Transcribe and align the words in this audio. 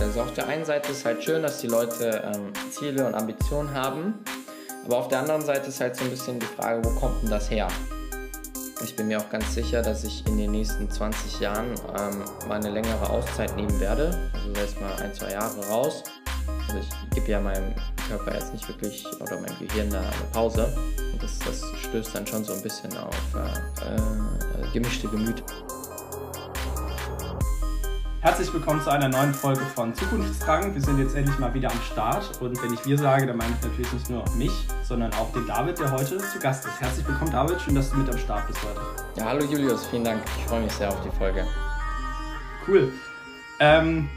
Also 0.00 0.22
auf 0.22 0.32
der 0.34 0.46
einen 0.46 0.64
Seite 0.64 0.92
ist 0.92 1.04
halt 1.04 1.22
schön, 1.24 1.42
dass 1.42 1.60
die 1.60 1.66
Leute 1.66 2.22
ähm, 2.32 2.52
Ziele 2.70 3.06
und 3.06 3.14
Ambitionen 3.14 3.74
haben, 3.74 4.14
aber 4.84 4.98
auf 4.98 5.08
der 5.08 5.18
anderen 5.18 5.42
Seite 5.42 5.68
ist 5.68 5.80
halt 5.80 5.96
so 5.96 6.04
ein 6.04 6.10
bisschen 6.10 6.38
die 6.38 6.46
Frage, 6.46 6.84
wo 6.84 6.90
kommt 6.98 7.22
denn 7.22 7.30
das 7.30 7.50
her? 7.50 7.68
Ich 8.82 8.94
bin 8.94 9.08
mir 9.08 9.18
auch 9.18 9.28
ganz 9.28 9.54
sicher, 9.54 9.82
dass 9.82 10.04
ich 10.04 10.24
in 10.26 10.38
den 10.38 10.52
nächsten 10.52 10.88
20 10.88 11.40
Jahren 11.40 11.74
ähm, 11.98 12.48
mal 12.48 12.54
eine 12.54 12.70
längere 12.70 13.10
Auszeit 13.10 13.56
nehmen 13.56 13.78
werde. 13.80 14.30
Also 14.32 14.52
erst 14.60 14.80
mal 14.80 14.94
ein, 15.02 15.12
zwei 15.12 15.32
Jahre 15.32 15.66
raus. 15.66 16.04
Also 16.68 16.78
ich 16.80 17.14
gebe 17.14 17.32
ja 17.32 17.40
meinem 17.40 17.74
Körper 18.08 18.34
jetzt 18.34 18.52
nicht 18.52 18.68
wirklich 18.68 19.04
oder 19.20 19.40
meinem 19.40 19.58
Gehirn 19.58 19.90
da 19.90 19.98
eine 19.98 20.10
Pause. 20.32 20.72
Das, 21.20 21.38
das 21.40 21.62
stößt 21.88 22.14
dann 22.14 22.26
schon 22.26 22.44
so 22.44 22.52
ein 22.52 22.62
bisschen 22.62 22.96
auf 22.96 23.16
äh, 23.34 23.94
äh, 23.94 24.72
gemischte 24.72 25.08
Gemüter. 25.08 25.44
Herzlich 28.28 28.52
willkommen 28.52 28.82
zu 28.82 28.90
einer 28.90 29.08
neuen 29.08 29.32
Folge 29.32 29.62
von 29.74 29.94
Zukunftsdrang. 29.94 30.74
Wir 30.74 30.82
sind 30.82 30.98
jetzt 30.98 31.16
endlich 31.16 31.38
mal 31.38 31.54
wieder 31.54 31.70
am 31.70 31.80
Start 31.80 32.38
und 32.42 32.62
wenn 32.62 32.74
ich 32.74 32.84
wir 32.84 32.98
sage, 32.98 33.26
dann 33.26 33.38
meine 33.38 33.54
ich 33.54 33.66
natürlich 33.66 33.90
nicht 33.90 34.10
nur 34.10 34.22
mich, 34.36 34.52
sondern 34.82 35.10
auch 35.14 35.32
den 35.32 35.46
David, 35.46 35.78
der 35.78 35.90
heute 35.90 36.18
zu 36.18 36.38
Gast 36.38 36.66
ist. 36.66 36.78
Herzlich 36.78 37.08
willkommen, 37.08 37.32
David. 37.32 37.58
Schön, 37.58 37.74
dass 37.74 37.90
du 37.90 37.96
mit 37.96 38.06
am 38.10 38.18
Start 38.18 38.46
bist 38.46 38.58
heute. 38.62 38.82
Ja, 39.16 39.30
hallo 39.30 39.46
Julius, 39.46 39.86
vielen 39.86 40.04
Dank. 40.04 40.22
Ich 40.36 40.44
freue 40.44 40.60
mich 40.60 40.72
sehr 40.72 40.90
auf 40.90 41.02
die 41.02 41.16
Folge. 41.16 41.46
Cool. 42.66 42.92
Ähm, 43.60 44.10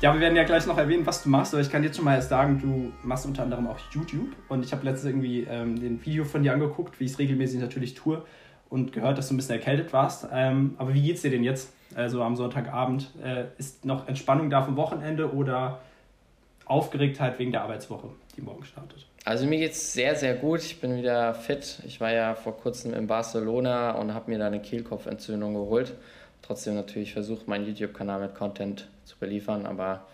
ja, 0.00 0.14
wir 0.14 0.20
werden 0.22 0.34
ja 0.34 0.44
gleich 0.44 0.64
noch 0.64 0.78
erwähnen, 0.78 1.04
was 1.04 1.22
du 1.22 1.28
machst, 1.28 1.52
aber 1.52 1.60
ich 1.60 1.70
kann 1.70 1.84
jetzt 1.84 1.96
schon 1.96 2.06
mal 2.06 2.22
sagen, 2.22 2.58
du 2.58 2.90
machst 3.06 3.26
unter 3.26 3.42
anderem 3.42 3.66
auch 3.66 3.78
YouTube 3.90 4.30
und 4.48 4.64
ich 4.64 4.72
habe 4.72 4.82
letztens 4.82 5.10
irgendwie 5.10 5.42
ähm, 5.42 5.78
den 5.78 6.02
Video 6.02 6.24
von 6.24 6.42
dir 6.42 6.54
angeguckt, 6.54 6.98
wie 7.00 7.04
ich 7.04 7.12
es 7.12 7.18
regelmäßig 7.18 7.60
natürlich 7.60 7.92
tue 7.92 8.22
und 8.68 8.92
gehört, 8.92 9.18
dass 9.18 9.28
du 9.28 9.34
ein 9.34 9.36
bisschen 9.36 9.56
erkältet 9.56 9.92
warst. 9.92 10.26
Ähm, 10.32 10.74
aber 10.78 10.94
wie 10.94 11.02
geht's 11.02 11.22
dir 11.22 11.30
denn 11.30 11.44
jetzt? 11.44 11.72
Also 11.94 12.22
am 12.22 12.36
Sonntagabend. 12.36 13.10
Äh, 13.22 13.44
ist 13.58 13.84
noch 13.84 14.08
Entspannung 14.08 14.50
da 14.50 14.62
vom 14.62 14.76
Wochenende 14.76 15.32
oder 15.32 15.80
Aufgeregtheit 16.64 17.38
wegen 17.38 17.52
der 17.52 17.62
Arbeitswoche, 17.62 18.08
die 18.36 18.42
morgen 18.42 18.64
startet? 18.64 19.06
Also 19.24 19.46
mir 19.46 19.58
geht's 19.58 19.92
sehr, 19.92 20.14
sehr 20.14 20.34
gut. 20.34 20.60
Ich 20.60 20.80
bin 20.80 20.96
wieder 20.96 21.34
fit. 21.34 21.80
Ich 21.86 22.00
war 22.00 22.12
ja 22.12 22.34
vor 22.34 22.56
kurzem 22.56 22.94
in 22.94 23.06
Barcelona 23.06 23.92
und 23.92 24.14
habe 24.14 24.30
mir 24.30 24.38
da 24.38 24.46
eine 24.46 24.60
Kehlkopfentzündung 24.60 25.54
geholt. 25.54 25.94
Trotzdem 26.42 26.74
natürlich 26.74 27.12
versucht, 27.12 27.48
meinen 27.48 27.66
YouTube-Kanal 27.66 28.20
mit 28.20 28.34
Content 28.34 28.88
zu 29.04 29.16
beliefern, 29.18 29.66
aber 29.66 30.06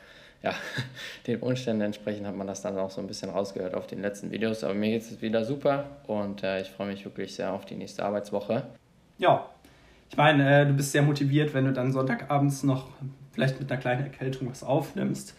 ja, 0.42 0.54
den 1.26 1.40
Umständen 1.40 1.82
entsprechend 1.82 2.26
hat 2.26 2.36
man 2.36 2.46
das 2.46 2.62
dann 2.62 2.78
auch 2.78 2.90
so 2.90 3.00
ein 3.00 3.06
bisschen 3.06 3.30
rausgehört 3.30 3.74
auf 3.74 3.86
den 3.86 4.02
letzten 4.02 4.30
Videos. 4.30 4.64
Aber 4.64 4.74
mir 4.74 4.90
geht 4.90 5.02
es 5.02 5.22
wieder 5.22 5.44
super 5.44 5.84
und 6.06 6.42
äh, 6.42 6.60
ich 6.60 6.70
freue 6.70 6.88
mich 6.88 7.04
wirklich 7.04 7.34
sehr 7.34 7.52
auf 7.52 7.64
die 7.64 7.76
nächste 7.76 8.04
Arbeitswoche. 8.04 8.64
Ja, 9.18 9.46
ich 10.10 10.16
meine, 10.16 10.62
äh, 10.62 10.66
du 10.66 10.74
bist 10.74 10.92
sehr 10.92 11.02
motiviert, 11.02 11.54
wenn 11.54 11.64
du 11.64 11.72
dann 11.72 11.92
Sonntagabends 11.92 12.64
noch 12.64 12.88
vielleicht 13.32 13.58
mit 13.58 13.70
einer 13.70 13.80
kleinen 13.80 14.04
Erkältung 14.04 14.50
was 14.50 14.62
aufnimmst. 14.62 15.34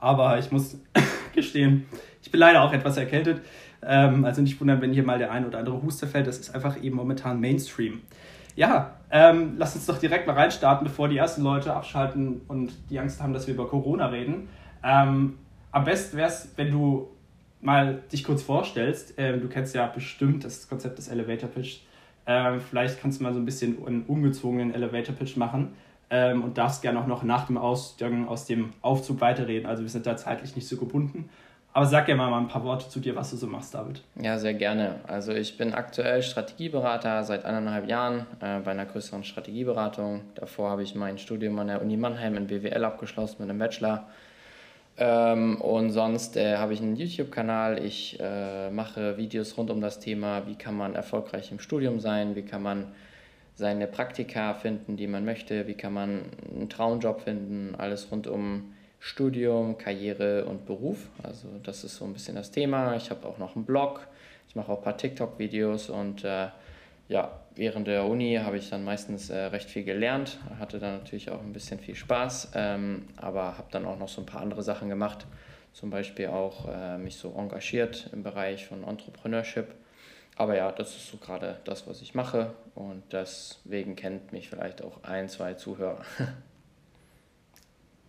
Aber 0.00 0.38
ich 0.38 0.50
muss 0.50 0.78
gestehen, 1.34 1.86
ich 2.22 2.30
bin 2.30 2.40
leider 2.40 2.62
auch 2.62 2.72
etwas 2.72 2.96
erkältet. 2.96 3.42
Ähm, 3.82 4.24
also 4.24 4.40
nicht 4.40 4.58
wundern, 4.60 4.80
wenn 4.80 4.92
hier 4.92 5.02
mal 5.02 5.18
der 5.18 5.30
ein 5.30 5.46
oder 5.46 5.58
andere 5.58 5.82
Huster 5.82 6.06
fällt. 6.06 6.26
Das 6.26 6.38
ist 6.38 6.54
einfach 6.54 6.82
eben 6.82 6.96
momentan 6.96 7.40
Mainstream. 7.40 8.00
Ja, 8.56 8.96
ähm, 9.10 9.54
lass 9.56 9.74
uns 9.74 9.86
doch 9.86 9.98
direkt 9.98 10.26
mal 10.26 10.34
reinstarten, 10.34 10.86
bevor 10.86 11.08
die 11.08 11.16
ersten 11.16 11.42
Leute 11.42 11.74
abschalten 11.74 12.42
und 12.48 12.72
die 12.90 12.98
Angst 12.98 13.22
haben, 13.22 13.32
dass 13.32 13.46
wir 13.46 13.54
über 13.54 13.68
Corona 13.68 14.06
reden. 14.06 14.48
Ähm, 14.82 15.38
am 15.72 15.84
besten 15.84 16.16
wäre 16.16 16.28
es, 16.28 16.52
wenn 16.56 16.70
du 16.70 17.08
mal 17.60 18.02
dich 18.12 18.22
kurz 18.22 18.42
vorstellst. 18.42 19.14
Ähm, 19.16 19.40
du 19.40 19.48
kennst 19.48 19.74
ja 19.74 19.86
bestimmt 19.86 20.44
das 20.44 20.68
Konzept 20.68 20.98
des 20.98 21.08
Elevator 21.08 21.48
Pitch. 21.48 21.80
Ähm, 22.26 22.60
vielleicht 22.60 23.00
kannst 23.00 23.18
du 23.18 23.24
mal 23.24 23.32
so 23.32 23.40
ein 23.40 23.44
bisschen 23.44 23.84
einen 23.84 24.02
ungezwungenen 24.02 24.74
Elevator 24.74 25.14
Pitch 25.14 25.36
machen 25.36 25.72
ähm, 26.10 26.42
und 26.42 26.56
darfst 26.58 26.82
gerne 26.82 27.00
auch 27.00 27.06
noch 27.06 27.22
nach 27.22 27.46
dem 27.46 27.58
Ausgang 27.58 28.28
aus 28.28 28.46
dem 28.46 28.70
Aufzug 28.82 29.20
weiterreden. 29.20 29.66
Also 29.66 29.82
wir 29.82 29.90
sind 29.90 30.06
da 30.06 30.16
zeitlich 30.16 30.54
nicht 30.54 30.68
so 30.68 30.76
gebunden. 30.76 31.28
Aber 31.76 31.86
sag 31.86 32.08
ja 32.08 32.14
mal 32.14 32.32
ein 32.32 32.46
paar 32.46 32.62
Worte 32.62 32.88
zu 32.88 33.00
dir, 33.00 33.16
was 33.16 33.32
du 33.32 33.36
so 33.36 33.48
machst, 33.48 33.74
David. 33.74 34.00
Ja, 34.14 34.38
sehr 34.38 34.54
gerne. 34.54 35.00
Also 35.08 35.32
ich 35.32 35.58
bin 35.58 35.74
aktuell 35.74 36.22
Strategieberater 36.22 37.24
seit 37.24 37.44
eineinhalb 37.44 37.88
Jahren 37.88 38.26
äh, 38.40 38.60
bei 38.60 38.70
einer 38.70 38.86
größeren 38.86 39.24
Strategieberatung. 39.24 40.20
Davor 40.36 40.70
habe 40.70 40.84
ich 40.84 40.94
mein 40.94 41.18
Studium 41.18 41.58
an 41.58 41.66
der 41.66 41.82
Uni 41.82 41.96
Mannheim 41.96 42.36
in 42.36 42.46
BWL 42.46 42.84
abgeschlossen 42.84 43.38
mit 43.40 43.50
einem 43.50 43.58
Bachelor. 43.58 44.06
Ähm, 44.98 45.60
und 45.60 45.90
sonst 45.90 46.36
äh, 46.36 46.58
habe 46.58 46.74
ich 46.74 46.80
einen 46.80 46.94
YouTube-Kanal. 46.94 47.84
Ich 47.84 48.20
äh, 48.20 48.70
mache 48.70 49.16
Videos 49.16 49.56
rund 49.58 49.68
um 49.70 49.80
das 49.80 49.98
Thema, 49.98 50.46
wie 50.46 50.54
kann 50.54 50.76
man 50.76 50.94
erfolgreich 50.94 51.50
im 51.50 51.58
Studium 51.58 51.98
sein, 51.98 52.36
wie 52.36 52.42
kann 52.42 52.62
man 52.62 52.92
seine 53.56 53.88
Praktika 53.88 54.54
finden, 54.54 54.96
die 54.96 55.08
man 55.08 55.24
möchte, 55.24 55.66
wie 55.66 55.74
kann 55.74 55.92
man 55.92 56.20
einen 56.54 56.68
Traumjob 56.68 57.22
finden, 57.22 57.74
alles 57.76 58.12
rund 58.12 58.28
um 58.28 58.74
Studium, 59.04 59.76
Karriere 59.76 60.46
und 60.46 60.64
Beruf. 60.64 61.10
Also 61.22 61.48
das 61.62 61.84
ist 61.84 61.96
so 61.96 62.06
ein 62.06 62.14
bisschen 62.14 62.36
das 62.36 62.50
Thema. 62.50 62.96
Ich 62.96 63.10
habe 63.10 63.28
auch 63.28 63.36
noch 63.36 63.54
einen 63.54 63.66
Blog, 63.66 64.08
ich 64.48 64.56
mache 64.56 64.72
auch 64.72 64.78
ein 64.78 64.82
paar 64.82 64.96
TikTok-Videos 64.96 65.90
und 65.90 66.24
äh, 66.24 66.48
ja, 67.08 67.38
während 67.54 67.86
der 67.86 68.06
Uni 68.06 68.40
habe 68.42 68.56
ich 68.56 68.70
dann 68.70 68.82
meistens 68.82 69.28
äh, 69.28 69.36
recht 69.36 69.68
viel 69.68 69.84
gelernt, 69.84 70.38
hatte 70.58 70.78
dann 70.78 71.00
natürlich 71.00 71.30
auch 71.30 71.42
ein 71.42 71.52
bisschen 71.52 71.78
viel 71.80 71.94
Spaß, 71.94 72.52
ähm, 72.54 73.06
aber 73.16 73.58
habe 73.58 73.68
dann 73.72 73.84
auch 73.84 73.98
noch 73.98 74.08
so 74.08 74.22
ein 74.22 74.26
paar 74.26 74.40
andere 74.40 74.62
Sachen 74.62 74.88
gemacht, 74.88 75.26
zum 75.74 75.90
Beispiel 75.90 76.28
auch 76.28 76.66
äh, 76.66 76.96
mich 76.96 77.16
so 77.16 77.34
engagiert 77.36 78.08
im 78.14 78.22
Bereich 78.22 78.66
von 78.66 78.84
Entrepreneurship. 78.84 79.66
Aber 80.36 80.56
ja, 80.56 80.72
das 80.72 80.96
ist 80.96 81.10
so 81.10 81.18
gerade 81.18 81.58
das, 81.64 81.86
was 81.86 82.00
ich 82.00 82.14
mache 82.14 82.54
und 82.74 83.02
deswegen 83.12 83.96
kennt 83.96 84.32
mich 84.32 84.48
vielleicht 84.48 84.82
auch 84.82 85.04
ein, 85.04 85.28
zwei 85.28 85.52
Zuhörer. 85.52 86.02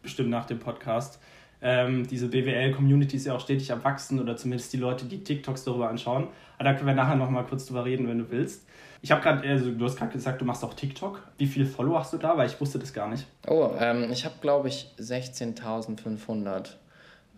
bestimmt 0.05 0.29
nach 0.29 0.45
dem 0.45 0.59
Podcast. 0.59 1.19
Ähm, 1.61 2.07
diese 2.07 2.27
BWL-Community 2.27 3.17
ist 3.17 3.25
ja 3.25 3.35
auch 3.35 3.39
stetig 3.39 3.71
am 3.71 3.83
Wachsen 3.83 4.19
oder 4.19 4.37
zumindest 4.37 4.71
die 4.73 4.77
Leute, 4.77 5.05
die 5.05 5.23
TikToks 5.23 5.63
darüber 5.63 5.89
anschauen. 5.89 6.27
Aber 6.57 6.65
da 6.65 6.73
können 6.73 6.87
wir 6.87 6.95
nachher 6.95 7.15
nochmal 7.15 7.45
kurz 7.45 7.65
drüber 7.65 7.85
reden, 7.85 8.07
wenn 8.07 8.19
du 8.19 8.29
willst. 8.29 8.67
Ich 9.01 9.11
habe 9.11 9.21
gerade, 9.21 9.47
also 9.47 9.71
du 9.71 9.85
hast 9.85 9.97
gerade 9.97 10.11
gesagt, 10.11 10.41
du 10.41 10.45
machst 10.45 10.63
auch 10.63 10.73
TikTok. 10.73 11.21
Wie 11.37 11.47
viele 11.47 11.65
Follower 11.65 11.99
hast 11.99 12.13
du 12.13 12.17
da? 12.17 12.37
Weil 12.37 12.47
ich 12.47 12.59
wusste 12.59 12.79
das 12.79 12.93
gar 12.93 13.07
nicht. 13.07 13.25
Oh, 13.47 13.71
ähm, 13.79 14.09
ich 14.11 14.25
habe 14.25 14.35
glaube 14.41 14.67
ich 14.67 14.87
16.500. 14.99 16.69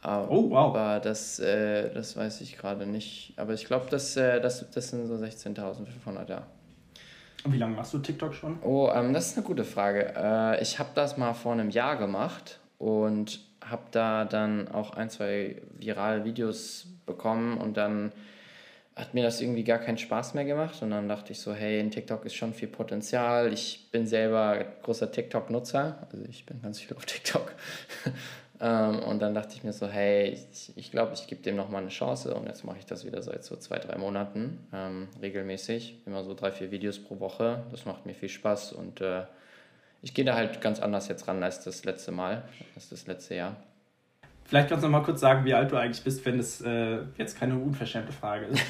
Oh, 0.03 0.49
wow. 0.49 0.75
Aber 0.75 0.99
das, 0.99 1.39
äh, 1.39 1.93
das 1.93 2.15
weiß 2.15 2.41
ich 2.41 2.57
gerade 2.57 2.85
nicht. 2.85 3.33
Aber 3.35 3.53
ich 3.53 3.65
glaube, 3.65 3.87
das, 3.89 4.15
äh, 4.15 4.39
das, 4.39 4.69
das 4.71 4.89
sind 4.89 5.07
so 5.07 5.15
16.500, 5.15 6.29
ja. 6.29 6.47
Wie 7.51 7.57
lange 7.57 7.75
machst 7.75 7.93
du 7.93 7.99
TikTok 7.99 8.33
schon? 8.33 8.59
Oh, 8.61 8.89
ähm, 8.93 9.13
das 9.13 9.27
ist 9.27 9.37
eine 9.37 9.45
gute 9.45 9.63
Frage. 9.63 10.13
Äh, 10.15 10.61
ich 10.61 10.79
habe 10.79 10.89
das 10.95 11.17
mal 11.17 11.33
vor 11.33 11.53
einem 11.53 11.69
Jahr 11.69 11.97
gemacht 11.97 12.59
und 12.77 13.39
habe 13.61 13.83
da 13.91 14.25
dann 14.25 14.67
auch 14.67 14.91
ein, 14.91 15.09
zwei 15.09 15.61
virale 15.77 16.23
Videos 16.23 16.87
bekommen 17.05 17.57
und 17.57 17.77
dann 17.77 18.11
hat 18.95 19.13
mir 19.13 19.23
das 19.23 19.41
irgendwie 19.41 19.63
gar 19.63 19.77
keinen 19.77 19.99
Spaß 19.99 20.33
mehr 20.33 20.45
gemacht 20.45 20.81
und 20.81 20.89
dann 20.89 21.07
dachte 21.07 21.31
ich 21.31 21.39
so, 21.39 21.53
hey, 21.53 21.79
in 21.79 21.91
TikTok 21.91 22.25
ist 22.25 22.33
schon 22.33 22.53
viel 22.53 22.67
Potenzial. 22.67 23.53
Ich 23.53 23.89
bin 23.91 24.07
selber 24.07 24.57
großer 24.81 25.11
TikTok-Nutzer, 25.11 26.07
also 26.11 26.25
ich 26.27 26.45
bin 26.47 26.61
ganz 26.61 26.79
viel 26.79 26.97
auf 26.97 27.05
TikTok 27.05 27.53
ähm, 28.59 28.99
und 28.99 29.19
dann 29.19 29.33
dachte 29.35 29.53
ich 29.55 29.63
mir 29.63 29.73
so, 29.73 29.87
hey, 29.87 30.29
ich 30.31 30.41
glaube, 30.67 30.79
ich, 30.79 30.91
glaub, 30.91 31.13
ich 31.13 31.27
gebe 31.27 31.41
dem 31.41 31.55
nochmal 31.55 31.81
eine 31.81 31.91
Chance 31.91 32.33
und 32.33 32.47
jetzt 32.47 32.63
mache 32.63 32.77
ich 32.79 32.85
das 32.85 33.05
wieder 33.05 33.21
seit 33.21 33.43
so 33.43 33.55
zwei, 33.55 33.77
drei 33.77 33.97
Monaten 33.97 34.67
ähm, 34.73 35.07
regelmäßig. 35.21 35.99
Immer 36.05 36.23
so 36.23 36.33
drei, 36.33 36.51
vier 36.51 36.71
Videos 36.71 36.99
pro 36.99 37.19
Woche. 37.19 37.63
Das 37.71 37.85
macht 37.85 38.05
mir 38.05 38.13
viel 38.13 38.29
Spaß 38.29 38.73
und 38.73 39.01
äh, 39.01 39.23
ich 40.01 40.13
gehe 40.13 40.25
da 40.25 40.35
halt 40.35 40.61
ganz 40.61 40.79
anders 40.79 41.07
jetzt 41.07 41.27
ran 41.27 41.43
als 41.43 41.63
das 41.63 41.83
letzte 41.85 42.11
Mal, 42.11 42.43
als 42.75 42.89
das 42.89 43.05
letzte 43.07 43.35
Jahr. 43.35 43.57
Vielleicht 44.45 44.69
kannst 44.69 44.83
du 44.83 44.87
noch 44.87 44.99
mal 44.99 45.03
kurz 45.03 45.19
sagen, 45.19 45.43
wie 45.43 45.53
alt 45.53 45.73
du 45.73 45.75
eigentlich 45.75 46.03
bist, 46.03 46.25
wenn 46.25 46.37
das 46.37 46.61
äh, 46.61 46.99
jetzt 47.17 47.37
keine 47.37 47.55
unverschämte 47.59 48.13
Frage 48.13 48.45
ist. 48.45 48.63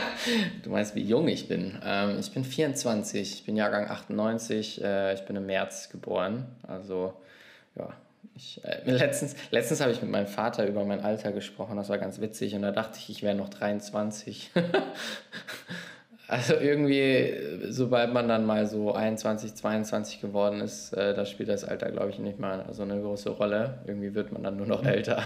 du 0.62 0.68
meinst, 0.68 0.94
wie 0.94 1.02
jung 1.02 1.26
ich 1.28 1.48
bin? 1.48 1.80
Ähm, 1.82 2.18
ich 2.20 2.30
bin 2.30 2.44
24, 2.44 3.32
ich 3.32 3.44
bin 3.46 3.56
Jahrgang 3.56 3.88
98, 3.88 4.84
äh, 4.84 5.14
ich 5.14 5.22
bin 5.22 5.36
im 5.36 5.46
März 5.46 5.88
geboren. 5.88 6.44
Also, 6.68 7.14
ja, 7.74 7.94
ich, 8.36 8.60
äh, 8.64 8.90
letztens 8.90 9.36
letztens 9.50 9.80
habe 9.80 9.92
ich 9.92 10.02
mit 10.02 10.10
meinem 10.10 10.26
Vater 10.26 10.66
über 10.66 10.84
mein 10.84 11.00
Alter 11.00 11.32
gesprochen, 11.32 11.76
das 11.76 11.88
war 11.88 11.98
ganz 11.98 12.20
witzig 12.20 12.54
und 12.54 12.62
da 12.62 12.72
dachte 12.72 12.98
ich, 12.98 13.10
ich 13.10 13.22
wäre 13.22 13.34
noch 13.34 13.48
23. 13.48 14.50
also 16.28 16.54
irgendwie, 16.54 17.34
sobald 17.68 18.12
man 18.12 18.28
dann 18.28 18.44
mal 18.46 18.66
so 18.66 18.92
21, 18.92 19.54
22 19.54 20.20
geworden 20.20 20.60
ist, 20.60 20.92
äh, 20.92 21.14
da 21.14 21.26
spielt 21.26 21.48
das 21.48 21.64
Alter, 21.64 21.90
glaube 21.90 22.10
ich, 22.10 22.18
nicht 22.18 22.40
mal 22.40 22.64
so 22.72 22.82
eine 22.82 23.00
große 23.00 23.30
Rolle. 23.30 23.78
Irgendwie 23.86 24.14
wird 24.14 24.32
man 24.32 24.42
dann 24.42 24.56
nur 24.56 24.66
noch 24.66 24.82
mhm. 24.82 24.88
älter. 24.88 25.22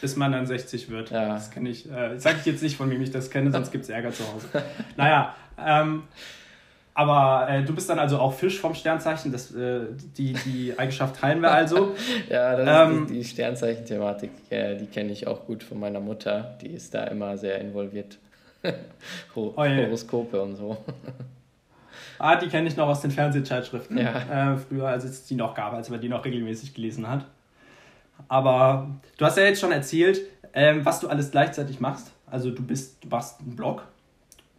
Bis 0.00 0.14
man 0.14 0.30
dann 0.30 0.46
60 0.46 0.90
wird. 0.90 1.10
Ja. 1.10 1.28
Das 1.28 1.50
kenne 1.50 1.70
ich. 1.70 1.90
Äh, 1.90 2.18
sage 2.18 2.36
ich 2.40 2.46
jetzt 2.46 2.62
nicht, 2.62 2.76
von 2.76 2.90
wem 2.90 3.02
ich 3.02 3.10
das 3.10 3.30
kenne, 3.30 3.50
sonst 3.50 3.72
gibt 3.72 3.84
es 3.84 3.90
Ärger 3.90 4.12
zu 4.12 4.22
Hause. 4.32 4.46
Naja, 4.96 5.34
ähm, 5.58 6.04
aber 6.98 7.48
äh, 7.48 7.62
du 7.62 7.72
bist 7.72 7.88
dann 7.88 8.00
also 8.00 8.18
auch 8.18 8.32
Fisch 8.32 8.58
vom 8.58 8.74
Sternzeichen. 8.74 9.30
Das, 9.30 9.54
äh, 9.54 9.82
die, 10.16 10.32
die 10.32 10.74
Eigenschaft 10.76 11.20
teilen 11.20 11.40
wir 11.40 11.52
also. 11.52 11.94
ja, 12.28 12.56
das 12.56 12.90
ähm, 12.90 13.02
ist 13.02 13.10
die, 13.10 13.14
die 13.14 13.24
Sternzeichen-Thematik. 13.24 14.30
Ja, 14.50 14.74
die 14.74 14.86
kenne 14.86 15.12
ich 15.12 15.28
auch 15.28 15.46
gut 15.46 15.62
von 15.62 15.78
meiner 15.78 16.00
Mutter. 16.00 16.58
Die 16.60 16.70
ist 16.70 16.92
da 16.92 17.04
immer 17.04 17.38
sehr 17.38 17.60
involviert. 17.60 18.18
Hor 19.36 19.52
oh, 19.56 19.64
Horoskope 19.64 20.42
und 20.42 20.56
so. 20.56 20.76
ah, 22.18 22.34
die 22.34 22.48
kenne 22.48 22.66
ich 22.66 22.76
noch 22.76 22.88
aus 22.88 23.00
den 23.00 23.12
Fernsehzeitschriften. 23.12 23.96
Ja. 23.96 24.54
Äh, 24.54 24.58
früher, 24.58 24.88
als 24.88 25.04
es 25.04 25.24
die 25.24 25.36
noch 25.36 25.54
gab, 25.54 25.74
als 25.74 25.90
man 25.90 26.00
die 26.00 26.08
noch 26.08 26.24
regelmäßig 26.24 26.74
gelesen 26.74 27.08
hat. 27.08 27.26
Aber 28.26 28.88
du 29.16 29.24
hast 29.24 29.38
ja 29.38 29.44
jetzt 29.44 29.60
schon 29.60 29.70
erzählt, 29.70 30.22
ähm, 30.52 30.84
was 30.84 30.98
du 30.98 31.06
alles 31.06 31.30
gleichzeitig 31.30 31.78
machst. 31.78 32.10
Also 32.26 32.50
du 32.50 32.60
bist, 32.60 33.04
du 33.04 33.08
machst 33.08 33.38
einen 33.38 33.54
Blog, 33.54 33.84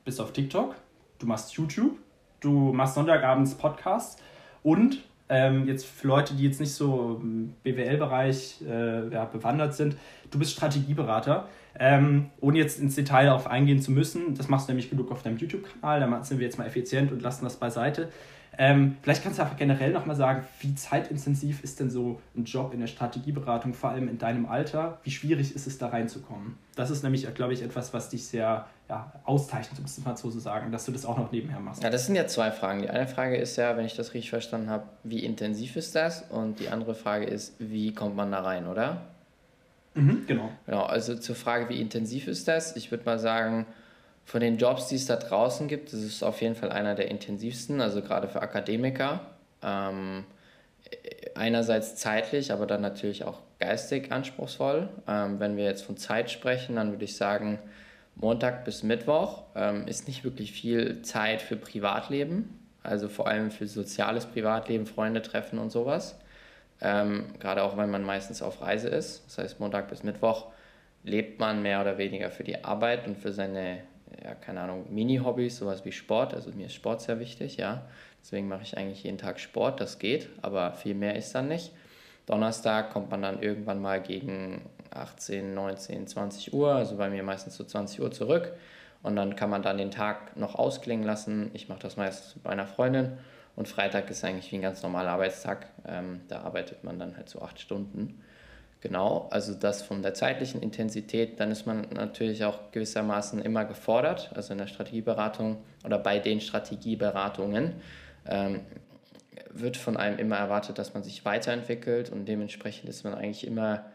bist 0.05 0.21
auf 0.21 0.31
TikTok, 0.31 0.75
du 1.19 1.25
machst 1.27 1.51
YouTube, 1.51 1.97
du 2.39 2.73
machst 2.73 2.95
Sonntagabends 2.95 3.55
Podcasts 3.55 4.21
und 4.63 5.03
ähm, 5.29 5.67
jetzt 5.67 5.85
für 5.85 6.07
Leute, 6.07 6.33
die 6.33 6.43
jetzt 6.43 6.59
nicht 6.59 6.73
so 6.73 7.19
im 7.21 7.53
BWL-Bereich 7.63 8.61
äh, 8.67 9.09
ja, 9.09 9.25
bewandert 9.25 9.75
sind, 9.75 9.95
du 10.31 10.39
bist 10.39 10.51
Strategieberater. 10.53 11.47
Ähm, 11.79 12.31
ohne 12.41 12.57
jetzt 12.57 12.79
ins 12.79 12.95
Detail 12.95 13.27
darauf 13.27 13.47
eingehen 13.47 13.79
zu 13.79 13.91
müssen, 13.91 14.33
das 14.33 14.49
machst 14.49 14.67
du 14.67 14.71
nämlich 14.71 14.89
genug 14.89 15.11
auf 15.11 15.21
deinem 15.21 15.37
YouTube-Kanal, 15.37 15.99
da 15.99 16.23
sind 16.23 16.39
wir 16.39 16.45
jetzt 16.45 16.57
mal 16.57 16.65
effizient 16.65 17.11
und 17.11 17.21
lassen 17.21 17.45
das 17.45 17.57
beiseite. 17.57 18.09
Ähm, 18.61 18.97
vielleicht 19.01 19.23
kannst 19.23 19.39
du 19.39 19.43
einfach 19.43 19.55
generell 19.55 19.93
nochmal 19.93 20.17
sagen, 20.17 20.45
wie 20.59 20.75
zeitintensiv 20.75 21.63
ist 21.63 21.79
denn 21.79 21.89
so 21.89 22.19
ein 22.35 22.43
Job 22.43 22.73
in 22.73 22.81
der 22.81 22.87
Strategieberatung, 22.87 23.73
vor 23.73 23.91
allem 23.91 24.09
in 24.09 24.17
deinem 24.17 24.45
Alter? 24.47 24.99
Wie 25.03 25.11
schwierig 25.11 25.55
ist 25.55 25.65
es 25.65 25.77
da 25.77 25.87
reinzukommen? 25.87 26.57
Das 26.75 26.89
ist 26.89 27.01
nämlich, 27.01 27.33
glaube 27.33 27.53
ich, 27.53 27.61
etwas, 27.61 27.93
was 27.93 28.09
dich 28.09 28.27
sehr 28.27 28.67
ja, 28.89 29.13
auszeichnet, 29.23 29.79
um 29.79 29.85
es 29.85 29.97
mal 30.03 30.17
so 30.17 30.29
zu 30.29 30.39
sagen, 30.39 30.73
dass 30.73 30.83
du 30.83 30.91
das 30.91 31.05
auch 31.05 31.17
noch 31.17 31.31
nebenher 31.31 31.61
machst. 31.61 31.81
Ja, 31.81 31.89
das 31.89 32.05
sind 32.05 32.15
ja 32.15 32.27
zwei 32.27 32.51
Fragen. 32.51 32.81
Die 32.81 32.89
eine 32.89 33.07
Frage 33.07 33.37
ist 33.37 33.55
ja, 33.55 33.77
wenn 33.77 33.85
ich 33.85 33.95
das 33.95 34.13
richtig 34.13 34.29
verstanden 34.29 34.69
habe, 34.69 34.83
wie 35.05 35.23
intensiv 35.23 35.77
ist 35.77 35.95
das? 35.95 36.23
Und 36.29 36.59
die 36.59 36.67
andere 36.67 36.95
Frage 36.95 37.27
ist, 37.27 37.55
wie 37.59 37.93
kommt 37.93 38.17
man 38.17 38.29
da 38.29 38.41
rein, 38.41 38.67
oder? 38.67 39.03
Mhm, 39.93 40.25
genau. 40.27 40.49
Genau, 40.65 40.83
also 40.83 41.15
zur 41.15 41.35
Frage, 41.35 41.69
wie 41.69 41.79
intensiv 41.79 42.27
ist 42.27 42.49
das? 42.49 42.75
Ich 42.75 42.91
würde 42.91 43.05
mal 43.05 43.19
sagen, 43.19 43.67
von 44.29 44.41
den 44.41 44.57
Jobs, 44.57 44.85
die 44.89 44.95
es 44.95 45.07
da 45.07 45.15
draußen 45.15 45.67
gibt, 45.67 45.91
das 45.91 46.01
ist 46.01 46.21
auf 46.21 46.39
jeden 46.43 46.53
Fall 46.53 46.71
einer 46.71 46.93
der 46.93 47.09
intensivsten, 47.09 47.81
also 47.81 48.03
gerade 48.03 48.27
für 48.27 48.43
Akademiker. 48.43 49.21
Ähm, 49.63 50.23
einerseits 51.33 51.95
zeitlich, 51.95 52.51
aber 52.51 52.67
dann 52.67 52.81
natürlich 52.81 53.23
auch 53.23 53.39
geistig 53.57 54.11
anspruchsvoll. 54.11 54.87
Ähm, 55.07 55.39
wenn 55.39 55.57
wir 55.57 55.63
jetzt 55.63 55.81
von 55.83 55.97
Zeit 55.97 56.29
sprechen, 56.29 56.75
dann 56.75 56.91
würde 56.91 57.05
ich 57.05 57.15
sagen, 57.15 57.57
Montag 58.13 58.65
bis 58.65 58.83
Mittwoch 58.83 59.45
ähm, 59.55 59.87
ist 59.87 60.07
nicht 60.07 60.23
wirklich 60.23 60.51
viel 60.51 61.01
Zeit 61.01 61.41
für 61.41 61.55
Privatleben, 61.55 62.67
also 62.83 63.09
vor 63.09 63.27
allem 63.27 63.49
für 63.49 63.65
soziales 63.65 64.27
Privatleben, 64.27 64.85
Freunde 64.85 65.23
treffen 65.23 65.57
und 65.57 65.71
sowas. 65.71 66.19
Ähm, 66.81 67.33
gerade 67.39 67.63
auch, 67.63 67.77
weil 67.77 67.87
man 67.87 68.03
meistens 68.03 68.43
auf 68.43 68.61
Reise 68.61 68.89
ist. 68.89 69.23
Das 69.25 69.39
heißt, 69.39 69.59
Montag 69.59 69.89
bis 69.89 70.03
Mittwoch 70.03 70.51
lebt 71.03 71.39
man 71.39 71.63
mehr 71.63 71.81
oder 71.81 71.97
weniger 71.97 72.29
für 72.29 72.43
die 72.43 72.63
Arbeit 72.63 73.07
und 73.07 73.17
für 73.17 73.33
seine 73.33 73.79
ja, 74.23 74.35
keine 74.35 74.61
Ahnung, 74.61 74.85
Mini-Hobbys, 74.89 75.57
sowas 75.57 75.85
wie 75.85 75.91
Sport. 75.91 76.33
Also 76.33 76.51
mir 76.51 76.67
ist 76.67 76.73
Sport 76.73 77.01
sehr 77.01 77.19
wichtig, 77.19 77.57
ja. 77.57 77.85
Deswegen 78.21 78.47
mache 78.47 78.63
ich 78.63 78.77
eigentlich 78.77 79.03
jeden 79.03 79.17
Tag 79.17 79.39
Sport, 79.39 79.79
das 79.79 79.99
geht, 79.99 80.29
aber 80.41 80.73
viel 80.73 80.93
mehr 80.93 81.15
ist 81.15 81.33
dann 81.33 81.47
nicht. 81.47 81.71
Donnerstag 82.25 82.91
kommt 82.91 83.09
man 83.09 83.21
dann 83.21 83.41
irgendwann 83.41 83.81
mal 83.81 84.01
gegen 84.01 84.69
18, 84.91 85.53
19, 85.53 86.07
20 86.07 86.53
Uhr, 86.53 86.73
also 86.73 86.97
bei 86.97 87.09
mir 87.09 87.23
meistens 87.23 87.55
so 87.55 87.63
20 87.63 88.01
Uhr 88.01 88.11
zurück. 88.11 88.53
Und 89.01 89.15
dann 89.15 89.35
kann 89.35 89.49
man 89.49 89.61
dann 89.63 89.77
den 89.77 89.91
Tag 89.91 90.35
noch 90.35 90.55
ausklingen 90.55 91.05
lassen. 91.05 91.51
Ich 91.53 91.69
mache 91.69 91.79
das 91.79 91.95
meistens 91.95 92.41
bei 92.43 92.49
einer 92.49 92.67
Freundin. 92.67 93.17
Und 93.55 93.67
Freitag 93.67 94.09
ist 94.09 94.23
eigentlich 94.23 94.51
wie 94.51 94.57
ein 94.57 94.61
ganz 94.61 94.83
normaler 94.83 95.11
Arbeitstag. 95.11 95.67
Ähm, 95.87 96.21
da 96.27 96.41
arbeitet 96.41 96.83
man 96.83 96.99
dann 96.99 97.15
halt 97.15 97.29
so 97.29 97.41
acht 97.41 97.59
Stunden. 97.59 98.21
Genau, 98.81 99.27
also 99.29 99.53
das 99.53 99.81
von 99.81 100.01
der 100.01 100.13
zeitlichen 100.13 100.61
Intensität, 100.61 101.39
dann 101.39 101.51
ist 101.51 101.65
man 101.65 101.87
natürlich 101.93 102.45
auch 102.45 102.71
gewissermaßen 102.71 103.41
immer 103.41 103.65
gefordert, 103.65 104.31
also 104.35 104.53
in 104.53 104.57
der 104.57 104.67
Strategieberatung 104.67 105.57
oder 105.83 105.99
bei 105.99 106.19
den 106.19 106.39
Strategieberatungen 106.39 107.73
ähm, 108.25 108.61
wird 109.49 109.75
von 109.75 109.97
einem 109.97 110.17
immer 110.17 110.37
erwartet, 110.37 110.77
dass 110.77 110.93
man 110.93 111.03
sich 111.03 111.25
weiterentwickelt 111.25 112.09
und 112.09 112.25
dementsprechend 112.25 112.89
ist 112.89 113.03
man 113.03 113.13
eigentlich 113.13 113.45
immer 113.45 113.85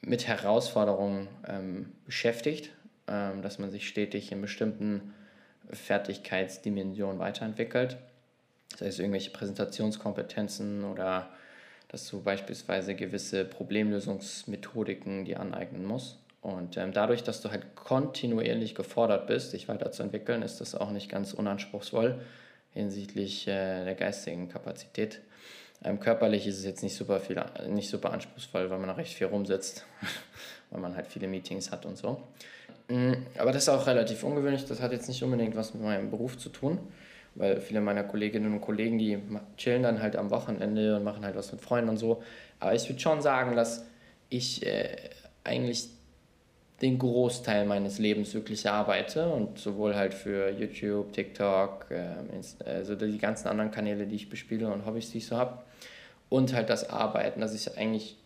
mit 0.00 0.26
Herausforderungen 0.26 1.28
ähm, 1.46 1.92
beschäftigt, 2.06 2.70
ähm, 3.08 3.42
dass 3.42 3.58
man 3.58 3.70
sich 3.70 3.88
stetig 3.88 4.32
in 4.32 4.40
bestimmten 4.40 5.12
Fertigkeitsdimensionen 5.70 7.18
weiterentwickelt. 7.18 7.98
Das 8.70 8.82
heißt, 8.82 9.00
irgendwelche 9.00 9.32
Präsentationskompetenzen 9.32 10.84
oder 10.84 11.28
dass 11.88 12.08
du 12.08 12.22
beispielsweise 12.22 12.94
gewisse 12.94 13.44
Problemlösungsmethodiken 13.44 15.24
dir 15.24 15.40
aneignen 15.40 15.84
musst. 15.84 16.18
Und 16.40 16.76
ähm, 16.76 16.92
dadurch, 16.92 17.24
dass 17.24 17.40
du 17.40 17.50
halt 17.50 17.74
kontinuierlich 17.74 18.74
gefordert 18.74 19.26
bist, 19.26 19.52
dich 19.52 19.68
weiterzuentwickeln, 19.68 20.42
ist 20.42 20.60
das 20.60 20.74
auch 20.74 20.90
nicht 20.90 21.10
ganz 21.10 21.32
unanspruchsvoll 21.32 22.20
hinsichtlich 22.72 23.48
äh, 23.48 23.84
der 23.84 23.94
geistigen 23.94 24.48
Kapazität. 24.48 25.20
Ähm, 25.82 25.98
körperlich 25.98 26.46
ist 26.46 26.58
es 26.58 26.64
jetzt 26.64 26.82
nicht 26.82 26.94
super, 26.94 27.20
viel, 27.20 27.42
nicht 27.68 27.88
super 27.88 28.12
anspruchsvoll, 28.12 28.70
weil 28.70 28.78
man 28.78 28.90
recht 28.90 29.14
viel 29.14 29.26
rumsitzt, 29.26 29.84
weil 30.70 30.80
man 30.80 30.94
halt 30.94 31.06
viele 31.06 31.26
Meetings 31.26 31.70
hat 31.70 31.86
und 31.86 31.96
so. 31.96 32.22
Mm, 32.88 33.14
aber 33.36 33.52
das 33.52 33.62
ist 33.62 33.68
auch 33.68 33.86
relativ 33.86 34.22
ungewöhnlich, 34.22 34.64
das 34.64 34.80
hat 34.80 34.92
jetzt 34.92 35.08
nicht 35.08 35.22
unbedingt 35.22 35.56
was 35.56 35.74
mit 35.74 35.82
meinem 35.82 36.10
Beruf 36.10 36.38
zu 36.38 36.50
tun 36.50 36.78
weil 37.38 37.60
viele 37.60 37.80
meiner 37.80 38.04
Kolleginnen 38.04 38.52
und 38.52 38.60
Kollegen, 38.60 38.98
die 38.98 39.18
chillen 39.56 39.82
dann 39.82 40.02
halt 40.02 40.16
am 40.16 40.30
Wochenende 40.30 40.96
und 40.96 41.04
machen 41.04 41.24
halt 41.24 41.36
was 41.36 41.52
mit 41.52 41.60
Freunden 41.60 41.90
und 41.90 41.96
so. 41.96 42.22
Aber 42.60 42.74
ich 42.74 42.88
würde 42.88 43.00
schon 43.00 43.22
sagen, 43.22 43.54
dass 43.54 43.86
ich 44.28 44.66
äh, 44.66 44.96
eigentlich 45.44 45.88
den 46.82 46.98
Großteil 46.98 47.64
meines 47.66 47.98
Lebens 47.98 48.34
wirklich 48.34 48.68
arbeite 48.68 49.28
und 49.28 49.58
sowohl 49.58 49.96
halt 49.96 50.14
für 50.14 50.50
YouTube, 50.50 51.12
TikTok, 51.12 51.86
äh, 51.90 52.68
also 52.68 52.94
die 52.94 53.18
ganzen 53.18 53.48
anderen 53.48 53.70
Kanäle, 53.70 54.06
die 54.06 54.16
ich 54.16 54.28
bespiele 54.28 54.68
und 54.68 54.84
Hobbys, 54.84 55.10
die 55.10 55.18
ich 55.18 55.26
so 55.26 55.36
habe 55.36 55.58
und 56.28 56.52
halt 56.52 56.70
das 56.70 56.90
Arbeiten, 56.90 57.40
dass 57.40 57.54
ich 57.54 57.76
eigentlich 57.76 58.16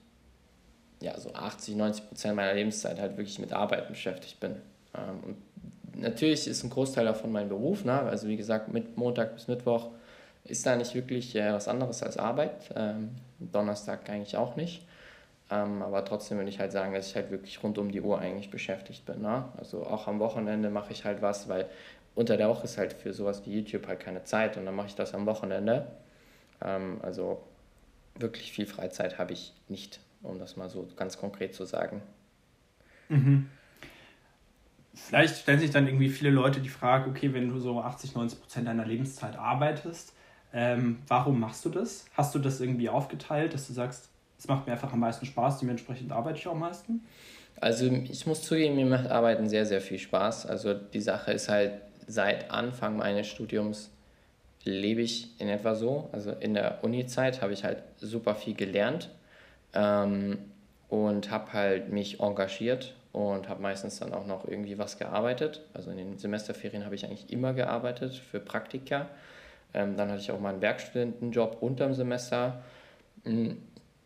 ja 1.00 1.18
so 1.18 1.32
80, 1.34 1.76
90 1.76 2.08
Prozent 2.08 2.36
meiner 2.36 2.54
Lebenszeit 2.54 3.00
halt 3.00 3.16
wirklich 3.16 3.38
mit 3.38 3.52
Arbeiten 3.52 3.92
beschäftigt 3.92 4.40
bin. 4.40 4.56
Ähm, 4.94 5.20
und 5.24 5.36
natürlich 5.96 6.46
ist 6.46 6.62
ein 6.62 6.70
Großteil 6.70 7.04
davon 7.04 7.32
mein 7.32 7.48
Beruf. 7.48 7.84
Ne? 7.84 7.92
Also 7.92 8.28
wie 8.28 8.36
gesagt, 8.36 8.72
mit 8.72 8.96
Montag 8.96 9.34
bis 9.34 9.48
Mittwoch 9.48 9.90
ist 10.44 10.66
da 10.66 10.76
nicht 10.76 10.94
wirklich 10.94 11.36
äh, 11.36 11.52
was 11.52 11.68
anderes 11.68 12.02
als 12.02 12.16
Arbeit. 12.16 12.70
Ähm, 12.74 13.10
Donnerstag 13.38 14.08
eigentlich 14.08 14.36
auch 14.36 14.56
nicht. 14.56 14.86
Ähm, 15.50 15.82
aber 15.82 16.04
trotzdem 16.04 16.38
würde 16.38 16.50
ich 16.50 16.58
halt 16.58 16.72
sagen, 16.72 16.94
dass 16.94 17.08
ich 17.08 17.16
halt 17.16 17.30
wirklich 17.30 17.62
rund 17.62 17.78
um 17.78 17.92
die 17.92 18.00
Uhr 18.00 18.18
eigentlich 18.18 18.50
beschäftigt 18.50 19.04
bin. 19.06 19.22
Ne? 19.22 19.44
Also 19.56 19.84
auch 19.84 20.08
am 20.08 20.18
Wochenende 20.18 20.70
mache 20.70 20.92
ich 20.92 21.04
halt 21.04 21.22
was, 21.22 21.48
weil 21.48 21.66
unter 22.14 22.36
der 22.36 22.48
Woche 22.48 22.64
ist 22.64 22.78
halt 22.78 22.92
für 22.92 23.12
sowas 23.12 23.42
wie 23.46 23.58
YouTube 23.58 23.86
halt 23.86 24.00
keine 24.00 24.24
Zeit 24.24 24.56
und 24.56 24.66
dann 24.66 24.74
mache 24.74 24.88
ich 24.88 24.94
das 24.94 25.14
am 25.14 25.26
Wochenende. 25.26 25.86
Ähm, 26.62 26.98
also 27.02 27.42
wirklich 28.14 28.52
viel 28.52 28.66
Freizeit 28.66 29.18
habe 29.18 29.32
ich 29.32 29.54
nicht, 29.68 30.00
um 30.22 30.38
das 30.38 30.56
mal 30.56 30.68
so 30.68 30.86
ganz 30.96 31.18
konkret 31.18 31.54
zu 31.54 31.64
sagen. 31.64 32.02
Mhm 33.08 33.48
vielleicht 34.94 35.38
stellen 35.38 35.60
sich 35.60 35.70
dann 35.70 35.86
irgendwie 35.86 36.08
viele 36.08 36.30
Leute 36.30 36.60
die 36.60 36.68
Frage, 36.68 37.10
okay, 37.10 37.32
wenn 37.32 37.48
du 37.48 37.58
so 37.58 37.80
80, 37.80 38.14
90 38.14 38.40
Prozent 38.40 38.68
deiner 38.68 38.84
Lebenszeit 38.84 39.36
arbeitest, 39.36 40.14
ähm, 40.52 40.98
warum 41.08 41.40
machst 41.40 41.64
du 41.64 41.70
das? 41.70 42.04
Hast 42.14 42.34
du 42.34 42.38
das 42.38 42.60
irgendwie 42.60 42.88
aufgeteilt, 42.88 43.54
dass 43.54 43.66
du 43.66 43.72
sagst, 43.72 44.10
es 44.38 44.48
macht 44.48 44.66
mir 44.66 44.72
einfach 44.72 44.92
am 44.92 45.00
meisten 45.00 45.24
Spaß, 45.24 45.60
dementsprechend 45.60 46.12
arbeite 46.12 46.38
ich 46.38 46.46
auch 46.46 46.52
am 46.52 46.60
meisten? 46.60 47.00
Also 47.60 47.86
ich 47.86 48.26
muss 48.26 48.42
zugeben, 48.42 48.74
mir 48.74 48.86
macht 48.86 49.08
Arbeiten 49.08 49.48
sehr, 49.48 49.64
sehr 49.66 49.80
viel 49.80 49.98
Spaß. 49.98 50.46
Also 50.46 50.74
die 50.74 51.00
Sache 51.00 51.32
ist 51.32 51.48
halt, 51.48 51.74
seit 52.06 52.50
Anfang 52.50 52.96
meines 52.96 53.28
Studiums 53.28 53.90
lebe 54.64 55.02
ich 55.02 55.40
in 55.40 55.48
etwa 55.48 55.74
so. 55.74 56.08
Also 56.12 56.32
in 56.32 56.54
der 56.54 56.82
Uni-Zeit 56.82 57.40
habe 57.40 57.52
ich 57.52 57.64
halt 57.64 57.82
super 57.98 58.34
viel 58.34 58.54
gelernt 58.54 59.10
ähm, 59.74 60.38
und 60.88 61.30
habe 61.30 61.52
halt 61.52 61.92
mich 61.92 62.20
engagiert 62.20 62.94
und 63.12 63.48
habe 63.48 63.60
meistens 63.60 63.98
dann 63.98 64.14
auch 64.14 64.26
noch 64.26 64.46
irgendwie 64.48 64.78
was 64.78 64.98
gearbeitet. 64.98 65.62
Also 65.74 65.90
in 65.90 65.98
den 65.98 66.18
Semesterferien 66.18 66.84
habe 66.84 66.94
ich 66.94 67.04
eigentlich 67.04 67.30
immer 67.30 67.52
gearbeitet 67.52 68.14
für 68.14 68.40
Praktika. 68.40 69.08
Ähm, 69.74 69.96
dann 69.96 70.10
hatte 70.10 70.20
ich 70.20 70.30
auch 70.30 70.40
mal 70.40 70.50
einen 70.50 70.62
Werkstudentenjob 70.62 71.58
unterm 71.60 71.94
Semester. 71.94 72.62
Hm, 73.24 73.58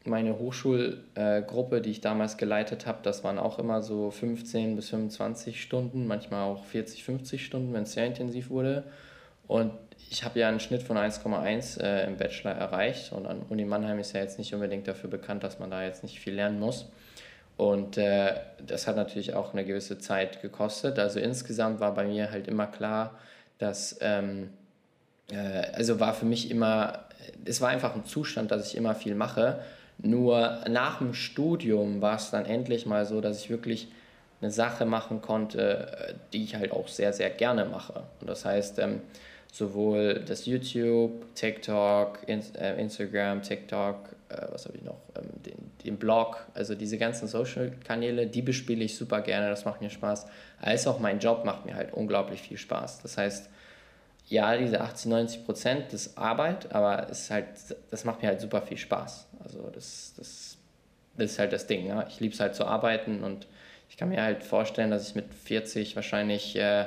meine 0.05 0.39
Hochschulgruppe, 0.39 1.77
äh, 1.77 1.81
die 1.81 1.91
ich 1.91 2.01
damals 2.01 2.37
geleitet 2.37 2.87
habe, 2.87 2.99
das 3.03 3.25
waren 3.25 3.39
auch 3.39 3.59
immer 3.59 3.83
so 3.83 4.11
15 4.11 4.77
bis 4.77 4.91
25 4.91 5.61
Stunden, 5.61 6.07
manchmal 6.07 6.45
auch 6.45 6.65
40, 6.65 7.05
50 7.05 7.45
Stunden, 7.45 7.73
wenn 7.73 7.83
es 7.83 7.93
sehr 7.93 8.07
intensiv 8.07 8.51
wurde. 8.51 8.85
Und 9.49 9.73
ich 10.11 10.25
habe 10.25 10.39
ja 10.39 10.49
einen 10.49 10.61
Schnitt 10.61 10.83
von 10.83 10.97
1,1 10.97 11.81
äh, 11.81 12.07
im 12.07 12.17
Bachelor 12.17 12.53
erreicht 12.53 13.13
und 13.13 13.27
an 13.27 13.43
Uni 13.49 13.65
Mannheim 13.65 13.99
ist 13.99 14.13
ja 14.13 14.21
jetzt 14.21 14.39
nicht 14.39 14.55
unbedingt 14.55 14.87
dafür 14.87 15.11
bekannt, 15.11 15.43
dass 15.43 15.59
man 15.59 15.71
da 15.71 15.83
jetzt 15.83 16.03
nicht 16.03 16.21
viel 16.21 16.35
lernen 16.35 16.61
muss. 16.61 16.89
Und 17.57 17.97
äh, 17.97 18.35
das 18.67 18.87
hat 18.87 18.97
natürlich 18.97 19.35
auch 19.35 19.53
eine 19.53 19.65
gewisse 19.65 19.99
Zeit 19.99 20.43
gekostet. 20.43 20.99
Also 20.99 21.21
insgesamt 21.21 21.81
war 21.81 21.95
bei 21.95 22.05
mir 22.05 22.31
halt 22.31 22.49
immer 22.49 22.67
klar, 22.67 23.19
dass, 23.59 23.97
ähm, 24.01 24.51
äh, 25.31 25.63
also 25.73 25.99
war 25.99 26.13
für 26.13 26.27
mich 26.27 26.51
immer, 26.51 27.05
es 27.45 27.61
war 27.61 27.71
einfach 27.71 27.95
ein 27.95 28.05
Zustand, 28.05 28.51
dass 28.51 28.69
ich 28.69 28.77
immer 28.77 28.95
viel 28.95 29.15
mache. 29.15 29.61
Nur 29.99 30.61
nach 30.69 30.99
dem 30.99 31.15
Studium 31.15 32.03
war 32.03 32.17
es 32.17 32.31
dann 32.31 32.45
endlich 32.45 32.85
mal 32.85 33.07
so, 33.07 33.23
dass 33.23 33.41
ich 33.41 33.49
wirklich 33.49 33.89
eine 34.43 34.51
Sache 34.51 34.85
machen 34.85 35.23
konnte, 35.23 36.15
die 36.35 36.45
ich 36.45 36.57
halt 36.57 36.73
auch 36.73 36.89
sehr, 36.89 37.15
sehr 37.15 37.31
gerne 37.31 37.65
mache. 37.65 38.03
Und 38.21 38.29
das 38.29 38.45
heißt, 38.45 38.79
ähm, 38.81 39.01
sowohl 39.51 40.23
das 40.27 40.45
YouTube, 40.45 41.35
TikTok, 41.35 42.19
äh, 42.29 42.81
Instagram, 42.81 43.41
TikTok, 43.41 44.16
äh, 44.29 44.47
was 44.51 44.67
habe 44.67 44.77
ich 44.77 44.85
noch, 44.85 45.01
ähm, 45.17 45.43
den, 45.45 45.71
den 45.85 45.97
Blog, 45.99 46.47
also 46.55 46.75
diese 46.75 46.99
ganzen 46.99 47.29
Social-Kanäle, 47.29 48.27
die 48.27 48.43
bespiele 48.43 48.85
ich 48.85 48.97
super 48.97 49.21
gerne, 49.21 49.49
das 49.49 49.65
macht 49.65 49.81
mir 49.81 49.91
Spaß, 49.91 50.27
als 50.61 50.87
auch 50.87 50.99
mein 50.99 51.19
Job 51.19 51.45
macht 51.45 51.67
mir 51.67 51.75
halt 51.75 51.93
unglaublich 51.93 52.43
viel 52.43 52.59
Spaß. 52.59 53.03
Das 53.03 53.19
heißt, 53.19 53.49
ja, 54.29 54.57
diese 54.57 54.81
80, 54.81 55.11
90 55.11 55.45
Prozent 55.45 55.93
ist 55.93 56.19
Arbeit, 56.19 56.75
aber 56.75 57.09
es 57.11 57.31
halt, 57.31 57.47
das 57.91 58.05
macht 58.05 58.23
mir 58.23 58.29
halt 58.29 58.41
super 58.41 58.63
viel 58.63 58.77
Spaß. 58.77 59.29
Also 59.45 59.71
das, 59.73 60.15
das, 60.17 60.57
das 61.17 61.33
ist 61.33 61.39
halt 61.39 61.53
das 61.53 61.67
Ding. 61.67 61.87
Ne? 61.87 62.05
Ich 62.09 62.19
liebe 62.19 62.35
es 62.35 62.41
halt 62.41 62.55
zu 62.55 62.65
arbeiten 62.65 63.23
und 63.23 63.47
ich 63.89 63.97
kann 63.97 64.09
mir 64.09 64.23
halt 64.23 64.43
vorstellen, 64.43 64.91
dass 64.91 65.09
ich 65.09 65.15
mit 65.15 65.33
40 65.33 65.95
wahrscheinlich 65.95 66.57
äh, 66.57 66.87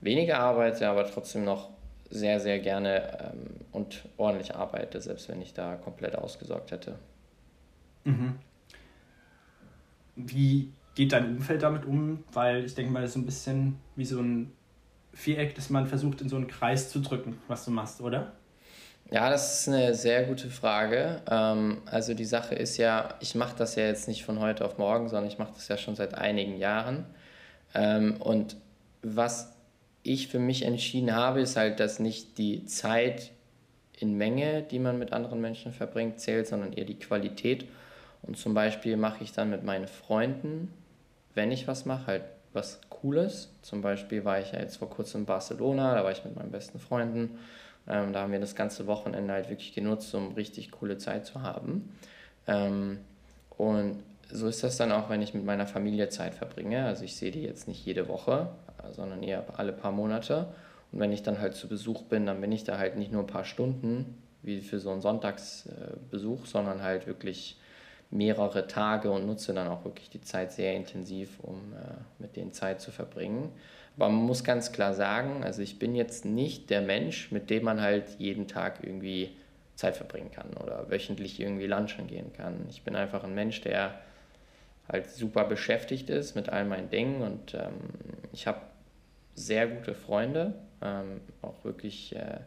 weniger 0.00 0.40
arbeite, 0.40 0.88
aber 0.88 1.06
trotzdem 1.06 1.44
noch 1.44 1.70
sehr, 2.12 2.40
sehr 2.40 2.58
gerne 2.58 3.32
ähm, 3.32 3.56
und 3.72 4.04
ordentlich 4.18 4.54
arbeite, 4.54 5.00
selbst 5.00 5.28
wenn 5.28 5.40
ich 5.40 5.54
da 5.54 5.76
komplett 5.76 6.14
ausgesorgt 6.14 6.70
hätte. 6.70 6.98
Mhm. 8.04 8.34
Wie 10.14 10.72
geht 10.94 11.12
dein 11.12 11.36
Umfeld 11.36 11.62
damit 11.62 11.86
um? 11.86 12.22
Weil 12.32 12.64
ich 12.64 12.74
denke 12.74 12.92
mal, 12.92 13.00
das 13.00 13.10
ist 13.10 13.14
so 13.14 13.20
ein 13.20 13.26
bisschen 13.26 13.78
wie 13.96 14.04
so 14.04 14.20
ein 14.20 14.52
Viereck, 15.14 15.54
das 15.54 15.70
man 15.70 15.86
versucht 15.86 16.20
in 16.20 16.28
so 16.28 16.36
einen 16.36 16.48
Kreis 16.48 16.90
zu 16.90 17.00
drücken, 17.00 17.38
was 17.48 17.64
du 17.64 17.70
machst, 17.70 18.00
oder? 18.02 18.32
Ja, 19.10 19.30
das 19.30 19.60
ist 19.60 19.68
eine 19.68 19.94
sehr 19.94 20.24
gute 20.24 20.48
Frage. 20.50 21.22
Ähm, 21.30 21.82
also 21.86 22.12
die 22.12 22.24
Sache 22.26 22.54
ist 22.54 22.76
ja, 22.76 23.14
ich 23.20 23.34
mache 23.34 23.56
das 23.56 23.74
ja 23.74 23.84
jetzt 23.84 24.06
nicht 24.06 24.24
von 24.24 24.38
heute 24.38 24.64
auf 24.66 24.76
morgen, 24.76 25.08
sondern 25.08 25.28
ich 25.28 25.38
mache 25.38 25.52
das 25.54 25.68
ja 25.68 25.78
schon 25.78 25.96
seit 25.96 26.14
einigen 26.14 26.56
Jahren. 26.58 27.06
Ähm, 27.74 28.16
und 28.20 28.56
was 29.02 29.52
ich 30.02 30.28
für 30.28 30.38
mich 30.38 30.64
entschieden 30.64 31.14
habe, 31.14 31.40
ist 31.40 31.56
halt, 31.56 31.80
dass 31.80 31.98
nicht 31.98 32.38
die 32.38 32.64
Zeit 32.66 33.30
in 33.98 34.16
Menge, 34.16 34.62
die 34.62 34.78
man 34.78 34.98
mit 34.98 35.12
anderen 35.12 35.40
Menschen 35.40 35.72
verbringt, 35.72 36.18
zählt, 36.20 36.48
sondern 36.48 36.72
eher 36.72 36.84
die 36.84 36.98
Qualität. 36.98 37.66
Und 38.22 38.36
zum 38.36 38.54
Beispiel 38.54 38.96
mache 38.96 39.22
ich 39.22 39.32
dann 39.32 39.50
mit 39.50 39.62
meinen 39.62 39.86
Freunden, 39.86 40.72
wenn 41.34 41.52
ich 41.52 41.68
was 41.68 41.86
mache, 41.86 42.06
halt 42.06 42.22
was 42.52 42.80
Cooles. 42.88 43.50
Zum 43.62 43.80
Beispiel 43.80 44.24
war 44.24 44.40
ich 44.40 44.52
ja 44.52 44.58
jetzt 44.58 44.76
vor 44.76 44.90
kurzem 44.90 45.22
in 45.22 45.26
Barcelona, 45.26 45.94
da 45.94 46.04
war 46.04 46.12
ich 46.12 46.24
mit 46.24 46.36
meinen 46.36 46.50
besten 46.50 46.78
Freunden. 46.78 47.38
Ähm, 47.88 48.12
da 48.12 48.22
haben 48.22 48.32
wir 48.32 48.40
das 48.40 48.54
ganze 48.54 48.86
Wochenende 48.86 49.32
halt 49.32 49.48
wirklich 49.48 49.74
genutzt, 49.74 50.14
um 50.14 50.34
richtig 50.34 50.70
coole 50.70 50.98
Zeit 50.98 51.26
zu 51.26 51.42
haben. 51.42 51.96
Ähm, 52.46 52.98
und 53.56 54.02
so 54.30 54.46
ist 54.46 54.62
das 54.62 54.76
dann 54.76 54.92
auch, 54.92 55.10
wenn 55.10 55.22
ich 55.22 55.34
mit 55.34 55.44
meiner 55.44 55.66
Familie 55.66 56.08
Zeit 56.08 56.34
verbringe. 56.34 56.84
Also 56.84 57.04
ich 57.04 57.16
sehe 57.16 57.30
die 57.30 57.42
jetzt 57.42 57.68
nicht 57.68 57.84
jede 57.84 58.08
Woche, 58.08 58.48
sondern 58.90 59.22
eher 59.22 59.44
alle 59.56 59.72
paar 59.72 59.92
Monate. 59.92 60.46
Und 60.90 61.00
wenn 61.00 61.12
ich 61.12 61.22
dann 61.22 61.40
halt 61.40 61.54
zu 61.54 61.68
Besuch 61.68 62.02
bin, 62.02 62.26
dann 62.26 62.40
bin 62.40 62.52
ich 62.52 62.64
da 62.64 62.78
halt 62.78 62.96
nicht 62.96 63.12
nur 63.12 63.22
ein 63.22 63.26
paar 63.26 63.44
Stunden, 63.44 64.22
wie 64.42 64.60
für 64.60 64.78
so 64.78 64.90
einen 64.90 65.00
Sonntagsbesuch, 65.00 66.46
sondern 66.46 66.82
halt 66.82 67.06
wirklich 67.06 67.58
mehrere 68.10 68.66
Tage 68.66 69.10
und 69.10 69.26
nutze 69.26 69.54
dann 69.54 69.68
auch 69.68 69.84
wirklich 69.84 70.10
die 70.10 70.20
Zeit 70.20 70.52
sehr 70.52 70.74
intensiv, 70.74 71.40
um 71.40 71.72
äh, 71.72 71.94
mit 72.18 72.36
denen 72.36 72.52
Zeit 72.52 72.80
zu 72.80 72.90
verbringen. 72.90 73.50
Aber 73.96 74.08
man 74.10 74.24
muss 74.24 74.44
ganz 74.44 74.72
klar 74.72 74.92
sagen, 74.92 75.42
also 75.44 75.62
ich 75.62 75.78
bin 75.78 75.94
jetzt 75.94 76.24
nicht 76.24 76.68
der 76.70 76.82
Mensch, 76.82 77.30
mit 77.30 77.48
dem 77.48 77.64
man 77.64 77.80
halt 77.80 78.04
jeden 78.18 78.48
Tag 78.48 78.80
irgendwie 78.82 79.30
Zeit 79.76 79.96
verbringen 79.96 80.30
kann 80.30 80.48
oder 80.62 80.90
wöchentlich 80.90 81.40
irgendwie 81.40 81.66
lunchen 81.66 82.06
gehen 82.06 82.32
kann. 82.34 82.66
Ich 82.68 82.82
bin 82.82 82.96
einfach 82.96 83.24
ein 83.24 83.34
Mensch, 83.34 83.62
der 83.62 83.94
halt 84.88 85.10
super 85.10 85.44
beschäftigt 85.44 86.10
ist 86.10 86.34
mit 86.34 86.50
all 86.50 86.64
meinen 86.64 86.90
Dingen 86.90 87.22
und 87.22 87.54
ähm, 87.54 87.72
ich 88.32 88.46
habe 88.46 88.60
sehr 89.34 89.66
gute 89.66 89.94
Freunde, 89.94 90.54
ähm, 90.82 91.20
auch 91.40 91.64
wirklich 91.64 92.14
äh, 92.14 92.38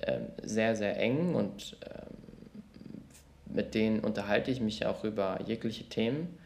äh, 0.00 0.20
sehr, 0.42 0.76
sehr 0.76 0.98
eng 0.98 1.34
und 1.34 1.76
ähm, 1.84 3.54
mit 3.54 3.74
denen 3.74 4.00
unterhalte 4.00 4.50
ich 4.50 4.60
mich 4.60 4.86
auch 4.86 5.04
über 5.04 5.38
jegliche 5.46 5.84
Themen. 5.84 6.38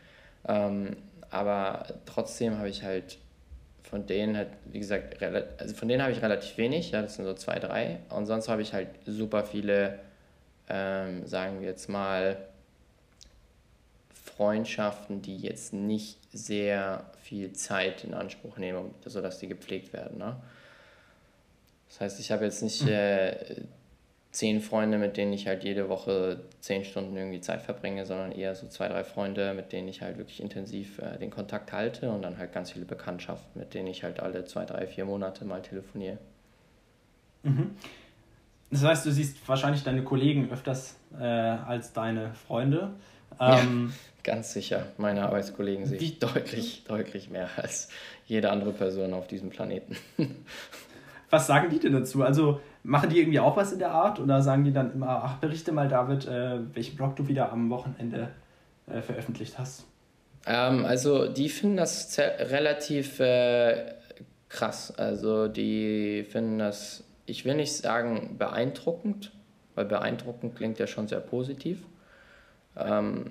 Ähm, 0.48 0.96
aber 1.30 1.86
trotzdem 2.04 2.58
habe 2.58 2.68
ich 2.68 2.82
halt 2.82 3.18
von 3.82 4.06
denen 4.06 4.36
halt, 4.36 4.48
wie 4.64 4.80
gesagt, 4.80 5.22
also 5.22 5.74
von 5.74 5.88
denen 5.88 6.02
habe 6.02 6.12
ich 6.12 6.20
relativ 6.20 6.56
wenig, 6.58 6.90
ja, 6.90 7.02
das 7.02 7.16
sind 7.16 7.24
so 7.24 7.34
zwei, 7.34 7.58
drei. 7.58 8.00
Und 8.10 8.26
sonst 8.26 8.48
habe 8.48 8.62
ich 8.62 8.72
halt 8.72 8.88
super 9.06 9.44
viele, 9.44 10.00
ähm, 10.68 11.26
sagen 11.26 11.60
wir 11.60 11.68
jetzt 11.68 11.88
mal, 11.88 12.36
Freundschaften, 14.36 15.22
die 15.22 15.38
jetzt 15.38 15.72
nicht 15.72 16.18
sehr 16.36 17.04
viel 17.22 17.52
Zeit 17.52 18.04
in 18.04 18.14
Anspruch 18.14 18.58
nehmen, 18.58 18.94
sodass 19.04 19.38
die 19.38 19.48
gepflegt 19.48 19.92
werden. 19.92 20.18
Ne? 20.18 20.36
Das 21.88 22.00
heißt, 22.00 22.20
ich 22.20 22.30
habe 22.30 22.44
jetzt 22.44 22.62
nicht 22.62 22.82
mhm. 22.82 22.88
äh, 22.88 23.36
zehn 24.30 24.60
Freunde, 24.60 24.98
mit 24.98 25.16
denen 25.16 25.32
ich 25.32 25.46
halt 25.46 25.64
jede 25.64 25.88
Woche 25.88 26.40
zehn 26.60 26.84
Stunden 26.84 27.16
irgendwie 27.16 27.40
Zeit 27.40 27.62
verbringe, 27.62 28.04
sondern 28.04 28.32
eher 28.32 28.54
so 28.54 28.68
zwei, 28.68 28.88
drei 28.88 29.02
Freunde, 29.02 29.54
mit 29.54 29.72
denen 29.72 29.88
ich 29.88 30.02
halt 30.02 30.18
wirklich 30.18 30.42
intensiv 30.42 30.98
äh, 30.98 31.18
den 31.18 31.30
Kontakt 31.30 31.72
halte 31.72 32.10
und 32.10 32.22
dann 32.22 32.36
halt 32.36 32.52
ganz 32.52 32.72
viele 32.72 32.84
Bekanntschaften, 32.84 33.58
mit 33.58 33.72
denen 33.72 33.88
ich 33.88 34.04
halt 34.04 34.20
alle 34.20 34.44
zwei, 34.44 34.66
drei, 34.66 34.86
vier 34.86 35.06
Monate 35.06 35.44
mal 35.46 35.62
telefoniere. 35.62 36.18
Mhm. 37.44 37.70
Das 38.70 38.82
heißt, 38.84 39.06
du 39.06 39.10
siehst 39.10 39.48
wahrscheinlich 39.48 39.84
deine 39.84 40.02
Kollegen 40.02 40.50
öfters 40.50 40.96
äh, 41.18 41.24
als 41.24 41.92
deine 41.92 42.34
Freunde. 42.34 42.90
Ähm, 43.40 43.92
ja, 43.92 44.15
ganz 44.26 44.52
sicher. 44.52 44.88
Meine 44.98 45.22
Arbeitskollegen 45.22 45.86
sehe 45.86 45.98
ich 45.98 46.18
deutlich, 46.18 46.84
deutlich 46.84 47.30
mehr 47.30 47.48
als 47.56 47.88
jede 48.26 48.50
andere 48.50 48.72
Person 48.72 49.14
auf 49.14 49.26
diesem 49.26 49.48
Planeten. 49.48 49.96
Was 51.30 51.46
sagen 51.46 51.70
die 51.70 51.78
denn 51.78 51.92
dazu? 51.92 52.22
Also 52.22 52.60
machen 52.82 53.08
die 53.08 53.18
irgendwie 53.18 53.40
auch 53.40 53.56
was 53.56 53.72
in 53.72 53.80
der 53.80 53.90
Art 53.90 54.20
oder 54.20 54.42
sagen 54.42 54.62
die 54.62 54.72
dann 54.72 54.92
immer, 54.92 55.24
ach, 55.24 55.38
berichte 55.38 55.72
mal, 55.72 55.88
David, 55.88 56.24
äh, 56.28 56.58
welchen 56.72 56.94
Blog 56.96 57.16
du 57.16 57.26
wieder 57.26 57.50
am 57.50 57.68
Wochenende 57.68 58.28
äh, 58.86 59.02
veröffentlicht 59.02 59.58
hast? 59.58 59.86
Ähm, 60.46 60.84
also 60.84 61.26
die 61.26 61.48
finden 61.48 61.78
das 61.78 62.16
relativ 62.18 63.18
äh, 63.18 63.94
krass. 64.48 64.96
Also 64.96 65.48
die 65.48 66.24
finden 66.30 66.60
das, 66.60 67.02
ich 67.26 67.44
will 67.44 67.56
nicht 67.56 67.74
sagen 67.74 68.36
beeindruckend, 68.38 69.32
weil 69.74 69.86
beeindruckend 69.86 70.54
klingt 70.54 70.78
ja 70.78 70.86
schon 70.86 71.08
sehr 71.08 71.20
positiv. 71.20 71.82
Ähm, 72.76 73.24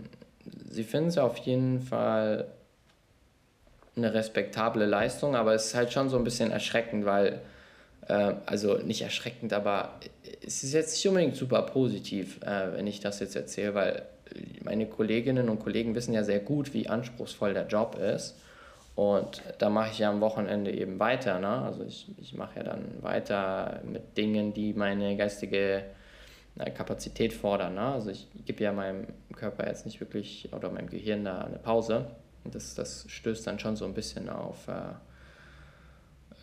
sie 0.70 0.84
finden 0.84 1.10
es 1.10 1.18
auf 1.18 1.38
jeden 1.38 1.82
Fall 1.82 2.48
eine 3.96 4.14
respektable 4.14 4.86
Leistung, 4.86 5.36
aber 5.36 5.54
es 5.54 5.68
ist 5.68 5.76
halt 5.76 5.94
schon 5.94 6.10
so 6.10 6.18
ein 6.18 6.24
bisschen 6.24 6.52
erschreckend, 6.52 7.06
weil 7.06 7.42
äh, 8.08 8.34
also 8.46 8.76
nicht 8.78 9.02
erschreckend, 9.02 9.54
aber 9.54 10.00
es 10.46 10.64
ist 10.64 10.74
jetzt 10.74 10.94
nicht 10.94 11.08
unbedingt 11.08 11.36
super 11.36 11.62
positiv, 11.64 12.42
äh, 12.42 12.74
wenn 12.74 12.88
ich 12.88 13.00
das 13.00 13.20
jetzt 13.20 13.36
erzähle, 13.36 13.74
weil 13.74 14.04
meine 14.64 14.86
Kolleginnen 14.86 15.50
und 15.50 15.60
Kollegen 15.60 15.96
wissen 15.96 16.14
ja 16.14 16.24
sehr 16.24 16.40
gut, 16.40 16.74
wie 16.74 16.88
anspruchsvoll 16.90 17.54
der 17.54 17.68
Job 17.68 17.98
ist. 17.98 18.36
Und 18.96 19.42
da 19.58 19.70
mache 19.70 19.92
ich 19.92 20.00
ja 20.00 20.10
am 20.10 20.22
Wochenende 20.22 20.72
eben 20.72 21.00
weiter. 21.00 21.40
Ne? 21.40 21.50
Also 21.50 21.84
ich, 21.84 22.08
ich 22.18 22.34
mache 22.34 22.58
ja 22.58 22.64
dann 22.64 22.86
weiter 23.02 23.82
mit 23.84 24.18
Dingen, 24.18 24.54
die 24.54 24.74
meine 24.74 25.18
geistige 25.18 25.84
Kapazität 26.58 27.34
fordern. 27.34 27.76
Ne? 27.76 27.82
Also 27.82 28.10
ich 28.10 28.28
gebe 28.46 28.64
ja 28.64 28.72
meinem 28.72 29.08
Körper 29.36 29.68
jetzt 29.68 29.86
nicht 29.86 30.00
wirklich 30.00 30.50
oder 30.54 30.70
meinem 30.70 30.90
Gehirn 30.90 31.26
da 31.26 31.42
eine 31.42 31.58
Pause. 31.58 32.08
Und 32.44 32.56
das, 32.56 32.76
das 32.76 33.06
stößt 33.10 33.46
dann 33.48 33.60
schon 33.60 33.76
so 33.76 33.86
ein 33.86 33.94
bisschen 33.94 34.30
auf 34.30 34.68
äh, 34.68 34.94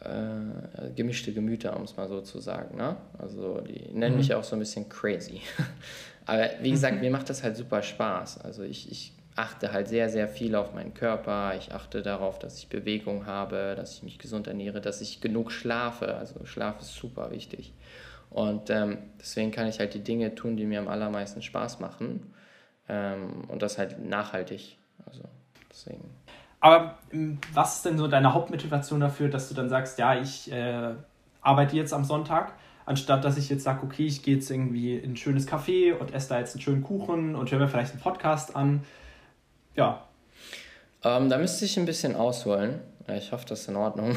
äh, 0.04 0.90
gemischte 0.96 1.32
Gemüter, 1.32 1.76
um 1.76 1.84
es 1.84 1.96
mal 1.96 2.08
so 2.08 2.20
zu 2.20 2.40
sagen. 2.40 2.76
Ne? 2.76 2.96
Also 3.18 3.60
die 3.60 3.92
nennen 3.92 4.14
mhm. 4.14 4.18
mich 4.18 4.34
auch 4.34 4.44
so 4.44 4.56
ein 4.56 4.58
bisschen 4.58 4.88
crazy. 4.88 5.40
Aber 6.26 6.50
wie 6.60 6.70
gesagt, 6.70 7.00
mir 7.00 7.10
macht 7.10 7.30
das 7.30 7.42
halt 7.42 7.56
super 7.56 7.82
Spaß. 7.82 8.42
Also 8.42 8.64
ich, 8.64 8.90
ich 8.90 9.12
achte 9.34 9.72
halt 9.72 9.88
sehr, 9.88 10.08
sehr 10.08 10.28
viel 10.28 10.54
auf 10.54 10.74
meinen 10.74 10.92
Körper. 10.92 11.54
Ich 11.56 11.72
achte 11.72 12.02
darauf, 12.02 12.38
dass 12.38 12.58
ich 12.58 12.68
Bewegung 12.68 13.26
habe, 13.26 13.74
dass 13.76 13.94
ich 13.94 14.02
mich 14.02 14.18
gesund 14.18 14.46
ernähre, 14.46 14.80
dass 14.80 15.00
ich 15.00 15.20
genug 15.20 15.50
schlafe. 15.52 16.14
Also 16.16 16.44
Schlaf 16.44 16.80
ist 16.80 16.94
super 16.94 17.30
wichtig. 17.30 17.72
Und 18.32 18.70
ähm, 18.70 18.98
deswegen 19.20 19.50
kann 19.50 19.66
ich 19.66 19.78
halt 19.78 19.92
die 19.92 20.02
Dinge 20.02 20.34
tun, 20.34 20.56
die 20.56 20.64
mir 20.64 20.80
am 20.80 20.88
allermeisten 20.88 21.42
Spaß 21.42 21.80
machen. 21.80 22.32
Ähm, 22.88 23.44
und 23.48 23.60
das 23.60 23.76
halt 23.76 24.02
nachhaltig. 24.04 24.78
Also 25.04 25.22
deswegen. 25.70 26.04
Aber 26.60 26.98
ähm, 27.12 27.38
was 27.52 27.76
ist 27.76 27.84
denn 27.84 27.98
so 27.98 28.08
deine 28.08 28.32
Hauptmotivation 28.32 29.00
dafür, 29.00 29.28
dass 29.28 29.48
du 29.48 29.54
dann 29.54 29.68
sagst, 29.68 29.98
ja, 29.98 30.18
ich 30.18 30.50
äh, 30.50 30.94
arbeite 31.42 31.76
jetzt 31.76 31.92
am 31.92 32.04
Sonntag, 32.04 32.54
anstatt 32.86 33.24
dass 33.24 33.36
ich 33.36 33.50
jetzt 33.50 33.64
sage, 33.64 33.84
okay, 33.84 34.06
ich 34.06 34.22
gehe 34.22 34.36
jetzt 34.36 34.50
irgendwie 34.50 34.96
in 34.96 35.12
ein 35.12 35.16
schönes 35.16 35.46
Café 35.46 35.92
und 35.92 36.14
esse 36.14 36.30
da 36.30 36.38
jetzt 36.38 36.54
einen 36.54 36.62
schönen 36.62 36.82
Kuchen 36.82 37.34
und 37.34 37.50
höre 37.50 37.58
mir 37.58 37.68
vielleicht 37.68 37.92
einen 37.92 38.00
Podcast 38.00 38.56
an. 38.56 38.84
Ja. 39.76 40.06
Ähm, 41.04 41.28
da 41.28 41.36
müsste 41.36 41.66
ich 41.66 41.78
ein 41.78 41.84
bisschen 41.84 42.16
ausholen. 42.16 42.80
Ich 43.14 43.32
hoffe, 43.32 43.44
das 43.46 43.62
ist 43.62 43.68
in 43.68 43.76
Ordnung. 43.76 44.16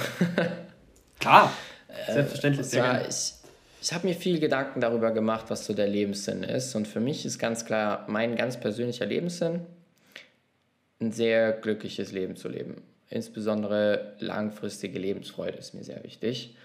Klar, 1.19 1.51
äh, 1.87 2.13
selbstverständlich. 2.13 2.73
Äh, 2.73 2.77
ja, 2.77 3.01
ich 3.01 3.33
ich 3.85 3.93
habe 3.93 4.07
mir 4.07 4.15
viel 4.15 4.39
Gedanken 4.39 4.81
darüber 4.81 5.11
gemacht, 5.11 5.45
was 5.49 5.67
so 5.67 5.75
der 5.75 5.85
Lebenssinn 5.85 6.41
ist. 6.41 6.73
Und 6.73 6.87
für 6.87 6.99
mich 6.99 7.23
ist 7.23 7.37
ganz 7.37 7.65
klar, 7.65 8.03
mein 8.07 8.35
ganz 8.35 8.59
persönlicher 8.59 9.05
Lebenssinn 9.05 9.59
ein 10.99 11.11
sehr 11.11 11.51
glückliches 11.51 12.11
Leben 12.11 12.35
zu 12.35 12.49
leben. 12.49 12.81
Insbesondere 13.11 14.15
langfristige 14.17 14.97
Lebensfreude 14.97 15.59
ist 15.59 15.75
mir 15.75 15.83
sehr 15.83 16.03
wichtig. 16.03 16.55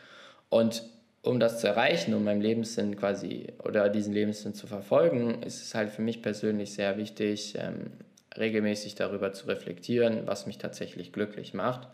Und 0.48 0.82
um 1.20 1.38
das 1.40 1.60
zu 1.60 1.66
erreichen, 1.66 2.14
um 2.14 2.24
meinen 2.24 2.40
Lebenssinn 2.40 2.96
quasi 2.96 3.48
oder 3.62 3.90
diesen 3.90 4.14
Lebenssinn 4.14 4.54
zu 4.54 4.66
verfolgen, 4.66 5.42
ist 5.42 5.62
es 5.62 5.74
halt 5.74 5.90
für 5.90 6.00
mich 6.00 6.22
persönlich 6.22 6.72
sehr 6.72 6.96
wichtig, 6.96 7.54
ähm, 7.58 7.90
regelmäßig 8.38 8.94
darüber 8.94 9.34
zu 9.34 9.46
reflektieren, 9.46 10.22
was 10.24 10.46
mich 10.46 10.56
tatsächlich 10.56 11.12
glücklich 11.12 11.52
macht. 11.52 11.86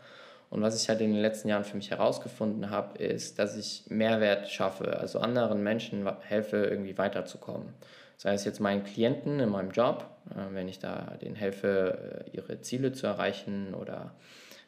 Und 0.49 0.61
was 0.61 0.81
ich 0.81 0.87
halt 0.87 1.01
in 1.01 1.11
den 1.11 1.21
letzten 1.21 1.49
Jahren 1.49 1.65
für 1.65 1.75
mich 1.75 1.91
herausgefunden 1.91 2.69
habe, 2.69 2.97
ist, 3.03 3.37
dass 3.37 3.57
ich 3.57 3.83
Mehrwert 3.89 4.49
schaffe, 4.49 4.97
also 4.99 5.19
anderen 5.19 5.61
Menschen 5.61 6.09
helfe, 6.21 6.57
irgendwie 6.65 6.97
weiterzukommen. 6.97 7.73
Sei 8.15 8.33
es 8.33 8.45
jetzt 8.45 8.59
meinen 8.59 8.83
Klienten 8.83 9.39
in 9.39 9.49
meinem 9.49 9.71
Job, 9.71 10.09
äh, 10.31 10.53
wenn 10.53 10.67
ich 10.67 10.79
da 10.79 11.17
denen 11.21 11.35
helfe, 11.35 12.25
äh, 12.25 12.35
ihre 12.35 12.61
Ziele 12.61 12.93
zu 12.93 13.05
erreichen 13.07 13.73
oder 13.73 14.15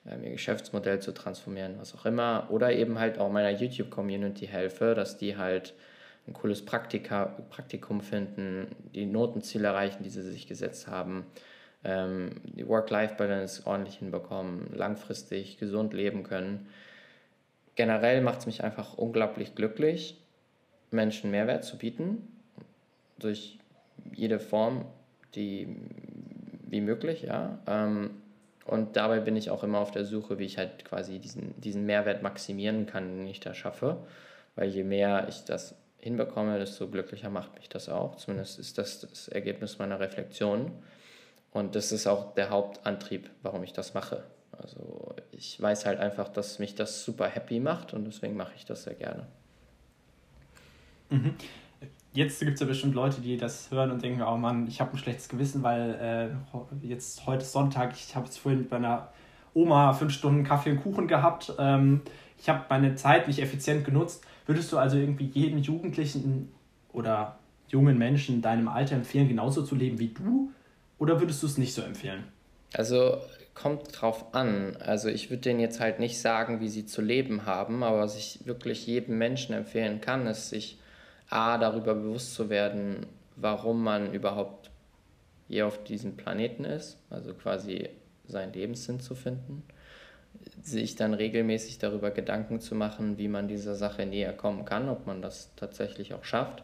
ähm, 0.08 0.24
ihr 0.24 0.32
Geschäftsmodell 0.32 1.00
zu 1.00 1.14
transformieren, 1.14 1.76
was 1.80 1.96
auch 1.96 2.06
immer. 2.06 2.48
Oder 2.50 2.74
eben 2.74 3.00
halt 3.00 3.18
auch 3.18 3.32
meiner 3.32 3.50
YouTube-Community 3.50 4.48
helfe, 4.48 4.94
dass 4.94 5.18
die 5.18 5.38
halt 5.38 5.74
ein 6.28 6.34
cooles 6.34 6.64
Praktika, 6.64 7.38
Praktikum 7.50 8.02
finden, 8.02 8.68
die 8.94 9.06
Notenziele 9.06 9.68
erreichen, 9.68 10.04
die 10.04 10.10
sie 10.10 10.22
sich 10.22 10.48
gesetzt 10.48 10.88
haben, 10.88 11.26
ähm, 11.84 12.42
die 12.44 12.68
Work-Life-Balance 12.68 13.66
ordentlich 13.66 13.96
hinbekommen, 13.98 14.72
langfristig 14.74 15.58
gesund 15.58 15.94
leben 15.94 16.24
können. 16.24 16.68
Generell 17.76 18.22
macht 18.22 18.40
es 18.40 18.46
mich 18.46 18.64
einfach 18.64 18.98
unglaublich 18.98 19.56
glücklich, 19.56 20.18
Menschen 20.92 21.32
Mehrwert 21.32 21.64
zu 21.64 21.78
bieten, 21.78 22.28
durch 23.18 23.60
jede 24.14 24.40
Form, 24.40 24.86
die 25.36 25.76
wie 26.68 26.82
möglich, 26.82 27.24
ja. 27.24 27.60
Ähm, 27.68 28.12
und 28.66 28.96
dabei 28.96 29.20
bin 29.20 29.36
ich 29.36 29.50
auch 29.50 29.64
immer 29.64 29.80
auf 29.80 29.90
der 29.90 30.06
Suche, 30.06 30.38
wie 30.38 30.46
ich 30.46 30.60
halt 30.60 30.86
quasi 30.86 31.18
diesen, 31.18 31.60
diesen 31.60 31.88
Mehrwert 31.88 32.22
maximieren 32.22 32.86
kann, 32.86 33.18
den 33.18 33.28
ich 33.28 33.40
da 33.40 33.56
schaffe. 33.56 33.98
Weil 34.56 34.70
je 34.70 34.84
mehr 34.84 35.26
ich 35.28 35.44
das 35.46 35.74
hinbekomme, 35.98 36.60
desto 36.60 36.88
glücklicher 36.88 37.32
macht 37.32 37.56
mich 37.56 37.68
das 37.68 37.90
auch. 37.90 38.16
Zumindest 38.18 38.60
ist 38.60 38.78
das 38.78 39.00
das 39.00 39.28
Ergebnis 39.28 39.80
meiner 39.80 40.00
Reflexion. 40.00 40.72
Und 41.52 41.76
das 41.76 41.92
ist 41.92 42.08
auch 42.08 42.34
der 42.36 42.50
Hauptantrieb, 42.50 43.30
warum 43.42 43.64
ich 43.64 43.74
das 43.74 43.94
mache. 43.94 44.24
Also 44.52 45.16
ich 45.32 45.60
weiß 45.62 45.86
halt 45.86 46.00
einfach, 46.00 46.30
dass 46.30 46.60
mich 46.60 46.76
das 46.76 47.04
super 47.04 47.28
happy 47.28 47.60
macht 47.60 47.94
und 47.94 48.06
deswegen 48.06 48.36
mache 48.36 48.54
ich 48.56 48.66
das 48.66 48.84
sehr 48.84 48.96
gerne. 48.96 49.28
Mhm 51.10 51.36
jetzt 52.14 52.40
gibt 52.40 52.54
es 52.56 52.60
ja 52.60 52.66
bestimmt 52.66 52.96
Leute, 52.96 53.22
die 53.22 53.38
das 53.38 53.72
hören 53.72 53.92
und 53.92 54.02
denken, 54.02 54.22
oh 54.22 54.38
Mann, 54.38 54.68
ich 54.68 54.82
habe 54.82 54.94
ein 54.94 54.98
schlechtes 54.98 55.30
Gewissen, 55.30 55.64
weil 55.64 55.96
äh, 56.84 56.88
jetzt 56.88 57.26
heute 57.26 57.44
ist 57.44 57.52
Sonntag, 57.52 57.94
ich 57.94 58.16
habe 58.16 58.26
jetzt 58.26 58.40
vorhin 58.40 58.62
mit 58.62 58.72
meiner 58.72 59.10
Oma 59.54 59.94
fünf 59.94 60.14
Stunden 60.14 60.44
Kaffee 60.44 60.72
und 60.72 60.82
Kuchen 60.82 61.08
gehabt. 61.08 61.54
Ähm, 61.60 62.02
ich 62.38 62.50
habe 62.50 62.66
meine 62.70 62.96
Zeit 62.96 63.28
nicht 63.28 63.40
effizient 63.40 63.86
genutzt. 63.86 64.24
Würdest 64.46 64.72
du 64.72 64.78
also 64.78 64.98
irgendwie 64.98 65.26
jedem 65.26 65.60
Jugendlichen 65.60 66.52
oder 66.92 67.38
jungen 67.68 67.98
Menschen 67.98 68.36
in 68.36 68.42
deinem 68.42 68.68
Alter 68.68 68.96
empfehlen, 68.96 69.28
genauso 69.28 69.64
zu 69.64 69.76
leben 69.76 70.00
wie 70.00 70.10
du? 70.10 70.52
Oder 71.00 71.20
würdest 71.20 71.42
du 71.42 71.48
es 71.48 71.58
nicht 71.58 71.74
so 71.74 71.82
empfehlen? 71.82 72.26
Also 72.74 73.22
kommt 73.56 74.00
drauf 74.00 74.34
an. 74.34 74.78
Also 74.80 75.10
ich 75.10 75.30
würde 75.30 75.42
denen 75.42 75.60
jetzt 75.60 75.80
halt 75.80 76.00
nicht 76.00 76.20
sagen, 76.20 76.62
wie 76.62 76.70
sie 76.70 76.86
zu 76.86 77.02
leben 77.02 77.46
haben, 77.46 77.84
aber 77.84 78.00
was 78.00 78.18
ich 78.18 78.46
wirklich 78.46 78.86
jedem 78.86 79.18
Menschen 79.18 79.54
empfehlen 79.54 80.02
kann, 80.02 80.28
ist, 80.28 80.50
sich 80.50 80.78
A, 81.30 81.58
darüber 81.58 81.96
bewusst 81.96 82.36
zu 82.36 82.50
werden, 82.50 83.06
warum 83.36 83.84
man 83.84 84.14
überhaupt 84.14 84.70
hier 85.48 85.68
auf 85.68 85.84
diesem 85.84 86.16
Planeten 86.16 86.64
ist, 86.64 86.98
also 87.10 87.34
quasi 87.34 87.90
seinen 88.28 88.54
Lebenssinn 88.54 89.00
zu 89.00 89.16
finden, 89.16 89.64
sich 90.62 90.96
dann 90.96 91.14
regelmäßig 91.14 91.80
darüber 91.80 92.12
Gedanken 92.12 92.60
zu 92.60 92.76
machen, 92.76 93.18
wie 93.18 93.28
man 93.28 93.48
dieser 93.48 93.76
Sache 93.76 94.06
näher 94.06 94.34
kommen 94.34 94.66
kann, 94.66 94.90
ob 94.90 95.08
man 95.08 95.22
das 95.22 95.54
tatsächlich 95.56 96.14
auch 96.14 96.24
schafft 96.24 96.64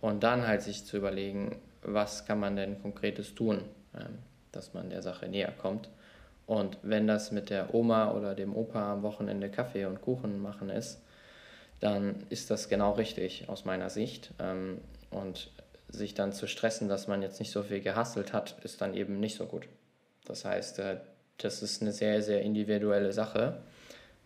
und 0.00 0.22
dann 0.22 0.46
halt 0.46 0.62
sich 0.62 0.84
zu 0.84 0.96
überlegen, 0.96 1.56
was 1.82 2.26
kann 2.26 2.40
man 2.40 2.56
denn 2.56 2.80
konkretes 2.80 3.34
tun, 3.34 3.62
ähm, 3.94 4.18
dass 4.52 4.74
man 4.74 4.90
der 4.90 5.02
Sache 5.02 5.28
näher 5.28 5.52
kommt. 5.52 5.88
Und 6.46 6.78
wenn 6.82 7.06
das 7.06 7.30
mit 7.30 7.50
der 7.50 7.74
Oma 7.74 8.12
oder 8.12 8.34
dem 8.34 8.56
Opa 8.56 8.92
am 8.92 9.02
Wochenende 9.02 9.50
Kaffee 9.50 9.84
und 9.84 10.02
Kuchen 10.02 10.40
machen 10.40 10.68
ist, 10.68 11.00
dann 11.80 12.26
ist 12.28 12.50
das 12.50 12.68
genau 12.68 12.92
richtig 12.92 13.48
aus 13.48 13.64
meiner 13.64 13.88
Sicht. 13.90 14.32
Ähm, 14.38 14.80
und 15.10 15.50
sich 15.88 16.14
dann 16.14 16.32
zu 16.32 16.46
stressen, 16.46 16.88
dass 16.88 17.08
man 17.08 17.22
jetzt 17.22 17.40
nicht 17.40 17.50
so 17.50 17.62
viel 17.62 17.80
gehasselt 17.80 18.32
hat, 18.32 18.56
ist 18.64 18.80
dann 18.80 18.94
eben 18.94 19.18
nicht 19.18 19.36
so 19.36 19.46
gut. 19.46 19.66
Das 20.24 20.44
heißt, 20.44 20.78
äh, 20.78 20.96
das 21.38 21.62
ist 21.62 21.82
eine 21.82 21.92
sehr, 21.92 22.22
sehr 22.22 22.42
individuelle 22.42 23.12
Sache. 23.12 23.62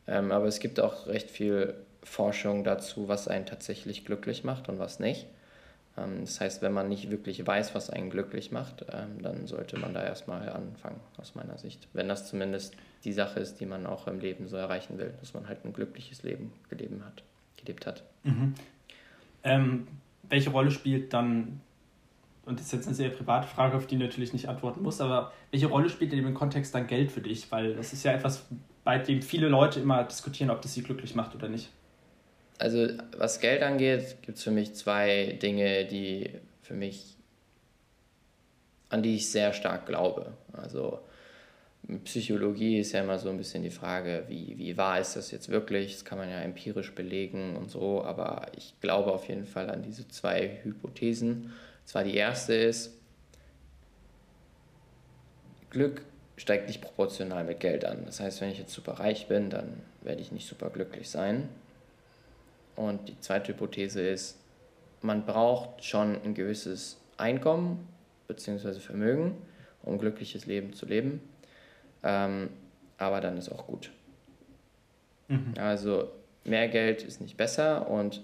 Ähm, 0.06 0.32
aber 0.32 0.46
es 0.46 0.60
gibt 0.60 0.80
auch 0.80 1.06
recht 1.06 1.30
viel 1.30 1.74
Forschung 2.02 2.64
dazu, 2.64 3.08
was 3.08 3.28
einen 3.28 3.46
tatsächlich 3.46 4.04
glücklich 4.04 4.44
macht 4.44 4.68
und 4.68 4.78
was 4.78 5.00
nicht. 5.00 5.26
Ähm, 5.96 6.20
das 6.20 6.40
heißt, 6.40 6.62
wenn 6.62 6.72
man 6.72 6.88
nicht 6.88 7.10
wirklich 7.10 7.46
weiß, 7.46 7.74
was 7.74 7.90
einen 7.90 8.10
glücklich 8.10 8.52
macht, 8.52 8.84
dann 8.88 9.46
sollte 9.46 9.78
man 9.78 9.94
da 9.94 10.02
erstmal 10.02 10.48
anfangen, 10.48 11.00
aus 11.16 11.34
meiner 11.34 11.58
Sicht. 11.58 11.88
Wenn 11.92 12.08
das 12.08 12.28
zumindest 12.28 12.76
die 13.04 13.12
Sache 13.12 13.40
ist, 13.40 13.60
die 13.60 13.66
man 13.66 13.86
auch 13.86 14.06
im 14.06 14.20
Leben 14.20 14.48
so 14.48 14.56
erreichen 14.56 14.98
will, 14.98 15.14
dass 15.20 15.34
man 15.34 15.48
halt 15.48 15.64
ein 15.64 15.72
glückliches 15.72 16.22
Leben 16.22 16.52
gelebt 16.68 17.02
hat 17.04 17.22
gelebt 17.64 17.86
hat. 17.86 18.02
Mhm. 18.22 18.54
Ähm, 19.42 19.88
welche 20.28 20.50
Rolle 20.50 20.70
spielt 20.70 21.12
dann, 21.12 21.60
und 22.46 22.58
das 22.58 22.66
ist 22.66 22.72
jetzt 22.72 22.86
eine 22.86 22.94
sehr 22.94 23.10
private 23.10 23.48
Frage, 23.48 23.76
auf 23.76 23.86
die 23.86 23.96
du 23.96 24.04
natürlich 24.04 24.32
nicht 24.32 24.48
antworten 24.48 24.82
musst, 24.82 25.00
aber 25.00 25.32
welche 25.50 25.66
Rolle 25.66 25.88
spielt 25.90 26.12
in 26.12 26.22
dem 26.22 26.34
Kontext 26.34 26.74
dann 26.74 26.86
Geld 26.86 27.10
für 27.10 27.20
dich? 27.20 27.50
Weil 27.50 27.74
das 27.74 27.92
ist 27.92 28.04
ja 28.04 28.12
etwas, 28.12 28.46
bei 28.84 28.98
dem 28.98 29.22
viele 29.22 29.48
Leute 29.48 29.80
immer 29.80 30.04
diskutieren, 30.04 30.50
ob 30.50 30.62
das 30.62 30.74
sie 30.74 30.82
glücklich 30.82 31.14
macht 31.14 31.34
oder 31.34 31.48
nicht. 31.48 31.70
Also 32.58 32.88
was 33.16 33.40
Geld 33.40 33.62
angeht, 33.62 34.16
gibt 34.22 34.38
es 34.38 34.44
für 34.44 34.50
mich 34.50 34.74
zwei 34.74 35.38
Dinge, 35.42 35.86
die 35.86 36.30
für 36.62 36.74
mich, 36.74 37.16
an 38.88 39.02
die 39.02 39.16
ich 39.16 39.30
sehr 39.30 39.52
stark 39.52 39.86
glaube. 39.86 40.32
Also 40.52 41.00
Psychologie 42.04 42.78
ist 42.78 42.92
ja 42.92 43.00
immer 43.00 43.18
so 43.18 43.28
ein 43.28 43.36
bisschen 43.36 43.62
die 43.62 43.70
Frage, 43.70 44.24
wie, 44.28 44.56
wie 44.56 44.76
wahr 44.76 45.00
ist 45.00 45.16
das 45.16 45.30
jetzt 45.30 45.50
wirklich? 45.50 45.92
Das 45.92 46.04
kann 46.04 46.16
man 46.16 46.30
ja 46.30 46.40
empirisch 46.40 46.94
belegen 46.94 47.56
und 47.56 47.70
so, 47.70 48.02
aber 48.02 48.46
ich 48.56 48.74
glaube 48.80 49.12
auf 49.12 49.28
jeden 49.28 49.44
Fall 49.44 49.68
an 49.68 49.82
diese 49.82 50.08
zwei 50.08 50.60
Hypothesen. 50.62 51.52
Zwar 51.84 52.04
die 52.04 52.14
erste 52.14 52.54
ist, 52.54 52.92
Glück 55.68 56.02
steigt 56.36 56.68
nicht 56.68 56.80
proportional 56.80 57.44
mit 57.44 57.60
Geld 57.60 57.84
an. 57.84 58.04
Das 58.06 58.20
heißt, 58.20 58.40
wenn 58.40 58.50
ich 58.50 58.58
jetzt 58.58 58.72
super 58.72 58.92
reich 58.92 59.28
bin, 59.28 59.50
dann 59.50 59.80
werde 60.02 60.22
ich 60.22 60.32
nicht 60.32 60.48
super 60.48 60.70
glücklich 60.70 61.10
sein. 61.10 61.48
Und 62.76 63.08
die 63.08 63.18
zweite 63.20 63.52
Hypothese 63.52 64.06
ist, 64.06 64.38
man 65.00 65.24
braucht 65.26 65.84
schon 65.84 66.20
ein 66.22 66.34
gewisses 66.34 66.98
Einkommen 67.16 67.86
bzw. 68.26 68.80
Vermögen, 68.80 69.36
um 69.82 69.94
ein 69.94 69.98
glückliches 69.98 70.46
Leben 70.46 70.72
zu 70.72 70.86
leben. 70.86 71.20
Ähm, 72.02 72.50
aber 72.98 73.20
dann 73.20 73.36
ist 73.36 73.50
auch 73.50 73.66
gut. 73.66 73.90
Mhm. 75.28 75.54
Also 75.58 76.10
mehr 76.44 76.68
Geld 76.68 77.02
ist 77.02 77.20
nicht 77.20 77.36
besser 77.36 77.90
und 77.90 78.22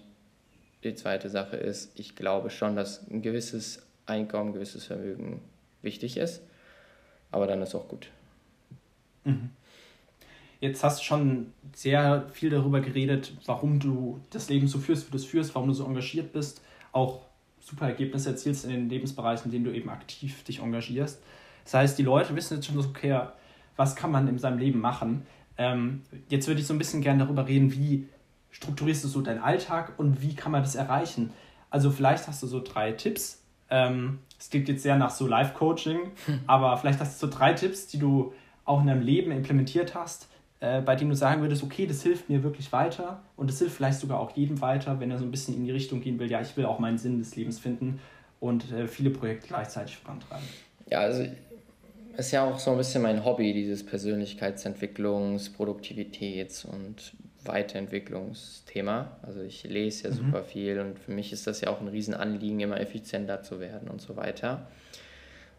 die 0.84 0.94
zweite 0.94 1.28
Sache 1.28 1.56
ist, 1.56 1.98
ich 1.98 2.16
glaube 2.16 2.50
schon, 2.50 2.76
dass 2.76 3.08
ein 3.10 3.22
gewisses 3.22 3.82
Einkommen, 4.06 4.50
ein 4.50 4.52
gewisses 4.54 4.86
Vermögen 4.86 5.42
wichtig 5.82 6.16
ist, 6.16 6.42
aber 7.30 7.46
dann 7.46 7.62
ist 7.62 7.74
auch 7.74 7.88
gut. 7.88 8.10
Mhm. 9.24 9.50
Jetzt 10.60 10.84
hast 10.84 11.00
du 11.00 11.04
schon 11.04 11.52
sehr 11.74 12.26
viel 12.32 12.50
darüber 12.50 12.80
geredet, 12.80 13.32
warum 13.46 13.80
du 13.80 14.20
das 14.30 14.48
Leben 14.50 14.68
so 14.68 14.78
führst, 14.78 15.06
wie 15.06 15.10
du 15.10 15.16
es 15.16 15.24
führst, 15.24 15.54
warum 15.54 15.68
du 15.68 15.74
so 15.74 15.86
engagiert 15.86 16.32
bist, 16.32 16.62
auch 16.92 17.22
super 17.60 17.86
Ergebnisse 17.86 18.30
erzielst 18.30 18.64
in 18.64 18.70
den 18.70 18.88
Lebensbereichen, 18.90 19.46
in 19.46 19.50
denen 19.52 19.64
du 19.64 19.72
eben 19.72 19.88
aktiv 19.88 20.44
dich 20.44 20.60
engagierst. 20.60 21.22
Das 21.64 21.74
heißt, 21.74 21.98
die 21.98 22.02
Leute 22.02 22.34
wissen 22.36 22.54
jetzt 22.54 22.66
schon 22.66 22.80
so, 22.80 22.88
okay, 22.88 23.20
was 23.76 23.96
kann 23.96 24.10
man 24.10 24.28
in 24.28 24.38
seinem 24.38 24.58
Leben 24.58 24.80
machen. 24.80 25.26
Ähm, 25.56 26.02
jetzt 26.28 26.46
würde 26.46 26.60
ich 26.60 26.66
so 26.66 26.74
ein 26.74 26.78
bisschen 26.78 27.00
gerne 27.00 27.24
darüber 27.24 27.46
reden, 27.46 27.72
wie 27.72 28.06
strukturierst 28.50 29.04
du 29.04 29.08
so 29.08 29.22
deinen 29.22 29.38
Alltag 29.38 29.94
und 29.98 30.20
wie 30.20 30.34
kann 30.34 30.52
man 30.52 30.62
das 30.62 30.74
erreichen. 30.74 31.32
Also 31.70 31.90
vielleicht 31.90 32.26
hast 32.28 32.42
du 32.42 32.46
so 32.46 32.60
drei 32.62 32.92
Tipps. 32.92 33.42
Ähm, 33.70 34.18
es 34.38 34.46
ähm, 34.46 34.50
klingt 34.50 34.68
jetzt 34.68 34.82
sehr 34.82 34.96
nach 34.96 35.10
so 35.10 35.26
Life-Coaching, 35.26 36.10
hm. 36.26 36.40
aber 36.46 36.76
vielleicht 36.76 37.00
hast 37.00 37.22
du 37.22 37.26
so 37.26 37.32
drei 37.32 37.52
Tipps, 37.52 37.86
die 37.86 37.98
du 37.98 38.34
auch 38.64 38.80
in 38.80 38.88
deinem 38.88 39.02
Leben 39.02 39.30
implementiert 39.30 39.94
hast, 39.94 40.28
äh, 40.60 40.80
bei 40.82 40.94
denen 40.94 41.10
du 41.10 41.16
sagen 41.16 41.40
würdest, 41.40 41.62
okay, 41.62 41.86
das 41.86 42.02
hilft 42.02 42.28
mir 42.28 42.42
wirklich 42.42 42.70
weiter 42.72 43.22
und 43.36 43.50
das 43.50 43.58
hilft 43.58 43.76
vielleicht 43.76 43.98
sogar 43.98 44.20
auch 44.20 44.36
jedem 44.36 44.60
weiter, 44.60 45.00
wenn 45.00 45.10
er 45.10 45.18
so 45.18 45.24
ein 45.24 45.30
bisschen 45.30 45.54
in 45.54 45.64
die 45.64 45.70
Richtung 45.70 46.00
gehen 46.00 46.18
will, 46.18 46.30
ja, 46.30 46.40
ich 46.40 46.56
will 46.56 46.66
auch 46.66 46.78
meinen 46.78 46.98
Sinn 46.98 47.18
des 47.18 47.34
Lebens 47.36 47.58
finden 47.58 48.00
und 48.40 48.70
äh, 48.72 48.86
viele 48.86 49.10
Projekte 49.10 49.48
gleichzeitig 49.48 49.96
vorantreiben. 49.96 50.46
Ja, 50.86 51.00
also 51.00 51.24
ist 52.16 52.32
ja 52.32 52.44
auch 52.44 52.58
so 52.58 52.72
ein 52.72 52.76
bisschen 52.76 53.02
mein 53.02 53.24
Hobby, 53.24 53.52
dieses 53.52 53.84
Persönlichkeitsentwicklungs-, 53.84 55.50
Produktivitäts- 55.56 56.66
und 56.66 57.12
Weiterentwicklungsthema. 57.44 59.16
Also 59.22 59.40
ich 59.40 59.64
lese 59.64 60.08
ja 60.08 60.10
mhm. 60.10 60.16
super 60.16 60.42
viel 60.42 60.80
und 60.80 60.98
für 60.98 61.12
mich 61.12 61.32
ist 61.32 61.46
das 61.46 61.62
ja 61.62 61.70
auch 61.70 61.80
ein 61.80 61.88
Riesenanliegen, 61.88 62.60
immer 62.60 62.80
effizienter 62.80 63.42
zu 63.42 63.60
werden 63.60 63.88
und 63.88 64.02
so 64.02 64.16
weiter. 64.16 64.66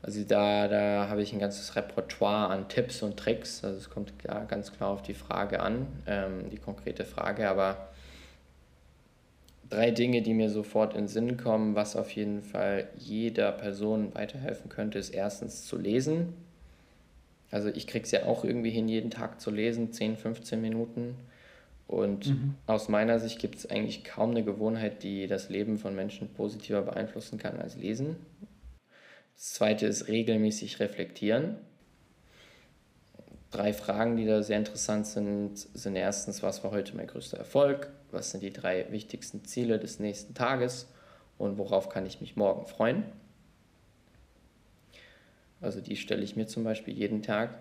Also 0.04 0.24
da, 0.24 0.68
da 0.68 1.08
habe 1.10 1.22
ich 1.22 1.32
ein 1.32 1.40
ganzes 1.40 1.76
Repertoire 1.76 2.50
an 2.50 2.68
Tipps 2.70 3.04
und 3.04 3.18
Tricks. 3.18 3.64
Also 3.64 3.78
es 3.78 3.90
kommt 3.90 4.14
ja 4.28 4.44
ganz 4.46 4.74
klar 4.74 4.90
auf 4.90 5.04
die 5.04 5.14
Frage 5.14 5.60
an, 5.60 5.88
ähm, 6.08 6.50
die 6.50 6.58
konkrete 6.58 7.06
Frage, 7.06 7.48
aber 7.48 7.90
drei 9.70 9.92
Dinge, 9.92 10.22
die 10.22 10.34
mir 10.34 10.50
sofort 10.50 10.94
in 10.94 11.02
den 11.02 11.08
Sinn 11.08 11.38
kommen, 11.38 11.76
was 11.76 11.96
auf 11.96 12.12
jeden 12.12 12.42
Fall 12.42 12.88
jeder 12.98 13.52
Person 13.52 14.14
weiterhelfen 14.14 14.70
könnte, 14.70 14.98
ist 14.98 15.12
erstens 15.12 15.66
zu 15.66 15.78
lesen. 15.78 16.34
Also 17.52 17.70
ich 17.70 17.86
kriege 17.86 18.06
es 18.06 18.12
ja 18.12 18.24
auch 18.24 18.44
irgendwie 18.44 18.70
hin, 18.70 18.88
jeden 18.88 19.12
Tag 19.12 19.40
zu 19.40 19.52
lesen, 19.52 19.92
10, 19.92 20.18
15 20.18 20.62
Minuten. 20.62 21.16
Und 21.88 22.28
mhm. 22.28 22.56
aus 22.68 22.88
meiner 22.88 23.20
Sicht 23.20 23.40
gibt 23.40 23.56
es 23.56 23.70
eigentlich 23.70 24.04
kaum 24.04 24.32
eine 24.32 24.44
Gewohnheit, 24.44 25.04
die 25.04 25.28
das 25.28 25.50
Leben 25.50 25.78
von 25.78 25.94
Menschen 25.94 26.30
positiver 26.30 26.82
beeinflussen 26.82 27.38
kann 27.38 27.60
als 27.60 27.76
Lesen. 27.76 28.16
Das 29.42 29.54
zweite 29.54 29.88
ist 29.88 30.08
regelmäßig 30.08 30.80
reflektieren. 30.80 31.56
Drei 33.50 33.74
Fragen, 33.74 34.16
die 34.16 34.28
da 34.28 34.44
sehr 34.44 34.60
interessant 34.60 35.08
sind, 35.08 35.58
sind 35.58 35.96
erstens, 35.96 36.44
was 36.44 36.64
war 36.64 36.70
heute 36.70 36.96
mein 36.96 37.08
größter 37.08 37.40
Erfolg? 37.40 37.90
Was 38.12 38.30
sind 38.30 38.44
die 38.44 38.54
drei 38.54 38.86
wichtigsten 38.92 39.44
Ziele 39.44 39.80
des 39.80 39.98
nächsten 39.98 40.36
Tages? 40.36 40.88
Und 41.40 41.58
worauf 41.58 41.90
kann 41.90 42.06
ich 42.06 42.22
mich 42.22 42.36
morgen 42.36 42.68
freuen? 42.68 43.04
Also 45.60 45.82
die 45.82 45.96
stelle 45.96 46.22
ich 46.22 46.36
mir 46.36 46.46
zum 46.46 46.64
Beispiel 46.64 46.94
jeden 46.94 47.24
Tag. 47.24 47.56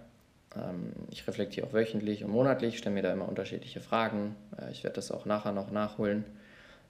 Ähm, 0.54 0.92
ich 1.10 1.26
reflektiere 1.26 1.66
auch 1.66 1.72
wöchentlich 1.72 2.24
und 2.24 2.30
monatlich, 2.30 2.76
stelle 2.76 2.94
mir 2.94 3.02
da 3.02 3.12
immer 3.14 3.26
unterschiedliche 3.26 3.80
Fragen. 3.80 4.36
Äh, 4.60 4.70
ich 4.70 4.84
werde 4.84 4.96
das 4.96 5.10
auch 5.10 5.24
nachher 5.24 5.52
noch 5.52 5.70
nachholen, 5.70 6.26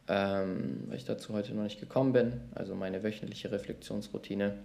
ähm, 0.09 0.83
weil 0.89 0.97
ich 0.97 1.05
dazu 1.05 1.33
heute 1.33 1.55
noch 1.55 1.63
nicht 1.63 1.79
gekommen 1.79 2.13
bin. 2.13 2.41
Also 2.57 2.75
meine 2.75 3.05
wöchentliche 3.05 3.53
Reflexionsroutine 3.53 4.59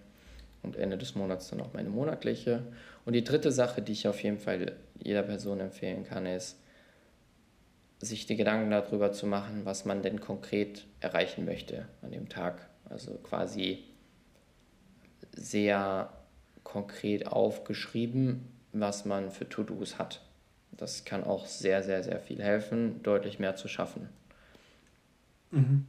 und 0.65 0.75
Ende 0.75 0.97
des 0.97 1.15
Monats 1.15 1.49
dann 1.49 1.61
auch 1.61 1.73
meine 1.73 1.89
monatliche. 1.89 2.63
Und 3.05 3.13
die 3.13 3.23
dritte 3.23 3.51
Sache, 3.51 3.81
die 3.81 3.93
ich 3.93 4.07
auf 4.07 4.21
jeden 4.23 4.39
Fall 4.39 4.73
jeder 5.01 5.23
Person 5.23 5.59
empfehlen 5.59 6.03
kann, 6.03 6.25
ist, 6.25 6.57
sich 7.99 8.25
die 8.25 8.35
Gedanken 8.35 8.71
darüber 8.71 9.11
zu 9.11 9.25
machen, 9.25 9.61
was 9.63 9.85
man 9.85 10.01
denn 10.01 10.19
konkret 10.19 10.85
erreichen 10.99 11.45
möchte 11.45 11.87
an 12.01 12.11
dem 12.11 12.27
Tag. 12.29 12.67
Also 12.89 13.13
quasi 13.15 13.83
sehr 15.31 16.11
konkret 16.63 17.27
aufgeschrieben, 17.27 18.47
was 18.73 19.05
man 19.05 19.31
für 19.31 19.47
To-Dos 19.47 19.97
hat. 19.97 20.21
Das 20.71 21.05
kann 21.05 21.23
auch 21.23 21.45
sehr, 21.45 21.83
sehr, 21.83 22.03
sehr 22.03 22.19
viel 22.19 22.41
helfen, 22.41 23.01
deutlich 23.03 23.39
mehr 23.39 23.55
zu 23.55 23.67
schaffen. 23.67 24.09
Mhm. 25.51 25.85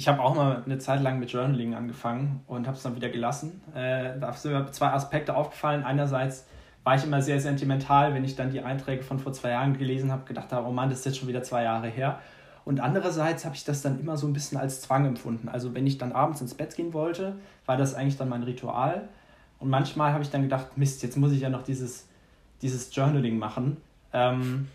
Ich 0.00 0.08
habe 0.08 0.22
auch 0.22 0.34
mal 0.34 0.62
eine 0.64 0.78
Zeit 0.78 1.02
lang 1.02 1.18
mit 1.18 1.30
Journaling 1.30 1.74
angefangen 1.74 2.40
und 2.46 2.66
habe 2.66 2.74
es 2.74 2.82
dann 2.82 2.96
wieder 2.96 3.10
gelassen. 3.10 3.60
Äh, 3.74 4.18
da 4.18 4.32
sind 4.32 4.52
mir 4.52 4.72
zwei 4.72 4.86
Aspekte 4.86 5.36
aufgefallen. 5.36 5.84
Einerseits 5.84 6.46
war 6.84 6.94
ich 6.94 7.04
immer 7.04 7.20
sehr 7.20 7.38
sentimental, 7.38 8.14
wenn 8.14 8.24
ich 8.24 8.34
dann 8.34 8.50
die 8.50 8.62
Einträge 8.62 9.02
von 9.02 9.18
vor 9.18 9.34
zwei 9.34 9.50
Jahren 9.50 9.76
gelesen 9.76 10.10
habe, 10.10 10.24
gedacht 10.24 10.52
habe, 10.52 10.66
oh 10.66 10.72
Mann, 10.72 10.88
das 10.88 11.00
ist 11.00 11.04
jetzt 11.04 11.18
schon 11.18 11.28
wieder 11.28 11.42
zwei 11.42 11.64
Jahre 11.64 11.88
her. 11.88 12.18
Und 12.64 12.80
andererseits 12.80 13.44
habe 13.44 13.54
ich 13.54 13.64
das 13.64 13.82
dann 13.82 14.00
immer 14.00 14.16
so 14.16 14.26
ein 14.26 14.32
bisschen 14.32 14.56
als 14.56 14.80
Zwang 14.80 15.04
empfunden. 15.04 15.50
Also 15.50 15.74
wenn 15.74 15.86
ich 15.86 15.98
dann 15.98 16.12
abends 16.12 16.40
ins 16.40 16.54
Bett 16.54 16.74
gehen 16.74 16.94
wollte, 16.94 17.34
war 17.66 17.76
das 17.76 17.94
eigentlich 17.94 18.16
dann 18.16 18.30
mein 18.30 18.42
Ritual. 18.42 19.06
Und 19.58 19.68
manchmal 19.68 20.14
habe 20.14 20.22
ich 20.22 20.30
dann 20.30 20.40
gedacht, 20.40 20.78
Mist, 20.78 21.02
jetzt 21.02 21.18
muss 21.18 21.32
ich 21.32 21.42
ja 21.42 21.50
noch 21.50 21.62
dieses, 21.62 22.08
dieses 22.62 22.94
Journaling 22.96 23.36
machen. 23.36 23.76
Ähm, 24.14 24.68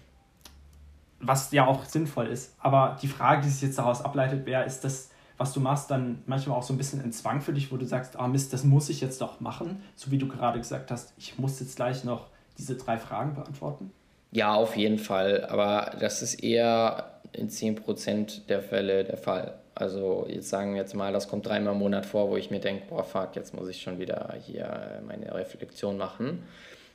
was 1.20 1.52
ja 1.52 1.66
auch 1.66 1.84
sinnvoll 1.86 2.28
ist. 2.28 2.54
Aber 2.60 2.96
die 3.02 3.08
Frage, 3.08 3.42
die 3.42 3.50
sich 3.50 3.64
jetzt 3.64 3.80
daraus 3.80 4.06
ableitet, 4.06 4.46
wäre, 4.46 4.64
ist 4.66 4.84
das 4.84 5.10
was 5.38 5.54
du 5.54 5.60
machst, 5.60 5.92
dann 5.92 6.24
manchmal 6.26 6.58
auch 6.58 6.64
so 6.64 6.74
ein 6.74 6.78
bisschen 6.78 7.02
ein 7.02 7.12
Zwang 7.12 7.42
für 7.42 7.54
dich, 7.54 7.72
wo 7.72 7.78
du 7.78 7.86
sagst, 7.86 8.18
ah 8.18 8.28
Mist, 8.28 8.54
das 8.54 8.64
muss 8.64 8.90
ich 8.90 9.02
jetzt 9.02 9.22
doch 9.22 9.40
machen, 9.40 9.84
so 9.96 10.12
wie 10.12 10.18
du 10.18 10.28
gerade 10.28 10.60
gesagt 10.60 10.92
hast, 10.92 11.14
ich 11.18 11.38
muss 11.38 11.60
jetzt 11.60 11.76
gleich 11.76 12.04
noch 12.04 12.28
diese 12.58 12.76
drei 12.76 12.98
Fragen 12.98 13.36
beantworten? 13.36 13.92
Ja, 14.32 14.54
auf 14.54 14.76
jeden 14.76 14.98
Fall, 14.98 15.46
aber 15.46 15.96
das 16.00 16.22
ist 16.22 16.36
eher 16.44 17.12
in 17.34 17.50
10% 17.50 18.48
der 18.48 18.62
Fälle 18.62 19.04
der 19.04 19.18
Fall. 19.18 19.56
Also 19.74 20.26
jetzt 20.30 20.50
sagen 20.50 20.74
wir 20.74 20.82
jetzt 20.82 20.96
mal, 20.96 21.12
das 21.12 21.28
kommt 21.28 21.46
dreimal 21.46 21.74
im 21.74 21.80
Monat 21.80 22.06
vor, 22.06 22.30
wo 22.30 22.38
ich 22.38 22.50
mir 22.50 22.62
denke, 22.62 22.86
boah, 22.90 23.04
fuck, 23.04 23.36
jetzt 23.36 23.54
muss 23.54 23.68
ich 23.68 23.82
schon 23.82 24.00
wieder 24.00 24.34
hier 24.46 25.02
meine 25.06 25.34
Reflexion 25.36 25.98
machen. 25.98 26.44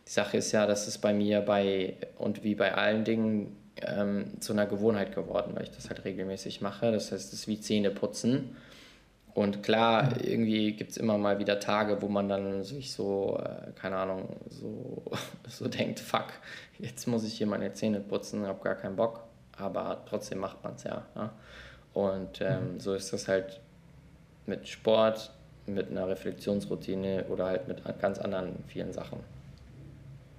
Die 0.07 0.11
Sache 0.11 0.39
ist 0.39 0.53
ja, 0.53 0.67
dass 0.67 0.89
es 0.89 0.97
bei 0.97 1.13
mir 1.13 1.43
bei 1.43 1.95
und 2.17 2.43
wie 2.43 2.55
bei 2.55 2.75
allen 2.75 3.05
Dingen 3.05 3.57
ähm, 3.87 4.41
zu 4.41 4.53
einer 4.53 4.67
Gewohnheit 4.67 5.15
geworden, 5.15 5.53
weil 5.55 5.65
ich 5.65 5.71
das 5.71 5.89
halt 5.89 6.05
regelmäßig 6.05 6.61
mache. 6.61 6.93
Das 6.93 7.13
heißt, 7.13 7.33
es 7.33 7.41
ist 7.41 7.49
wie 7.49 7.61
Zähne 7.61 7.91
putzen. 7.91 8.57
Und 9.33 9.63
klar, 9.63 10.21
irgendwie 10.23 10.73
gibt 10.73 10.91
es 10.91 10.97
immer 10.97 11.17
mal 11.17 11.39
wieder 11.39 11.61
Tage, 11.61 12.03
wo 12.03 12.09
man 12.09 12.29
dann 12.29 12.65
sich 12.65 12.93
so, 12.93 13.41
äh, 13.43 13.71
keine 13.73 13.97
Ahnung, 13.97 14.37
so, 14.49 15.03
so 15.49 15.69
denkt, 15.69 16.01
fuck, 16.01 16.27
jetzt 16.79 17.07
muss 17.07 17.25
ich 17.25 17.35
hier 17.35 17.47
meine 17.47 17.73
Zähne 17.73 18.01
putzen, 18.01 18.47
habe 18.47 18.63
gar 18.63 18.75
keinen 18.75 18.97
Bock. 18.97 19.21
Aber 19.57 20.03
trotzdem 20.09 20.39
macht 20.39 20.63
man 20.65 20.75
es 20.75 20.85
ja. 20.85 21.07
Ne? 21.15 21.31
Und 21.93 22.41
ähm, 22.41 22.75
mhm. 22.75 22.81
so 22.81 22.95
ist 22.95 23.13
das 23.13 23.29
halt 23.29 23.61
mit 24.47 24.67
Sport, 24.69 25.33
mit 25.67 25.91
einer 25.91 26.09
Reflexionsroutine 26.09 27.27
oder 27.29 27.47
halt 27.47 27.69
mit 27.69 27.83
ganz 28.01 28.19
anderen 28.19 28.65
vielen 28.67 28.93
Sachen. 28.93 29.21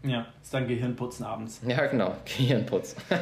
Ja, 0.04 0.26
ist 0.42 0.54
dann 0.54 0.68
Gehirnputzen 0.68 1.26
abends. 1.26 1.62
Ja, 1.66 1.86
genau, 1.86 2.16
Gehirnputz. 2.26 2.96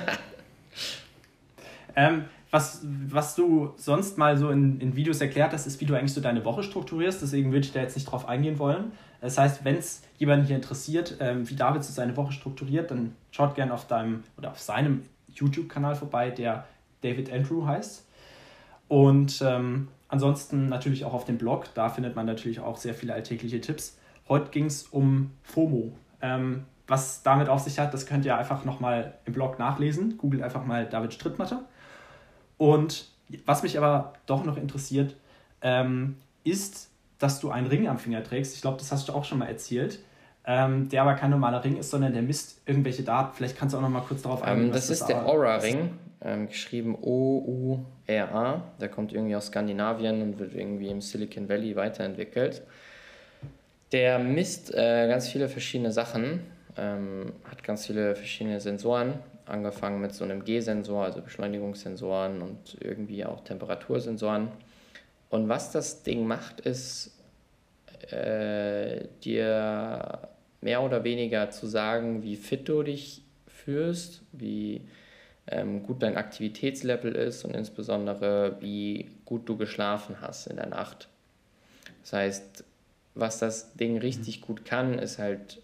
ähm, 1.96 2.26
was, 2.52 2.82
was 2.84 3.36
du 3.36 3.74
sonst 3.76 4.18
mal 4.18 4.38
so 4.38 4.50
in, 4.50 4.80
in 4.80 4.96
Videos 4.96 5.22
erklärt 5.22 5.54
hast, 5.54 5.68
ist, 5.68 5.82
wie 5.82 5.86
du 5.86 5.96
eigentlich 5.96 6.14
so 6.14 6.22
deine 6.22 6.44
Woche 6.46 6.64
strukturierst. 6.64 7.22
Deswegen 7.22 7.52
würde 7.52 7.66
ich 7.66 7.74
da 7.74 7.82
jetzt 7.82 7.96
nicht 7.96 8.06
drauf 8.06 8.28
eingehen 8.28 8.58
wollen. 8.58 8.92
Das 9.22 9.38
heißt, 9.38 9.66
wenn 9.66 9.76
es 9.76 10.02
jemanden 10.18 10.48
hier 10.48 10.56
interessiert, 10.56 11.18
ähm, 11.20 11.48
wie 11.50 11.56
David 11.56 11.84
so 11.84 11.92
seine 11.92 12.16
Woche 12.18 12.32
strukturiert, 12.32 12.90
dann 12.90 13.16
schaut 13.32 13.56
gerne 13.56 13.74
auf 13.74 13.86
deinem 13.86 14.24
oder 14.38 14.52
auf 14.52 14.60
seinem 14.60 15.04
YouTube-Kanal 15.28 15.96
vorbei, 15.96 16.32
der 16.32 16.66
David 17.02 17.32
Andrew 17.32 17.66
heißt. 17.66 18.06
Und 18.88 19.44
ähm, 19.46 19.90
ansonsten 20.08 20.70
natürlich 20.70 21.06
auch 21.06 21.14
auf 21.14 21.26
dem 21.26 21.38
Blog, 21.38 21.66
da 21.76 21.90
findet 21.90 22.16
man 22.16 22.26
natürlich 22.26 22.62
auch 22.62 22.78
sehr 22.78 22.96
viele 22.96 23.14
alltägliche 23.14 23.62
Tipps. 23.62 23.98
Heute 24.28 24.50
ging 24.50 24.66
es 24.66 24.84
um 24.84 25.32
FOMO. 25.44 25.92
Ähm, 26.22 26.66
was 26.90 27.24
damit 27.24 27.50
auf 27.50 27.60
sich 27.62 27.80
hat, 27.80 27.94
das 27.94 28.06
könnt 28.06 28.26
ihr 28.26 28.38
einfach 28.38 28.66
nochmal 28.66 29.14
im 29.26 29.34
Blog 29.34 29.60
nachlesen. 29.60 30.18
Googelt 30.18 30.44
einfach 30.44 30.66
mal 30.66 30.86
David 30.86 31.14
Strittmatter. 31.14 31.64
Und 32.58 33.08
was 33.46 33.64
mich 33.64 33.78
aber 33.78 34.14
doch 34.26 34.44
noch 34.44 34.58
interessiert, 34.58 35.16
ähm, 35.62 36.18
ist, 36.44 36.90
dass 37.20 37.40
du 37.40 37.52
einen 37.52 37.68
Ring 37.68 37.88
am 37.88 38.00
Finger 38.00 38.24
trägst. 38.24 38.56
Ich 38.56 38.62
glaube, 38.62 38.78
das 38.78 38.92
hast 38.92 39.08
du 39.08 39.14
auch 39.14 39.24
schon 39.24 39.38
mal 39.40 39.48
erzählt. 39.48 40.00
Ähm, 40.46 40.90
der 40.90 41.04
aber 41.04 41.14
kein 41.14 41.30
normaler 41.30 41.64
Ring 41.64 41.78
ist, 41.78 41.92
sondern 41.92 42.14
der 42.14 42.24
misst 42.24 42.62
irgendwelche 42.66 43.04
Daten. 43.04 43.36
Vielleicht 43.36 43.58
kannst 43.58 43.74
du 43.74 43.78
auch 43.78 43.82
noch 43.84 43.90
mal 43.90 44.02
kurz 44.02 44.24
darauf 44.24 44.42
eingehen. 44.42 44.68
Ähm, 44.68 44.72
das 44.72 44.90
ist 44.90 45.02
das 45.02 45.08
der 45.08 45.26
Aura-Ring, 45.28 45.92
ähm, 46.22 46.48
geschrieben 46.48 46.98
O-U-R-A. 47.00 48.64
Der 48.82 48.90
kommt 48.90 49.14
irgendwie 49.14 49.36
aus 49.36 49.48
Skandinavien 49.48 50.22
und 50.22 50.40
wird 50.40 50.56
irgendwie 50.56 50.90
im 50.90 51.02
Silicon 51.02 51.48
Valley 51.50 51.76
weiterentwickelt. 51.76 52.64
Der 53.92 54.18
misst 54.18 54.74
äh, 54.74 55.08
ganz 55.08 55.28
viele 55.28 55.50
verschiedene 55.50 55.92
Sachen, 55.92 56.42
ähm, 56.80 57.34
hat 57.44 57.64
ganz 57.64 57.88
viele 57.88 58.16
verschiedene 58.16 58.60
Sensoren, 58.60 59.16
angefangen 59.46 60.02
mit 60.02 60.14
so 60.14 60.24
einem 60.24 60.44
G-Sensor, 60.44 61.04
also 61.04 61.22
Beschleunigungssensoren 61.22 62.42
und 62.42 62.78
irgendwie 62.80 63.26
auch 63.26 63.44
Temperatursensoren. 63.44 64.50
Und 65.30 65.50
was 65.50 65.72
das 65.72 66.04
Ding 66.04 66.26
macht, 66.26 66.62
ist 66.62 67.12
äh, 68.12 69.08
dir 69.24 70.20
mehr 70.62 70.82
oder 70.82 71.04
weniger 71.04 71.50
zu 71.52 71.68
sagen, 71.68 72.24
wie 72.24 72.36
fit 72.36 72.68
du 72.68 72.84
dich 72.84 73.24
fühlst, 73.48 74.22
wie 74.32 74.82
ähm, 75.48 75.84
gut 75.84 76.02
dein 76.02 76.18
Aktivitätslevel 76.18 77.14
ist 77.16 77.44
und 77.44 77.56
insbesondere 77.56 78.58
wie 78.62 79.10
gut 79.26 79.48
du 79.50 79.58
geschlafen 79.58 80.22
hast 80.22 80.48
in 80.48 80.58
der 80.58 80.68
Nacht. 80.68 81.10
Das 82.02 82.14
heißt, 82.14 82.64
was 83.16 83.40
das 83.40 83.74
Ding 83.74 83.98
richtig 83.98 84.42
gut 84.42 84.66
kann, 84.66 84.98
ist 85.00 85.20
halt 85.20 85.62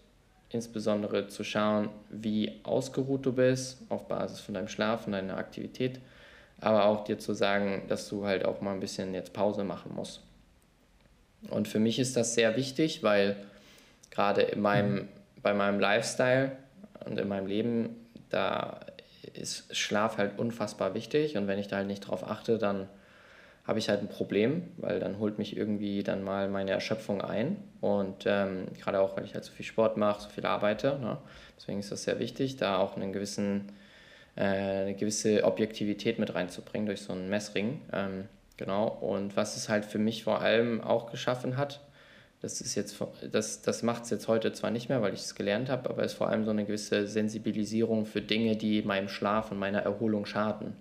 insbesondere 0.50 1.28
zu 1.28 1.44
schauen, 1.44 1.88
wie 2.10 2.60
ausgeruht 2.62 3.26
du 3.26 3.32
bist 3.32 3.78
auf 3.88 4.08
Basis 4.08 4.40
von 4.40 4.54
deinem 4.54 4.68
Schlaf 4.68 5.06
und 5.06 5.12
deiner 5.12 5.36
Aktivität, 5.36 6.00
aber 6.60 6.84
auch 6.84 7.04
dir 7.04 7.18
zu 7.18 7.34
sagen, 7.34 7.82
dass 7.88 8.08
du 8.08 8.24
halt 8.24 8.44
auch 8.44 8.60
mal 8.60 8.72
ein 8.72 8.80
bisschen 8.80 9.12
jetzt 9.14 9.32
Pause 9.32 9.64
machen 9.64 9.92
musst. 9.94 10.22
Und 11.50 11.68
für 11.68 11.78
mich 11.78 11.98
ist 11.98 12.16
das 12.16 12.34
sehr 12.34 12.56
wichtig, 12.56 13.02
weil 13.02 13.36
gerade 14.10 14.42
in 14.42 14.60
meinem, 14.60 14.94
mhm. 14.94 15.08
bei 15.42 15.52
meinem 15.52 15.80
Lifestyle 15.80 16.52
und 17.04 17.18
in 17.18 17.28
meinem 17.28 17.46
Leben, 17.46 17.96
da 18.30 18.80
ist 19.34 19.74
Schlaf 19.76 20.18
halt 20.18 20.38
unfassbar 20.38 20.94
wichtig 20.94 21.36
und 21.36 21.46
wenn 21.46 21.58
ich 21.58 21.68
da 21.68 21.76
halt 21.76 21.86
nicht 21.86 22.00
drauf 22.00 22.28
achte, 22.28 22.58
dann 22.58 22.88
habe 23.66 23.80
ich 23.80 23.88
halt 23.88 24.00
ein 24.00 24.08
Problem, 24.08 24.62
weil 24.76 25.00
dann 25.00 25.18
holt 25.18 25.38
mich 25.38 25.56
irgendwie 25.56 26.04
dann 26.04 26.22
mal 26.22 26.48
meine 26.48 26.70
Erschöpfung 26.70 27.20
ein. 27.20 27.56
Und 27.80 28.24
ähm, 28.24 28.68
gerade 28.80 29.00
auch, 29.00 29.16
weil 29.16 29.24
ich 29.24 29.34
halt 29.34 29.44
so 29.44 29.52
viel 29.52 29.66
Sport 29.66 29.96
mache, 29.96 30.22
so 30.22 30.28
viel 30.28 30.46
arbeite. 30.46 30.98
Ne? 31.00 31.18
Deswegen 31.56 31.80
ist 31.80 31.90
das 31.90 32.04
sehr 32.04 32.20
wichtig, 32.20 32.56
da 32.56 32.78
auch 32.78 32.96
einen 32.96 33.12
gewissen, 33.12 33.72
äh, 34.36 34.42
eine 34.42 34.94
gewisse 34.94 35.42
Objektivität 35.44 36.20
mit 36.20 36.34
reinzubringen 36.34 36.86
durch 36.86 37.00
so 37.00 37.12
einen 37.12 37.28
Messring. 37.28 37.80
Ähm, 37.92 38.28
genau. 38.56 38.86
Und 38.86 39.36
was 39.36 39.56
es 39.56 39.68
halt 39.68 39.84
für 39.84 39.98
mich 39.98 40.22
vor 40.22 40.40
allem 40.40 40.80
auch 40.80 41.10
geschaffen 41.10 41.56
hat, 41.56 41.80
das 42.42 42.62
das, 43.32 43.62
das 43.62 43.82
macht 43.82 44.04
es 44.04 44.10
jetzt 44.10 44.28
heute 44.28 44.52
zwar 44.52 44.70
nicht 44.70 44.88
mehr, 44.88 45.02
weil 45.02 45.14
ich 45.14 45.20
es 45.20 45.34
gelernt 45.34 45.70
habe, 45.70 45.88
aber 45.90 46.04
es 46.04 46.12
ist 46.12 46.18
vor 46.18 46.28
allem 46.28 46.44
so 46.44 46.50
eine 46.50 46.64
gewisse 46.64 47.08
Sensibilisierung 47.08 48.06
für 48.06 48.20
Dinge, 48.20 48.56
die 48.56 48.82
meinem 48.82 49.08
Schlaf 49.08 49.50
und 49.50 49.58
meiner 49.58 49.80
Erholung 49.80 50.26
schaden. 50.26 50.76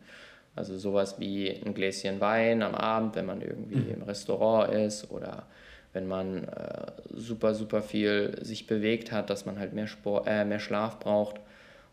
Also 0.56 0.78
sowas 0.78 1.20
wie 1.20 1.50
ein 1.50 1.74
Gläschen 1.74 2.22
Wein 2.22 2.64
am 2.64 2.76
Abend, 2.76 3.16
wenn 3.16 3.26
man 3.26 3.42
irgendwie 3.42 3.76
mhm. 3.76 3.96
im 3.96 4.04
Restaurant 4.04 4.74
ist 4.74 5.12
oder 5.12 5.46
wenn 5.94 6.08
man 6.08 6.44
äh, 6.46 6.92
super, 7.14 7.56
super 7.56 7.82
viel 7.82 8.38
sich 8.42 8.68
bewegt 8.68 9.12
hat, 9.12 9.30
dass 9.30 9.46
man 9.46 9.60
halt 9.60 9.74
mehr, 9.74 9.88
Sport, 9.88 10.28
äh, 10.28 10.46
mehr 10.46 10.60
Schlaf 10.60 11.00
braucht. 11.00 11.40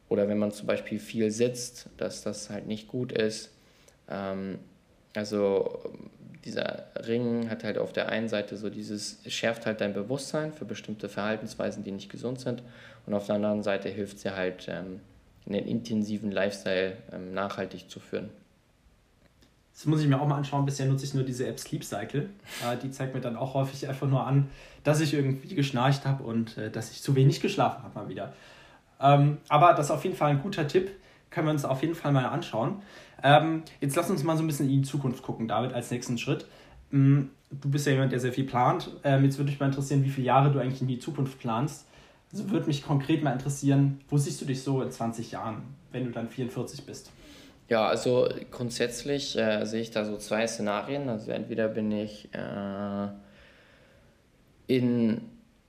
Oder 0.08 0.28
wenn 0.28 0.38
man 0.38 0.50
zum 0.50 0.66
Beispiel 0.66 0.98
viel 0.98 1.30
sitzt, 1.30 1.88
dass 1.96 2.22
das 2.22 2.50
halt 2.50 2.66
nicht 2.66 2.88
gut 2.88 3.12
ist. 3.12 3.52
Ähm, 4.08 4.58
also 5.14 5.92
dieser 6.44 6.86
Ring 7.06 7.48
hat 7.48 7.62
halt 7.64 7.78
auf 7.78 7.92
der 7.92 8.08
einen 8.08 8.28
Seite 8.28 8.56
so 8.56 8.70
dieses, 8.70 9.20
schärft 9.26 9.66
halt 9.66 9.80
dein 9.80 9.92
Bewusstsein 9.92 10.52
für 10.52 10.64
bestimmte 10.64 11.08
Verhaltensweisen, 11.08 11.84
die 11.84 11.92
nicht 11.92 12.10
gesund 12.10 12.40
sind. 12.40 12.62
Und 13.06 13.14
auf 13.14 13.26
der 13.26 13.36
anderen 13.36 13.62
Seite 13.62 13.88
hilft 13.88 14.18
sie 14.18 14.34
halt, 14.34 14.66
ähm, 14.68 15.00
einen 15.46 15.66
intensiven 15.66 16.30
Lifestyle 16.30 16.96
ähm, 17.12 17.34
nachhaltig 17.34 17.90
zu 17.90 18.00
führen. 18.00 18.30
Das 19.74 19.86
muss 19.86 20.00
ich 20.00 20.08
mir 20.08 20.20
auch 20.20 20.26
mal 20.26 20.36
anschauen. 20.36 20.64
Bisher 20.64 20.86
nutze 20.86 21.04
ich 21.04 21.14
nur 21.14 21.24
diese 21.24 21.46
App 21.46 21.58
Sleep 21.58 21.82
Cycle. 21.82 22.30
Äh, 22.64 22.76
die 22.76 22.90
zeigt 22.90 23.14
mir 23.14 23.20
dann 23.20 23.36
auch 23.36 23.54
häufig 23.54 23.88
einfach 23.88 24.06
nur 24.06 24.26
an, 24.26 24.48
dass 24.84 25.00
ich 25.00 25.14
irgendwie 25.14 25.54
geschnarcht 25.54 26.04
habe 26.04 26.22
und 26.24 26.58
äh, 26.58 26.70
dass 26.70 26.90
ich 26.92 27.02
zu 27.02 27.14
wenig 27.14 27.40
geschlafen 27.40 27.82
habe 27.82 27.98
mal 27.98 28.08
wieder. 28.08 28.32
Ähm, 29.00 29.38
aber 29.48 29.72
das 29.72 29.86
ist 29.86 29.90
auf 29.90 30.04
jeden 30.04 30.16
Fall 30.16 30.30
ein 30.30 30.42
guter 30.42 30.68
Tipp. 30.68 30.90
Können 31.30 31.46
wir 31.46 31.52
uns 31.52 31.64
auf 31.64 31.80
jeden 31.80 31.94
Fall 31.94 32.12
mal 32.12 32.26
anschauen. 32.26 32.82
Ähm, 33.22 33.62
jetzt 33.80 33.96
lass 33.96 34.10
uns 34.10 34.22
mal 34.22 34.36
so 34.36 34.42
ein 34.42 34.46
bisschen 34.46 34.68
in 34.68 34.82
die 34.82 34.88
Zukunft 34.88 35.22
gucken, 35.22 35.48
David, 35.48 35.72
als 35.72 35.90
nächsten 35.90 36.18
Schritt. 36.18 36.46
Ähm, 36.92 37.30
du 37.50 37.70
bist 37.70 37.86
ja 37.86 37.92
jemand, 37.92 38.12
der 38.12 38.20
sehr 38.20 38.32
viel 38.32 38.44
plant. 38.44 38.90
Ähm, 39.04 39.24
jetzt 39.24 39.38
würde 39.38 39.50
mich 39.50 39.60
mal 39.60 39.66
interessieren, 39.66 40.04
wie 40.04 40.10
viele 40.10 40.26
Jahre 40.26 40.50
du 40.52 40.58
eigentlich 40.58 40.82
in 40.82 40.88
die 40.88 40.98
Zukunft 40.98 41.38
planst. 41.38 41.86
Also 42.32 42.50
würde 42.50 42.66
mich 42.66 42.84
konkret 42.84 43.22
mal 43.22 43.32
interessieren, 43.32 44.00
wo 44.08 44.16
siehst 44.16 44.40
du 44.40 44.44
dich 44.44 44.62
so 44.62 44.82
in 44.82 44.90
20 44.90 45.32
Jahren, 45.32 45.62
wenn 45.92 46.04
du 46.04 46.10
dann 46.10 46.28
44 46.28 46.86
bist? 46.86 47.10
Ja, 47.72 47.88
also 47.88 48.28
grundsätzlich 48.50 49.34
äh, 49.38 49.64
sehe 49.64 49.80
ich 49.80 49.90
da 49.90 50.04
so 50.04 50.18
zwei 50.18 50.46
Szenarien. 50.46 51.08
Also 51.08 51.30
entweder 51.30 51.68
bin 51.68 51.90
ich 51.90 52.28
äh, 52.34 53.08
in 54.66 55.22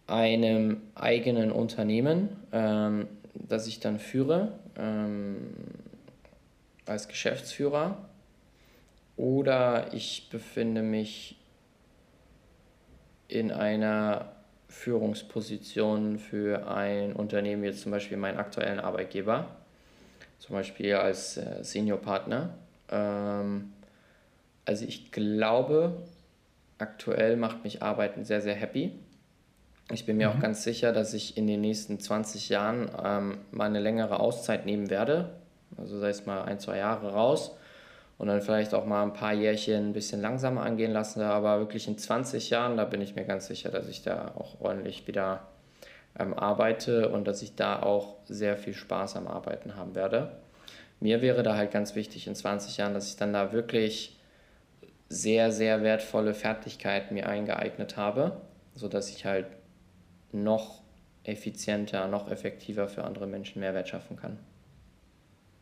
einem 0.05 0.81
eigenen 0.95 1.49
Unternehmen, 1.49 2.27
ähm, 2.51 3.07
das 3.33 3.67
ich 3.67 3.79
dann 3.79 3.99
führe, 3.99 4.51
ähm, 4.75 5.53
als 6.85 7.07
Geschäftsführer, 7.07 7.97
oder 9.15 9.93
ich 9.93 10.27
befinde 10.29 10.81
mich 10.81 11.37
in 13.29 13.49
einer 13.49 14.33
Führungsposition 14.67 16.19
für 16.19 16.67
ein 16.67 17.13
Unternehmen, 17.13 17.63
jetzt 17.63 17.83
zum 17.83 17.93
Beispiel 17.93 18.17
meinen 18.17 18.39
aktuellen 18.39 18.81
Arbeitgeber 18.81 19.62
zum 20.43 20.57
Beispiel 20.57 20.95
als 20.95 21.37
äh, 21.37 21.63
Senior-Partner. 21.63 22.49
Ähm, 22.91 23.71
also 24.65 24.83
ich 24.85 25.13
glaube, 25.13 26.03
aktuell 26.79 27.37
macht 27.37 27.63
mich 27.63 27.81
Arbeiten 27.81 28.25
sehr, 28.25 28.41
sehr 28.41 28.53
happy. 28.53 28.91
Ich 29.89 30.05
bin 30.05 30.17
mir 30.17 30.29
mhm. 30.29 30.35
auch 30.35 30.41
ganz 30.41 30.63
sicher, 30.63 30.91
dass 30.91 31.13
ich 31.13 31.37
in 31.37 31.47
den 31.47 31.61
nächsten 31.61 31.97
20 31.97 32.49
Jahren 32.49 32.91
ähm, 33.01 33.37
mal 33.51 33.67
eine 33.67 33.79
längere 33.79 34.19
Auszeit 34.19 34.65
nehmen 34.65 34.89
werde. 34.89 35.29
Also 35.77 35.97
sei 35.97 36.09
es 36.09 36.25
mal 36.25 36.43
ein, 36.43 36.59
zwei 36.59 36.77
Jahre 36.77 37.13
raus 37.13 37.55
und 38.17 38.27
dann 38.27 38.41
vielleicht 38.41 38.73
auch 38.73 38.85
mal 38.85 39.01
ein 39.03 39.13
paar 39.13 39.33
Jährchen 39.33 39.91
ein 39.91 39.93
bisschen 39.93 40.19
langsamer 40.21 40.63
angehen 40.63 40.91
lassen. 40.91 41.21
Aber 41.21 41.59
wirklich 41.59 41.87
in 41.87 41.97
20 41.97 42.49
Jahren, 42.49 42.75
da 42.75 42.83
bin 42.83 42.99
ich 42.99 43.15
mir 43.15 43.23
ganz 43.23 43.47
sicher, 43.47 43.69
dass 43.71 43.87
ich 43.87 44.03
da 44.03 44.33
auch 44.35 44.59
ordentlich 44.59 45.07
wieder 45.07 45.47
ähm, 46.17 46.33
arbeite 46.33 47.09
und 47.09 47.25
dass 47.25 47.41
ich 47.41 47.55
da 47.55 47.81
auch 47.81 48.17
sehr 48.25 48.57
viel 48.57 48.73
Spaß 48.73 49.15
am 49.15 49.27
Arbeiten 49.27 49.75
haben 49.75 49.95
werde. 49.95 50.37
Mir 50.99 51.21
wäre 51.21 51.43
da 51.43 51.55
halt 51.55 51.71
ganz 51.71 51.95
wichtig 51.95 52.27
in 52.27 52.35
20 52.35 52.77
Jahren, 52.77 52.93
dass 52.93 53.09
ich 53.09 53.17
dann 53.17 53.33
da 53.33 53.51
wirklich 53.51 54.17
sehr, 55.09 55.51
sehr 55.51 55.83
wertvolle 55.83 56.33
Fertigkeiten 56.33 57.13
mir 57.13 57.27
eingeeignet 57.27 57.97
habe, 57.97 58.41
sodass 58.73 59.09
ich 59.09 59.25
halt 59.25 59.47
noch 60.31 60.81
effizienter, 61.23 62.07
noch 62.07 62.29
effektiver 62.29 62.87
für 62.87 63.03
andere 63.03 63.27
Menschen 63.27 63.59
Mehrwert 63.59 63.89
schaffen 63.89 64.17
kann. 64.17 64.39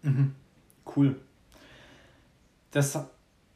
Mhm. 0.04 0.36
Cool. 0.96 1.16
Das 2.72 2.98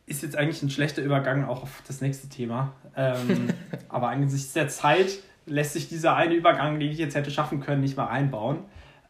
ist 0.05 0.23
jetzt 0.23 0.35
eigentlich 0.35 0.61
ein 0.61 0.69
schlechter 0.69 1.01
Übergang 1.01 1.45
auch 1.45 1.63
auf 1.63 1.81
das 1.87 2.01
nächste 2.01 2.27
Thema. 2.29 2.73
Ähm, 2.95 3.49
aber 3.89 4.09
angesichts 4.09 4.53
der 4.53 4.67
Zeit 4.67 5.19
lässt 5.45 5.73
sich 5.73 5.89
dieser 5.89 6.15
eine 6.15 6.33
Übergang, 6.33 6.79
den 6.79 6.91
ich 6.91 6.97
jetzt 6.97 7.15
hätte 7.15 7.31
schaffen 7.31 7.59
können, 7.59 7.81
nicht 7.81 7.97
mal 7.97 8.07
einbauen. 8.07 8.59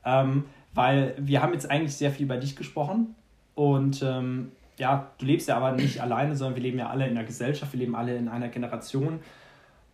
Ähm, 0.03 0.45
weil 0.73 1.15
wir 1.17 1.41
haben 1.41 1.53
jetzt 1.53 1.71
eigentlich 1.71 1.95
sehr 1.95 2.11
viel 2.11 2.25
über 2.25 2.37
dich 2.37 2.55
gesprochen 2.55 3.15
und 3.55 4.03
ähm, 4.03 4.51
ja, 4.77 5.11
du 5.17 5.25
lebst 5.25 5.47
ja 5.47 5.55
aber 5.55 5.71
nicht 5.71 6.01
alleine, 6.01 6.35
sondern 6.35 6.55
wir 6.55 6.63
leben 6.63 6.77
ja 6.77 6.89
alle 6.89 7.05
in 7.05 7.17
einer 7.17 7.25
Gesellschaft, 7.25 7.71
wir 7.71 7.79
leben 7.79 7.95
alle 7.95 8.15
in 8.17 8.27
einer 8.27 8.49
Generation 8.49 9.21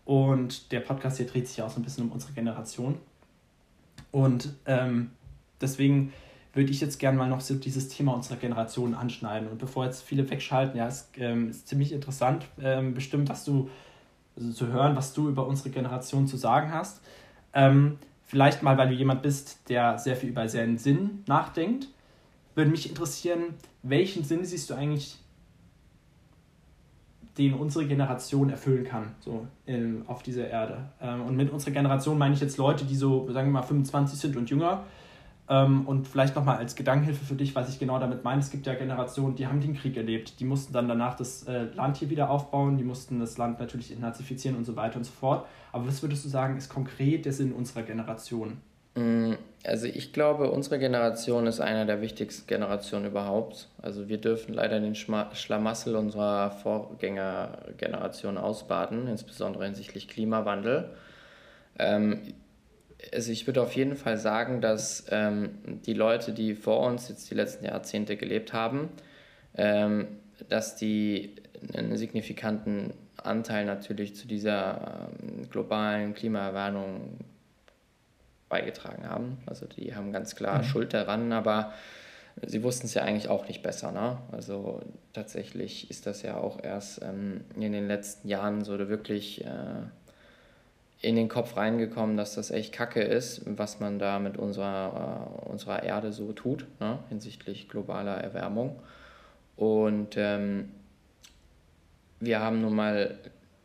und 0.06 0.72
der 0.72 0.80
Podcast 0.80 1.18
hier 1.18 1.28
dreht 1.28 1.48
sich 1.48 1.58
ja 1.58 1.66
auch 1.66 1.70
so 1.70 1.80
ein 1.80 1.84
bisschen 1.84 2.06
um 2.06 2.12
unsere 2.12 2.34
Generation. 2.34 2.98
Und 4.12 4.54
ähm, 4.66 5.12
deswegen 5.62 6.12
würde 6.54 6.72
ich 6.72 6.82
jetzt 6.82 7.00
gerne 7.00 7.18
mal 7.18 7.30
noch 7.30 7.42
so 7.42 7.56
dieses 7.56 7.88
Thema 7.88 8.14
unserer 8.14 8.36
Generation 8.36 8.94
anschneiden. 8.94 9.48
Und 9.48 9.58
bevor 9.60 9.86
jetzt 9.86 10.02
viele 10.02 10.30
wegschalten, 10.30 10.78
ja, 10.78 10.88
es 10.88 11.10
ähm, 11.18 11.50
ist 11.50 11.68
ziemlich 11.68 11.94
interessant, 11.94 12.46
ähm, 12.60 12.94
bestimmt, 12.94 13.30
was 13.30 13.46
du 13.46 13.70
zu 14.50 14.68
hören, 14.68 14.96
was 14.96 15.14
du 15.14 15.30
über 15.30 15.48
unsere 15.48 15.70
Generation 15.70 16.28
zu 16.28 16.38
sagen 16.38 16.74
hast. 16.74 17.02
Ähm, 17.54 17.98
vielleicht 18.26 18.64
mal, 18.64 18.78
weil 18.78 18.90
du 18.90 18.96
jemand 18.96 19.22
bist, 19.22 19.70
der 19.70 19.98
sehr 20.00 20.16
viel 20.16 20.30
über 20.30 20.48
seinen 20.50 20.78
Sinn 20.78 21.24
nachdenkt, 21.28 21.88
würde 22.56 22.72
mich 22.72 22.90
interessieren, 22.90 23.56
welchen 23.84 24.24
Sinn 24.24 24.46
siehst 24.46 24.70
du 24.70 24.74
eigentlich, 24.74 25.18
den 27.38 27.54
unsere 27.54 27.86
Generation 27.86 28.50
erfüllen 28.50 28.84
kann, 28.84 29.16
so 29.22 29.48
in, 29.66 30.04
auf 30.08 30.22
dieser 30.22 30.50
Erde. 30.50 30.90
Ähm, 31.02 31.22
und 31.22 31.38
mit 31.38 31.50
unserer 31.50 31.72
Generation 31.72 32.18
meine 32.18 32.34
ich 32.34 32.42
jetzt 32.42 32.58
Leute, 32.58 32.84
die 32.84 32.96
so, 32.96 33.32
sagen 33.32 33.48
wir 33.48 33.54
mal, 33.54 33.62
25 33.62 34.20
sind 34.20 34.36
und 34.36 34.50
jünger, 34.50 34.84
und 35.52 36.08
vielleicht 36.08 36.36
nochmal 36.36 36.58
als 36.58 36.76
Gedankenhilfe 36.76 37.26
für 37.26 37.36
dich, 37.36 37.56
was 37.56 37.70
ich 37.70 37.78
genau 37.78 38.00
damit 38.00 38.24
meine. 38.24 38.40
Es 38.40 38.50
gibt 38.50 38.66
ja 38.66 38.74
Generationen, 38.74 39.36
die 39.36 39.48
haben 39.48 39.60
den 39.60 39.76
Krieg 39.76 39.98
erlebt. 39.98 40.40
Die 40.40 40.46
mussten 40.46 40.72
dann 40.72 40.88
danach 40.88 41.16
das 41.16 41.44
äh, 41.44 41.64
Land 41.74 41.98
hier 41.98 42.10
wieder 42.10 42.30
aufbauen, 42.30 42.78
die 42.78 42.84
mussten 42.84 43.20
das 43.20 43.38
Land 43.38 43.60
natürlich 43.60 43.98
nazifizieren 44.00 44.58
und 44.58 44.66
so 44.66 44.76
weiter 44.76 44.98
und 44.98 45.04
so 45.04 45.12
fort. 45.12 45.46
Aber 45.72 45.88
was 45.88 46.02
würdest 46.02 46.24
du 46.24 46.30
sagen, 46.30 46.58
ist 46.58 46.70
konkret 46.70 47.26
der 47.26 47.34
Sinn 47.34 47.52
unserer 47.52 47.84
Generation? 47.84 48.58
Mm, 48.96 49.34
also 49.64 49.88
ich 49.88 50.14
glaube, 50.14 50.52
unsere 50.52 50.80
Generation 50.80 51.48
ist 51.48 51.60
eine 51.60 51.86
der 51.86 52.02
wichtigsten 52.02 52.48
Generationen 52.48 53.06
überhaupt. 53.06 53.68
Also 53.82 54.08
wir 54.08 54.20
dürfen 54.20 54.54
leider 54.54 54.80
den 54.80 54.96
Schlamassel 54.96 55.96
unserer 55.96 56.52
Vorgängergeneration 56.52 58.38
ausbaden, 58.38 59.08
insbesondere 59.08 59.66
hinsichtlich 59.66 60.08
Klimawandel. 60.08 60.90
Also 63.14 63.32
ich 63.32 63.48
würde 63.48 63.62
auf 63.62 63.74
jeden 63.74 63.96
Fall 63.96 64.18
sagen, 64.18 64.62
dass 64.62 65.06
ähm, 65.10 65.50
die 65.86 65.94
Leute, 65.94 66.34
die 66.34 66.56
vor 66.56 66.86
uns 66.86 67.10
jetzt 67.10 67.30
die 67.32 67.36
letzten 67.36 67.66
Jahrzehnte 67.66 68.16
gelebt 68.16 68.54
haben, 68.54 68.90
ähm, 69.56 70.08
dass 70.50 70.76
die 70.76 71.36
einen 71.74 71.98
signifikanten 71.98 72.94
Anteil 73.18 73.66
natürlich 73.66 74.16
zu 74.16 74.28
dieser 74.28 75.08
ähm, 75.22 75.50
globalen 75.50 76.14
Klimaerwärmung 76.14 77.18
beigetragen 78.50 79.08
haben. 79.08 79.38
Also 79.46 79.66
die 79.66 79.96
haben 79.96 80.12
ganz 80.12 80.36
klar 80.36 80.60
mhm. 80.60 80.64
Schuld 80.64 80.94
daran, 80.94 81.32
aber 81.32 81.74
sie 82.46 82.64
wussten 82.64 82.86
es 82.88 82.94
ja 82.94 83.04
eigentlich 83.04 83.30
auch 83.30 83.48
nicht 83.48 83.62
besser. 83.62 83.92
Ne? 83.92 84.18
Also 84.32 84.82
tatsächlich 85.14 85.90
ist 85.90 86.06
das 86.06 86.22
ja 86.22 86.38
auch 86.38 86.62
erst 86.64 87.02
ähm, 87.04 87.46
in 87.56 87.72
den 87.72 87.88
letzten 87.88 88.28
Jahren 88.28 88.64
so 88.64 88.78
wirklich... 88.90 89.44
Äh, 89.44 89.84
in 91.02 91.16
den 91.16 91.30
Kopf 91.30 91.58
reingekommen, 91.58 92.16
dass 92.16 92.36
das 92.36 92.52
echt 92.52 92.74
kacke 92.74 93.02
ist, 93.02 93.42
was 93.46 93.80
man 93.80 93.98
da 93.98 94.20
mit 94.20 94.38
unserer, 94.38 95.32
äh, 95.46 95.50
unserer 95.50 95.84
Erde 95.84 96.14
so 96.14 96.32
tut, 96.32 96.68
ne, 96.80 97.00
hinsichtlich 97.10 97.70
globaler 97.70 98.18
Erwärmung. 98.18 98.80
Und 99.56 100.16
ähm, 100.16 100.72
wir 102.20 102.40
haben 102.40 102.62
nun 102.62 102.76
mal 102.76 103.18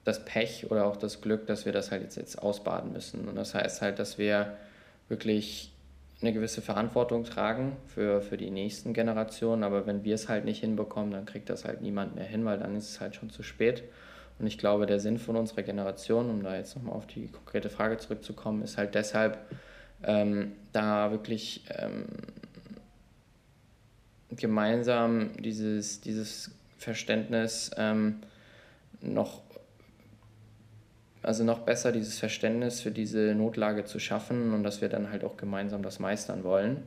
das 0.05 0.25
Pech 0.25 0.71
oder 0.71 0.87
auch 0.87 0.97
das 0.97 1.21
Glück, 1.21 1.47
dass 1.47 1.67
wir 1.67 1.73
das 1.73 1.91
halt 1.91 2.03
jetzt, 2.03 2.17
jetzt 2.17 2.43
ausbaden 2.43 2.93
müssen. 2.93 3.29
Und 3.29 3.37
das 3.37 3.55
heißt 3.55 3.83
halt, 3.83 3.99
dass 3.99 4.19
wir 4.19 4.57
wirklich 5.09 5.73
eine 6.23 6.33
gewisse 6.33 6.63
Verantwortung 6.63 7.25
tragen 7.25 7.77
für, 7.87 8.23
für 8.23 8.39
die 8.39 8.51
nächsten 8.51 8.95
Generationen. 8.95 9.63
Aber 9.63 9.87
wenn 9.87 10.05
wir 10.05 10.15
es 10.15 10.29
halt 10.29 10.47
nicht 10.47 10.61
hinbekommen, 10.61 11.11
dann 11.11 11.27
kriegt 11.27 11.51
das 11.51 11.67
halt 11.67 11.83
niemand 11.83 12.15
mehr 12.15 12.25
hin, 12.25 12.45
weil 12.47 12.59
dann 12.59 12.77
ist 12.77 12.89
es 12.89 13.01
halt 13.01 13.15
schon 13.15 13.29
zu 13.29 13.43
spät. 13.43 13.83
Und 14.39 14.47
ich 14.47 14.59
glaube, 14.59 14.87
der 14.87 15.01
Sinn 15.01 15.19
von 15.19 15.37
unserer 15.37 15.63
Generation, 15.63 16.29
um 16.29 16.43
da 16.43 16.57
jetzt 16.57 16.77
nochmal 16.77 16.95
auf 16.95 17.07
die 17.07 17.29
konkrete 17.29 17.71
Frage 17.71 17.97
zurückzukommen, 17.97 18.63
ist 18.63 18.77
halt 18.77 18.95
deshalb, 18.95 19.39
ähm, 20.03 20.53
da 20.73 21.11
wirklich 21.11 21.65
ähm, 21.71 22.05
gemeinsam 24.31 25.31
dieses, 25.39 26.01
dieses 26.01 26.51
Verständnis 26.77 27.71
ähm, 27.79 28.21
noch, 29.01 29.43
also 31.23 31.45
noch 31.45 31.61
besser 31.61 31.93
dieses 31.93 32.19
Verständnis 32.19 32.81
für 32.81 32.91
diese 32.91 33.35
Notlage 33.35 33.85
zu 33.85 33.99
schaffen 33.99 34.53
und 34.53 34.63
dass 34.63 34.83
wir 34.83 34.89
dann 34.89 35.11
halt 35.11 35.25
auch 35.25 35.37
gemeinsam 35.37 35.83
das 35.83 35.99
meistern 35.99 36.45
wollen. 36.45 36.83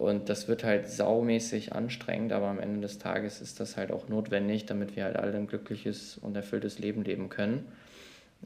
Und 0.00 0.30
das 0.30 0.48
wird 0.48 0.64
halt 0.64 0.88
saumäßig 0.88 1.74
anstrengend, 1.74 2.32
aber 2.32 2.46
am 2.46 2.58
Ende 2.58 2.80
des 2.80 2.98
Tages 2.98 3.42
ist 3.42 3.60
das 3.60 3.76
halt 3.76 3.92
auch 3.92 4.08
notwendig, 4.08 4.64
damit 4.64 4.96
wir 4.96 5.04
halt 5.04 5.16
alle 5.16 5.36
ein 5.36 5.46
glückliches 5.46 6.16
und 6.16 6.34
erfülltes 6.34 6.78
Leben 6.78 7.04
leben 7.04 7.28
können. 7.28 7.66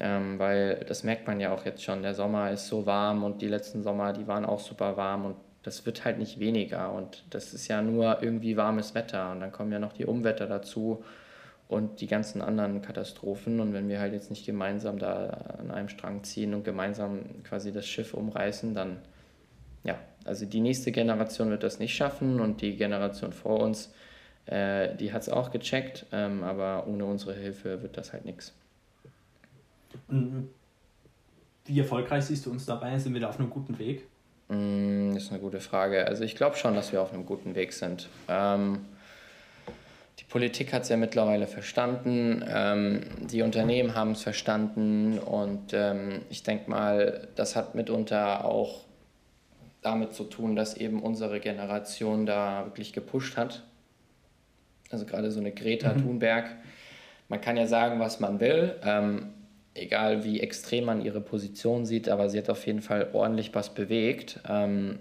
Ähm, 0.01 0.41
weil 0.41 0.85
das 0.89 1.05
merkt 1.05 1.29
man 1.29 1.39
ja 1.39 1.55
auch 1.55 1.65
jetzt 1.65 1.85
schon, 1.85 2.03
der 2.03 2.15
Sommer 2.15 2.51
ist 2.51 2.67
so 2.67 2.87
warm 2.87 3.23
und 3.23 3.41
die 3.41 3.47
letzten 3.47 3.85
Sommer, 3.85 4.13
die 4.13 4.27
waren 4.27 4.45
auch 4.45 4.59
super 4.59 4.97
warm 4.97 5.27
und 5.27 5.37
das 5.63 5.87
wird 5.87 6.05
halt 6.05 6.19
nicht 6.19 6.41
weniger. 6.41 6.93
Und 6.93 7.23
das 7.31 7.55
ist 7.55 7.69
ja 7.69 7.81
nur 7.83 8.21
irgendwie 8.21 8.57
warmes 8.57 8.97
Wetter 8.97 9.31
und 9.31 9.39
dann 9.39 9.53
kommen 9.53 9.71
ja 9.71 9.79
noch 9.79 9.93
die 9.93 10.07
Umwetter 10.07 10.49
dazu 10.49 11.05
und 11.69 12.01
die 12.01 12.09
ganzen 12.09 12.43
anderen 12.43 12.83
Katastrophen. 12.83 13.61
Und 13.61 13.73
wenn 13.75 13.89
wir 13.89 14.01
halt 14.01 14.13
jetzt 14.13 14.31
nicht 14.31 14.45
gemeinsam 14.45 14.99
da 14.99 15.29
an 15.61 15.71
einem 15.71 15.89
Strang 15.89 16.25
ziehen 16.25 16.53
und 16.53 16.65
gemeinsam 16.65 17.45
quasi 17.45 17.71
das 17.73 17.87
Schiff 17.87 18.13
umreißen, 18.13 18.75
dann 18.75 18.99
ja, 19.85 19.99
also 20.25 20.47
die 20.47 20.61
nächste 20.61 20.91
Generation 20.91 21.51
wird 21.51 21.63
das 21.63 21.79
nicht 21.79 21.95
schaffen 21.95 22.41
und 22.41 22.61
die 22.63 22.77
Generation 22.77 23.33
vor 23.33 23.61
uns, 23.61 23.93
äh, 24.47 24.95
die 24.97 25.13
hat 25.13 25.23
es 25.23 25.29
auch 25.29 25.51
gecheckt, 25.51 26.07
ähm, 26.13 26.43
aber 26.43 26.87
ohne 26.87 27.05
unsere 27.05 27.35
Hilfe 27.35 27.83
wird 27.83 27.97
das 27.97 28.13
halt 28.13 28.25
nichts. 28.25 28.53
Wie 31.67 31.79
erfolgreich 31.79 32.25
siehst 32.25 32.47
du 32.47 32.51
uns 32.51 32.67
dabei? 32.67 32.99
Sind 32.99 33.15
wir 33.15 33.21
da 33.21 33.29
auf 33.29 33.39
einem 33.39 33.51
guten 33.51 33.79
Weg? 33.79 34.07
Mm, 34.49 35.15
das 35.15 35.25
ist 35.25 35.31
eine 35.31 35.41
gute 35.41 35.61
Frage. 35.61 36.07
Also 36.07 36.25
ich 36.25 36.37
glaube 36.37 36.57
schon, 36.57 36.75
dass 36.75 36.93
wir 36.93 37.01
auf 37.01 37.13
einem 37.13 37.27
guten 37.27 37.55
Weg 37.55 37.73
sind. 37.73 38.09
Ähm, 38.29 38.81
die 40.19 40.25
Politik 40.25 40.73
hat 40.73 40.83
es 40.83 40.89
ja 40.89 40.97
mittlerweile 40.97 41.47
verstanden, 41.47 42.45
ähm, 42.49 43.01
die 43.31 43.43
Unternehmen 43.43 43.95
haben 43.95 44.13
es 44.13 44.23
verstanden 44.23 45.19
und 45.19 45.73
ähm, 45.73 46.23
ich 46.29 46.43
denke 46.43 46.71
mal, 46.71 47.29
das 47.35 47.57
hat 47.57 47.75
mitunter 47.75 48.45
auch 48.45 48.85
damit 49.85 50.15
zu 50.15 50.25
tun, 50.25 50.57
dass 50.57 50.77
eben 50.77 51.03
unsere 51.03 51.41
Generation 51.41 52.27
da 52.27 52.65
wirklich 52.65 52.93
gepusht 52.93 53.37
hat. 53.37 53.63
Also 54.91 55.05
gerade 55.05 55.31
so 55.31 55.41
eine 55.41 55.53
Greta 55.53 55.93
mhm. 55.93 56.03
Thunberg. 56.03 56.51
Man 57.29 57.41
kann 57.41 57.57
ja 57.57 57.67
sagen, 57.67 58.01
was 58.01 58.19
man 58.19 58.41
will. 58.41 58.77
Ähm, 58.83 59.35
egal 59.75 60.25
wie 60.25 60.41
extrem 60.41 60.85
man 60.85 61.05
ihre 61.05 61.21
Position 61.21 61.85
sieht, 61.85 62.09
aber 62.09 62.29
sie 62.29 62.39
hat 62.39 62.49
auf 62.49 62.67
jeden 62.67 62.81
Fall 62.81 63.11
ordentlich 63.13 63.55
was 63.55 63.75
bewegt. 63.75 64.41
Ähm, 64.49 65.01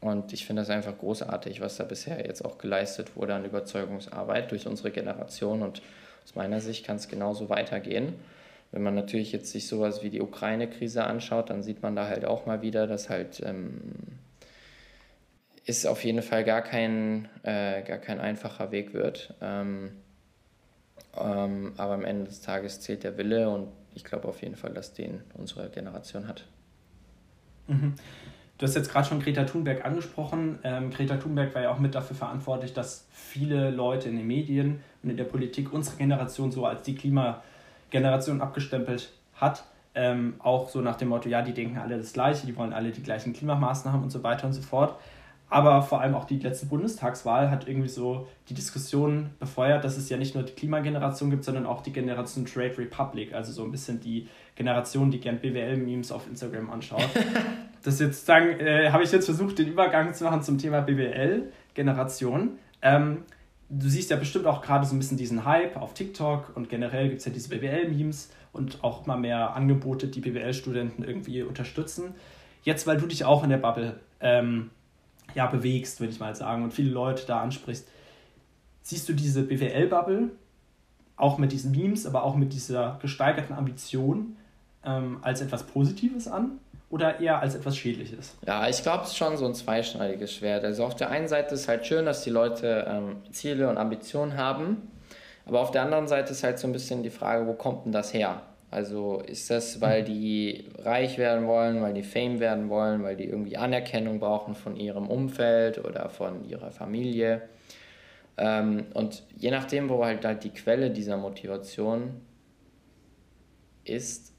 und 0.00 0.32
ich 0.32 0.44
finde 0.44 0.62
das 0.62 0.70
einfach 0.70 0.98
großartig, 0.98 1.60
was 1.60 1.76
da 1.76 1.84
bisher 1.84 2.26
jetzt 2.26 2.44
auch 2.44 2.58
geleistet 2.58 3.16
wurde 3.16 3.34
an 3.34 3.44
Überzeugungsarbeit 3.44 4.50
durch 4.50 4.66
unsere 4.66 4.90
Generation. 4.90 5.62
Und 5.62 5.80
aus 6.24 6.34
meiner 6.34 6.60
Sicht 6.60 6.84
kann 6.84 6.96
es 6.96 7.08
genauso 7.08 7.48
weitergehen. 7.48 8.14
Wenn 8.72 8.82
man 8.82 8.94
natürlich 8.94 9.32
jetzt 9.32 9.52
sich 9.52 9.68
sowas 9.68 10.02
wie 10.02 10.10
die 10.10 10.22
Ukraine-Krise 10.22 11.04
anschaut, 11.04 11.50
dann 11.50 11.62
sieht 11.62 11.82
man 11.82 11.94
da 11.94 12.08
halt 12.08 12.24
auch 12.24 12.46
mal 12.46 12.62
wieder, 12.62 12.86
dass 12.86 13.10
halt 13.10 13.42
ähm, 13.44 13.80
ist 15.64 15.86
auf 15.86 16.02
jeden 16.04 16.22
Fall 16.22 16.42
gar 16.44 16.62
kein, 16.62 17.28
äh, 17.42 17.82
gar 17.82 17.98
kein 17.98 18.18
einfacher 18.18 18.72
Weg 18.72 18.94
wird. 18.94 19.34
Ähm, 19.40 19.90
ähm, 21.16 21.74
aber 21.76 21.94
am 21.94 22.04
Ende 22.04 22.24
des 22.24 22.40
Tages 22.40 22.80
zählt 22.80 23.04
der 23.04 23.16
Wille 23.18 23.50
und 23.50 23.68
ich 23.94 24.04
glaube 24.04 24.26
auf 24.26 24.42
jeden 24.42 24.56
Fall, 24.56 24.72
dass 24.72 24.94
den 24.94 25.20
unsere 25.34 25.68
Generation 25.68 26.26
hat. 26.26 26.46
Mhm. 27.68 27.94
Du 28.58 28.66
hast 28.66 28.74
jetzt 28.74 28.90
gerade 28.90 29.08
schon 29.08 29.20
Greta 29.20 29.44
Thunberg 29.44 29.84
angesprochen. 29.84 30.58
Ähm, 30.62 30.90
Greta 30.90 31.16
Thunberg 31.16 31.54
war 31.54 31.62
ja 31.62 31.70
auch 31.70 31.78
mit 31.78 31.94
dafür 31.94 32.16
verantwortlich, 32.16 32.72
dass 32.72 33.06
viele 33.10 33.70
Leute 33.70 34.08
in 34.08 34.16
den 34.16 34.26
Medien 34.26 34.80
und 35.02 35.10
in 35.10 35.16
der 35.16 35.24
Politik 35.24 35.72
unsere 35.72 35.96
Generation 35.96 36.52
so 36.52 36.64
als 36.64 36.82
die 36.82 36.94
Klimageneration 37.92 38.40
abgestempelt 38.40 39.12
hat. 39.34 39.64
Ähm, 39.94 40.34
auch 40.38 40.70
so 40.70 40.80
nach 40.80 40.96
dem 40.96 41.08
Motto, 41.08 41.28
ja, 41.28 41.42
die 41.42 41.52
denken 41.52 41.76
alle 41.76 41.98
das 41.98 42.14
Gleiche, 42.14 42.46
die 42.46 42.56
wollen 42.56 42.72
alle 42.72 42.90
die 42.90 43.02
gleichen 43.02 43.34
Klimamaßnahmen 43.34 44.02
und 44.02 44.10
so 44.10 44.22
weiter 44.22 44.46
und 44.46 44.54
so 44.54 44.62
fort. 44.62 44.98
Aber 45.50 45.82
vor 45.82 46.00
allem 46.00 46.14
auch 46.14 46.24
die 46.24 46.38
letzte 46.38 46.64
Bundestagswahl 46.64 47.50
hat 47.50 47.68
irgendwie 47.68 47.90
so 47.90 48.26
die 48.48 48.54
Diskussion 48.54 49.28
befeuert, 49.38 49.84
dass 49.84 49.98
es 49.98 50.08
ja 50.08 50.16
nicht 50.16 50.34
nur 50.34 50.44
die 50.44 50.54
Klimageneration 50.54 51.28
gibt, 51.28 51.44
sondern 51.44 51.66
auch 51.66 51.82
die 51.82 51.92
Generation 51.92 52.46
Trade 52.46 52.78
Republic, 52.78 53.34
also 53.34 53.52
so 53.52 53.62
ein 53.62 53.70
bisschen 53.70 54.00
die 54.00 54.28
Generation, 54.54 55.10
die 55.10 55.20
gern 55.20 55.40
BWL-Memes 55.40 56.10
auf 56.10 56.26
Instagram 56.26 56.70
anschaut. 56.70 57.06
das 57.82 58.00
jetzt 58.00 58.24
sagen, 58.24 58.60
äh, 58.60 58.90
habe 58.90 59.02
ich 59.02 59.12
jetzt 59.12 59.26
versucht, 59.26 59.58
den 59.58 59.68
Übergang 59.68 60.14
zu 60.14 60.24
machen 60.24 60.42
zum 60.42 60.56
Thema 60.56 60.80
BWL-Generation. 60.80 62.52
Ähm, 62.80 63.24
du 63.72 63.88
siehst 63.88 64.10
ja 64.10 64.16
bestimmt 64.16 64.46
auch 64.46 64.60
gerade 64.60 64.86
so 64.86 64.94
ein 64.94 64.98
bisschen 64.98 65.16
diesen 65.16 65.44
Hype 65.44 65.76
auf 65.76 65.94
TikTok 65.94 66.52
und 66.54 66.68
generell 66.68 67.08
gibt 67.08 67.20
es 67.20 67.24
ja 67.24 67.32
diese 67.32 67.48
BWL-Memes 67.48 68.30
und 68.52 68.84
auch 68.84 69.04
immer 69.04 69.16
mehr 69.16 69.54
Angebote, 69.54 70.08
die 70.08 70.20
BWL-Studenten 70.20 71.02
irgendwie 71.02 71.42
unterstützen. 71.42 72.14
Jetzt, 72.64 72.86
weil 72.86 72.98
du 72.98 73.06
dich 73.06 73.24
auch 73.24 73.42
in 73.42 73.50
der 73.50 73.56
Bubble 73.56 73.98
ähm, 74.20 74.70
ja, 75.34 75.46
bewegst, 75.46 76.00
würde 76.00 76.12
ich 76.12 76.20
mal 76.20 76.36
sagen, 76.36 76.62
und 76.62 76.72
viele 76.74 76.90
Leute 76.90 77.26
da 77.26 77.40
ansprichst. 77.40 77.88
Siehst 78.82 79.08
du 79.08 79.14
diese 79.14 79.42
BWL-Bubble 79.42 80.30
auch 81.16 81.38
mit 81.38 81.52
diesen 81.52 81.72
Memes, 81.72 82.04
aber 82.04 82.24
auch 82.24 82.36
mit 82.36 82.52
dieser 82.52 82.98
gesteigerten 83.00 83.54
Ambition 83.54 84.36
ähm, 84.84 85.18
als 85.22 85.40
etwas 85.40 85.62
Positives 85.64 86.28
an 86.28 86.58
oder 86.92 87.18
eher 87.20 87.40
als 87.40 87.54
etwas 87.54 87.76
Schädliches? 87.76 88.36
Ja, 88.46 88.68
ich 88.68 88.82
glaube, 88.82 89.04
es 89.04 89.08
ist 89.08 89.16
schon 89.16 89.36
so 89.38 89.46
ein 89.46 89.54
zweischneidiges 89.54 90.34
Schwert. 90.34 90.62
Also 90.62 90.84
auf 90.84 90.94
der 90.94 91.10
einen 91.10 91.26
Seite 91.26 91.54
ist 91.54 91.62
es 91.62 91.68
halt 91.68 91.86
schön, 91.86 92.04
dass 92.04 92.22
die 92.22 92.30
Leute 92.30 92.86
ähm, 92.86 93.16
Ziele 93.32 93.68
und 93.68 93.78
Ambitionen 93.78 94.36
haben, 94.36 94.90
aber 95.46 95.60
auf 95.60 95.70
der 95.70 95.82
anderen 95.82 96.06
Seite 96.06 96.32
ist 96.32 96.44
halt 96.44 96.58
so 96.58 96.68
ein 96.68 96.72
bisschen 96.72 97.02
die 97.02 97.10
Frage, 97.10 97.46
wo 97.46 97.54
kommt 97.54 97.86
denn 97.86 97.92
das 97.92 98.12
her? 98.12 98.42
Also 98.70 99.22
ist 99.26 99.50
das, 99.50 99.80
weil 99.80 100.04
die 100.04 100.66
reich 100.78 101.16
werden 101.16 101.46
wollen, 101.46 101.80
weil 101.80 101.94
die 101.94 102.02
Fame 102.02 102.40
werden 102.40 102.68
wollen, 102.68 103.02
weil 103.02 103.16
die 103.16 103.24
irgendwie 103.24 103.56
Anerkennung 103.56 104.20
brauchen 104.20 104.54
von 104.54 104.76
ihrem 104.76 105.08
Umfeld 105.08 105.82
oder 105.82 106.10
von 106.10 106.44
ihrer 106.44 106.70
Familie. 106.70 107.42
Ähm, 108.36 108.84
und 108.92 109.24
je 109.36 109.50
nachdem, 109.50 109.88
wo 109.88 110.04
halt, 110.04 110.24
halt 110.26 110.44
die 110.44 110.50
Quelle 110.50 110.90
dieser 110.90 111.16
Motivation 111.16 112.20
ist, 113.84 114.31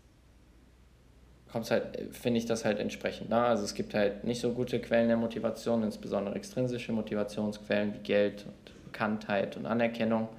kommt 1.54 1.70
halt, 1.70 2.00
finde 2.12 2.40
ich 2.40 2.48
das 2.48 2.66
halt 2.66 2.80
entsprechend. 2.80 3.30
Ne? 3.30 3.38
Also 3.38 3.64
es 3.64 3.76
gibt 3.76 3.94
halt 3.94 4.24
nicht 4.24 4.42
so 4.42 4.54
gute 4.54 4.80
Quellen 4.80 5.08
der 5.08 5.18
Motivation, 5.18 5.84
insbesondere 5.84 6.34
extrinsische 6.34 6.92
Motivationsquellen 6.92 7.94
wie 7.94 8.00
Geld 8.00 8.46
und 8.48 8.86
Bekanntheit 8.92 9.56
und 9.56 9.68
Anerkennung. 9.68 10.30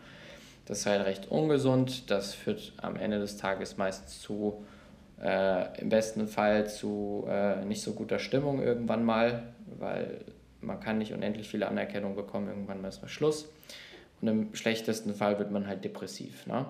Das 0.66 0.81
ist 0.81 0.87
halt 0.87 1.07
recht 1.07 1.31
ungesund. 1.31 2.11
Das 2.11 2.35
führt 2.35 2.72
am 2.79 2.96
Ende 2.96 3.20
des 3.20 3.37
Tages 3.37 3.77
meistens 3.77 4.20
zu, 4.22 4.64
äh, 5.22 5.81
im 5.81 5.88
besten 5.88 6.27
Fall 6.27 6.68
zu 6.68 7.24
äh, 7.29 7.64
nicht 7.64 7.83
so 7.83 7.92
guter 7.92 8.18
Stimmung 8.18 8.61
irgendwann 8.61 9.05
mal, 9.05 9.44
weil 9.79 10.20
man 10.61 10.81
kann 10.81 10.98
nicht 10.98 11.12
unendlich 11.12 11.48
viele 11.48 11.68
Anerkennung 11.68 12.16
bekommen, 12.16 12.48
irgendwann 12.48 12.83
mal 12.83 12.88
ist 12.88 13.03
mal 13.03 13.09
Schluss. 13.09 13.48
Und 14.20 14.27
im 14.27 14.55
schlechtesten 14.57 15.14
Fall 15.14 15.38
wird 15.38 15.53
man 15.53 15.68
halt 15.68 15.85
depressiv. 15.85 16.44
Ne? 16.48 16.66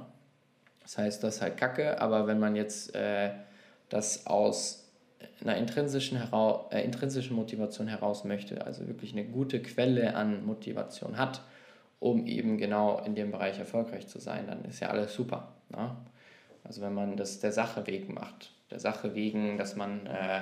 Das 0.83 0.98
heißt, 0.98 1.24
das 1.24 1.37
ist 1.37 1.40
halt 1.40 1.57
kacke, 1.57 1.98
aber 1.98 2.26
wenn 2.26 2.38
man 2.38 2.57
jetzt 2.57 2.94
äh, 2.94 3.30
das 3.94 4.26
aus 4.26 4.88
einer 5.40 5.57
intrinsischen, 5.57 6.18
heraus, 6.18 6.72
äh, 6.72 6.83
intrinsischen 6.83 7.37
Motivation 7.37 7.87
heraus 7.87 8.24
möchte, 8.24 8.66
also 8.66 8.87
wirklich 8.88 9.12
eine 9.12 9.24
gute 9.24 9.62
Quelle 9.62 10.16
an 10.16 10.44
Motivation 10.44 11.16
hat, 11.16 11.42
um 12.00 12.26
eben 12.26 12.59
genau 12.59 13.00
in 13.04 13.14
dem 13.14 13.30
Bereich 13.30 13.59
erfolgreich 13.59 14.09
zu 14.09 14.18
sein, 14.18 14.46
dann 14.46 14.64
ist 14.64 14.80
ja 14.80 14.88
alles 14.88 15.14
super. 15.14 15.54
Ne? 15.70 15.96
Also 16.64 16.83
wenn 16.83 16.94
man 16.94 17.16
das 17.16 17.40
der 17.40 17.52
Sache 17.52 17.87
wegen 17.87 18.14
macht, 18.14 18.50
der 18.70 18.80
Sache 18.80 19.14
wegen, 19.14 19.59
dass 19.59 19.76
man 19.76 20.07
äh, 20.07 20.40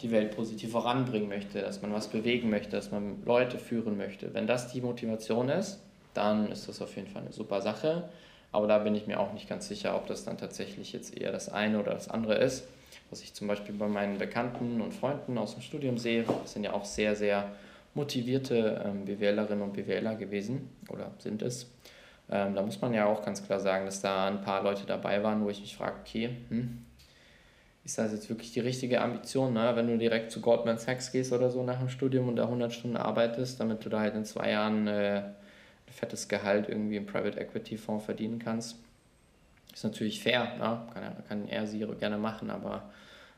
die 0.00 0.10
Welt 0.10 0.34
positiv 0.34 0.72
voranbringen 0.72 1.28
möchte, 1.28 1.60
dass 1.60 1.82
man 1.82 1.92
was 1.92 2.08
bewegen 2.08 2.48
möchte, 2.48 2.70
dass 2.70 2.90
man 2.90 3.22
Leute 3.24 3.58
führen 3.58 3.96
möchte. 3.96 4.32
Wenn 4.32 4.46
das 4.46 4.72
die 4.72 4.80
Motivation 4.80 5.48
ist, 5.50 5.80
dann 6.14 6.50
ist 6.50 6.68
das 6.68 6.80
auf 6.80 6.96
jeden 6.96 7.08
Fall 7.08 7.22
eine 7.22 7.32
super 7.32 7.60
Sache. 7.60 8.08
Aber 8.50 8.66
da 8.66 8.78
bin 8.78 8.94
ich 8.94 9.06
mir 9.06 9.20
auch 9.20 9.32
nicht 9.34 9.48
ganz 9.48 9.68
sicher, 9.68 9.94
ob 9.94 10.06
das 10.06 10.24
dann 10.24 10.38
tatsächlich 10.38 10.92
jetzt 10.92 11.16
eher 11.16 11.32
das 11.32 11.48
eine 11.48 11.80
oder 11.80 11.92
das 11.92 12.08
andere 12.08 12.36
ist. 12.36 12.66
Was 13.10 13.22
ich 13.22 13.32
zum 13.34 13.48
Beispiel 13.48 13.74
bei 13.74 13.88
meinen 13.88 14.18
Bekannten 14.18 14.80
und 14.80 14.92
Freunden 14.92 15.38
aus 15.38 15.54
dem 15.54 15.62
Studium 15.62 15.98
sehe, 15.98 16.24
sind 16.44 16.64
ja 16.64 16.72
auch 16.72 16.84
sehr, 16.84 17.16
sehr 17.16 17.52
motivierte 17.94 18.84
ähm, 18.84 19.04
BWLerinnen 19.04 19.62
und 19.62 19.72
BWLer 19.72 20.14
gewesen 20.14 20.68
oder 20.88 21.10
sind 21.18 21.42
es. 21.42 21.70
Ähm, 22.30 22.54
da 22.54 22.62
muss 22.62 22.80
man 22.80 22.92
ja 22.92 23.06
auch 23.06 23.24
ganz 23.24 23.44
klar 23.44 23.60
sagen, 23.60 23.86
dass 23.86 24.02
da 24.02 24.26
ein 24.26 24.42
paar 24.42 24.62
Leute 24.62 24.84
dabei 24.86 25.22
waren, 25.22 25.42
wo 25.42 25.48
ich 25.48 25.60
mich 25.60 25.76
frage, 25.76 25.96
okay, 26.00 26.30
hm, 26.50 26.84
ist 27.84 27.96
das 27.96 28.12
jetzt 28.12 28.28
wirklich 28.28 28.52
die 28.52 28.60
richtige 28.60 29.00
Ambition, 29.00 29.54
ne? 29.54 29.72
wenn 29.74 29.86
du 29.86 29.96
direkt 29.96 30.30
zu 30.30 30.42
Goldman 30.42 30.76
Sachs 30.76 31.10
gehst 31.10 31.32
oder 31.32 31.50
so 31.50 31.62
nach 31.62 31.78
dem 31.78 31.88
Studium 31.88 32.28
und 32.28 32.36
da 32.36 32.44
100 32.44 32.70
Stunden 32.72 32.98
arbeitest, 32.98 33.60
damit 33.60 33.82
du 33.84 33.88
da 33.88 34.00
halt 34.00 34.14
in 34.14 34.26
zwei 34.26 34.50
Jahren 34.50 34.86
äh, 34.86 35.22
ein 35.22 35.92
fettes 35.92 36.28
Gehalt 36.28 36.68
irgendwie 36.68 36.96
im 36.96 37.06
Private 37.06 37.40
Equity 37.40 37.78
Fonds 37.78 38.04
verdienen 38.04 38.38
kannst. 38.38 38.76
Ist 39.78 39.84
natürlich 39.84 40.20
fair, 40.20 40.56
ne? 40.58 40.80
kann, 40.92 41.24
kann 41.28 41.48
er 41.48 41.64
sie 41.68 41.78
gerne 42.00 42.18
machen, 42.18 42.50
aber 42.50 42.90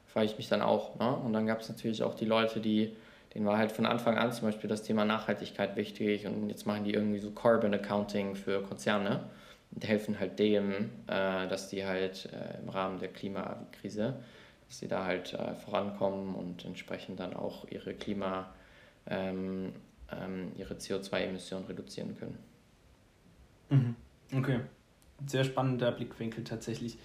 frage 0.06 0.24
ich 0.24 0.38
mich 0.38 0.48
dann 0.48 0.62
auch. 0.62 0.98
Ne? 0.98 1.14
Und 1.14 1.34
dann 1.34 1.46
gab 1.46 1.60
es 1.60 1.68
natürlich 1.68 2.02
auch 2.02 2.14
die 2.14 2.24
Leute, 2.24 2.60
die 2.60 2.96
denen 3.34 3.44
war 3.44 3.58
halt 3.58 3.72
von 3.72 3.84
Anfang 3.84 4.16
an 4.16 4.32
zum 4.32 4.48
Beispiel 4.48 4.70
das 4.70 4.82
Thema 4.82 5.04
Nachhaltigkeit 5.04 5.76
wichtig 5.76 6.26
und 6.26 6.48
jetzt 6.48 6.64
machen 6.64 6.84
die 6.84 6.94
irgendwie 6.94 7.18
so 7.18 7.30
Carbon 7.30 7.74
Accounting 7.74 8.36
für 8.36 8.62
Konzerne 8.62 9.28
und 9.70 9.86
helfen 9.86 10.18
halt 10.18 10.38
dem, 10.38 10.88
äh, 11.08 11.46
dass 11.46 11.68
die 11.68 11.84
halt 11.84 12.30
äh, 12.32 12.62
im 12.62 12.70
Rahmen 12.70 13.00
der 13.00 13.10
Klimakrise, 13.10 14.14
dass 14.66 14.78
sie 14.78 14.88
da 14.88 15.04
halt 15.04 15.34
äh, 15.34 15.54
vorankommen 15.56 16.34
und 16.36 16.64
entsprechend 16.64 17.20
dann 17.20 17.34
auch 17.34 17.66
ihre 17.68 17.92
Klimaziele 17.92 18.46
ähm, 19.08 19.74
ähm, 20.10 20.52
ihre 20.56 20.72
CO2-Emissionen 20.72 21.66
reduzieren 21.66 22.16
können. 22.16 22.38
Mhm. 23.68 23.94
Okay, 24.38 24.60
sehr 25.26 25.44
spannender 25.44 25.92
Blickwinkel 25.92 26.44
tatsächlich. 26.44 26.98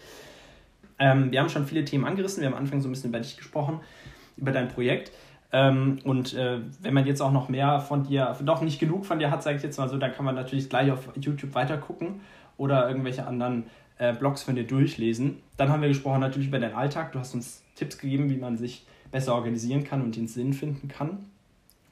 Ähm, 0.99 1.31
wir 1.31 1.39
haben 1.39 1.49
schon 1.49 1.65
viele 1.65 1.85
Themen 1.85 2.05
angerissen. 2.05 2.41
Wir 2.41 2.47
haben 2.47 2.55
am 2.55 2.61
Anfang 2.61 2.81
so 2.81 2.87
ein 2.87 2.91
bisschen 2.91 3.09
über 3.09 3.19
dich 3.19 3.37
gesprochen, 3.37 3.79
über 4.37 4.51
dein 4.51 4.69
Projekt. 4.69 5.11
Ähm, 5.51 5.99
und 6.03 6.33
äh, 6.33 6.59
wenn 6.81 6.93
man 6.93 7.05
jetzt 7.05 7.21
auch 7.21 7.31
noch 7.31 7.49
mehr 7.49 7.79
von 7.79 8.03
dir, 8.03 8.35
noch 8.43 8.61
nicht 8.61 8.79
genug 8.79 9.05
von 9.05 9.19
dir 9.19 9.31
hat, 9.31 9.43
sage 9.43 9.57
ich 9.57 9.63
jetzt 9.63 9.77
mal 9.77 9.89
so, 9.89 9.97
dann 9.97 10.13
kann 10.13 10.25
man 10.25 10.35
natürlich 10.35 10.69
gleich 10.69 10.91
auf 10.91 11.09
YouTube 11.15 11.53
weiter 11.53 11.77
gucken 11.77 12.21
oder 12.57 12.87
irgendwelche 12.87 13.25
anderen 13.25 13.65
äh, 13.97 14.13
Blogs 14.13 14.43
von 14.43 14.55
dir 14.55 14.65
durchlesen. 14.65 15.41
Dann 15.57 15.69
haben 15.69 15.81
wir 15.81 15.89
gesprochen 15.89 16.21
natürlich 16.21 16.47
über 16.47 16.59
deinen 16.59 16.75
Alltag. 16.75 17.11
Du 17.11 17.19
hast 17.19 17.33
uns 17.33 17.63
Tipps 17.75 17.97
gegeben, 17.97 18.29
wie 18.29 18.37
man 18.37 18.57
sich 18.57 18.85
besser 19.11 19.35
organisieren 19.35 19.83
kann 19.83 20.01
und 20.01 20.15
den 20.15 20.27
Sinn 20.27 20.53
finden 20.53 20.87
kann. 20.87 21.25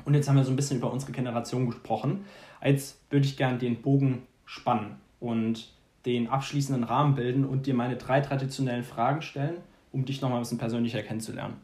Und 0.05 0.13
jetzt 0.13 0.27
haben 0.27 0.35
wir 0.35 0.43
so 0.43 0.51
ein 0.51 0.55
bisschen 0.55 0.77
über 0.77 0.91
unsere 0.91 1.11
Generation 1.11 1.65
gesprochen. 1.65 2.25
Jetzt 2.63 2.99
würde 3.09 3.25
ich 3.25 3.37
gerne 3.37 3.57
den 3.57 3.81
Bogen 3.81 4.23
spannen 4.45 4.97
und 5.19 5.72
den 6.05 6.27
abschließenden 6.27 6.83
Rahmen 6.83 7.15
bilden 7.15 7.45
und 7.45 7.65
dir 7.65 7.73
meine 7.73 7.95
drei 7.95 8.21
traditionellen 8.21 8.83
Fragen 8.83 9.21
stellen, 9.21 9.57
um 9.91 10.05
dich 10.05 10.21
nochmal 10.21 10.39
ein 10.39 10.41
bisschen 10.41 10.57
persönlicher 10.57 11.01
kennenzulernen. 11.01 11.55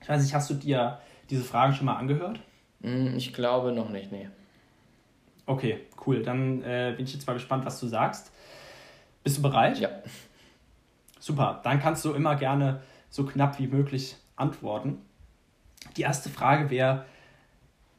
Ich 0.00 0.08
weiß 0.08 0.22
nicht, 0.22 0.34
hast 0.34 0.50
du 0.50 0.54
dir 0.54 0.98
diese 1.30 1.44
Fragen 1.44 1.74
schon 1.74 1.86
mal 1.86 1.96
angehört? 1.96 2.40
Hm, 2.82 3.16
ich 3.16 3.32
glaube 3.32 3.72
noch 3.72 3.90
nicht, 3.90 4.10
nee. 4.10 4.28
Okay, 5.46 5.80
cool. 6.06 6.22
Dann 6.22 6.62
äh, 6.62 6.94
bin 6.96 7.04
ich 7.04 7.12
jetzt 7.12 7.26
mal 7.26 7.34
gespannt, 7.34 7.64
was 7.64 7.78
du 7.80 7.86
sagst. 7.86 8.32
Bist 9.22 9.38
du 9.38 9.42
bereit? 9.42 9.78
Ja. 9.78 9.90
Super. 11.20 11.60
Dann 11.62 11.80
kannst 11.80 12.04
du 12.04 12.12
immer 12.12 12.36
gerne 12.36 12.80
so 13.10 13.24
knapp 13.24 13.58
wie 13.58 13.66
möglich 13.66 14.16
antworten. 14.36 14.98
Die 15.96 16.02
erste 16.02 16.30
Frage 16.30 16.70
wäre 16.70 17.04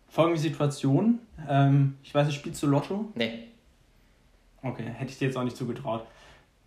folgende 0.07 0.39
Situation. 0.39 1.19
Ähm, 1.47 1.97
ich 2.03 2.13
weiß 2.13 2.27
nicht, 2.27 2.35
spielst 2.35 2.61
du 2.63 2.67
Lotto? 2.67 3.11
Nee. 3.15 3.47
Okay, 4.63 4.83
hätte 4.83 5.11
ich 5.11 5.19
dir 5.19 5.25
jetzt 5.25 5.37
auch 5.37 5.43
nicht 5.43 5.57
zugetraut. 5.57 6.07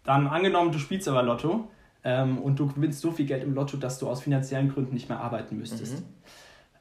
Dann 0.05 0.29
angenommen, 0.29 0.71
du 0.71 0.79
spielst 0.79 1.09
aber 1.09 1.23
Lotto 1.23 1.69
ähm, 2.05 2.39
und 2.39 2.59
du 2.59 2.69
gewinnst 2.69 3.01
so 3.01 3.11
viel 3.11 3.27
Geld 3.27 3.43
im 3.43 3.55
Lotto, 3.55 3.77
dass 3.77 3.99
du 3.99 4.09
aus 4.09 4.23
finanziellen 4.23 4.73
Gründen 4.73 4.95
nicht 4.95 5.09
mehr 5.09 5.19
arbeiten 5.19 5.59
müsstest. 5.59 6.01
Mhm. 6.01 6.07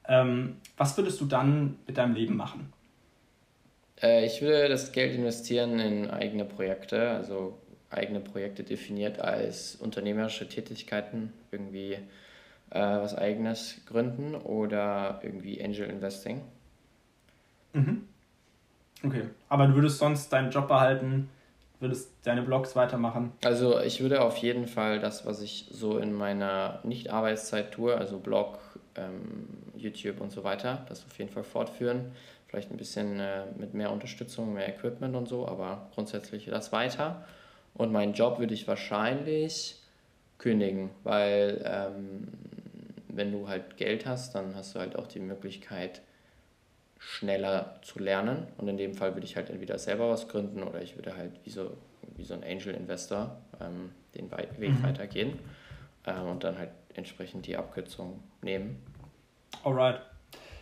Ähm, 0.07 0.55
was 0.77 0.95
würdest 0.97 1.19
du 1.21 1.25
dann 1.25 1.77
mit 1.87 1.97
deinem 1.97 2.13
Leben 2.13 2.35
machen? 2.35 2.71
Äh, 4.01 4.25
ich 4.25 4.41
würde 4.41 4.69
das 4.69 4.91
Geld 4.91 5.15
investieren 5.15 5.79
in 5.79 6.09
eigene 6.11 6.45
Projekte, 6.45 7.09
also 7.09 7.57
eigene 7.89 8.19
Projekte 8.19 8.63
definiert 8.63 9.19
als 9.19 9.75
unternehmerische 9.75 10.47
Tätigkeiten, 10.47 11.31
irgendwie 11.51 11.93
äh, 11.93 11.99
was 12.79 13.15
eigenes 13.15 13.81
gründen 13.87 14.35
oder 14.35 15.21
irgendwie 15.23 15.63
Angel 15.63 15.89
Investing. 15.89 16.41
Mhm. 17.73 18.07
Okay, 19.05 19.23
aber 19.49 19.67
du 19.67 19.75
würdest 19.75 19.99
sonst 19.99 20.31
deinen 20.33 20.49
Job 20.49 20.67
behalten, 20.67 21.29
würdest 21.79 22.11
deine 22.23 22.41
Blogs 22.41 22.75
weitermachen? 22.75 23.31
Also 23.43 23.79
ich 23.79 24.01
würde 24.01 24.21
auf 24.21 24.37
jeden 24.37 24.67
Fall 24.67 24.99
das, 24.99 25.25
was 25.25 25.41
ich 25.41 25.67
so 25.71 25.97
in 25.97 26.13
meiner 26.13 26.79
Nicht-Arbeitszeit 26.83 27.71
tue, 27.71 27.95
also 27.95 28.19
Blog, 28.19 28.57
ähm, 28.95 29.47
YouTube 29.75 30.21
und 30.21 30.31
so 30.31 30.43
weiter, 30.43 30.85
das 30.89 31.05
auf 31.05 31.17
jeden 31.19 31.29
Fall 31.29 31.43
fortführen. 31.43 32.11
Vielleicht 32.47 32.71
ein 32.71 32.77
bisschen 32.77 33.19
äh, 33.19 33.43
mit 33.57 33.73
mehr 33.73 33.91
Unterstützung, 33.91 34.53
mehr 34.53 34.69
Equipment 34.69 35.15
und 35.15 35.27
so, 35.27 35.47
aber 35.47 35.89
grundsätzlich 35.93 36.45
das 36.45 36.71
weiter. 36.71 37.25
Und 37.73 37.91
meinen 37.91 38.13
Job 38.13 38.39
würde 38.39 38.53
ich 38.53 38.67
wahrscheinlich 38.67 39.81
kündigen, 40.37 40.89
weil 41.03 41.61
ähm, 41.65 42.27
wenn 43.09 43.31
du 43.31 43.47
halt 43.47 43.77
Geld 43.77 44.05
hast, 44.05 44.35
dann 44.35 44.55
hast 44.55 44.75
du 44.75 44.79
halt 44.79 44.95
auch 44.95 45.07
die 45.07 45.19
Möglichkeit, 45.19 46.01
schneller 47.05 47.75
zu 47.83 47.99
lernen. 47.99 48.47
Und 48.57 48.67
in 48.67 48.77
dem 48.77 48.95
Fall 48.95 49.13
würde 49.13 49.27
ich 49.27 49.35
halt 49.35 49.51
entweder 49.51 49.77
selber 49.77 50.09
was 50.09 50.27
gründen 50.27 50.63
oder 50.63 50.81
ich 50.81 50.97
würde 50.97 51.15
halt 51.15 51.33
wie 51.43 51.51
so, 51.51 51.77
wie 52.17 52.23
so 52.23 52.33
ein 52.33 52.43
Angel-Investor 52.43 53.37
ähm, 53.61 53.91
den 54.15 54.31
Weg 54.31 54.79
mhm. 54.79 54.83
weitergehen 54.83 55.39
ähm, 56.07 56.27
und 56.27 56.43
dann 56.43 56.57
halt 56.57 56.71
entsprechend 56.95 57.45
die 57.45 57.57
Abkürzung 57.57 58.23
nehmen. 58.41 58.81
Alright. 59.63 60.01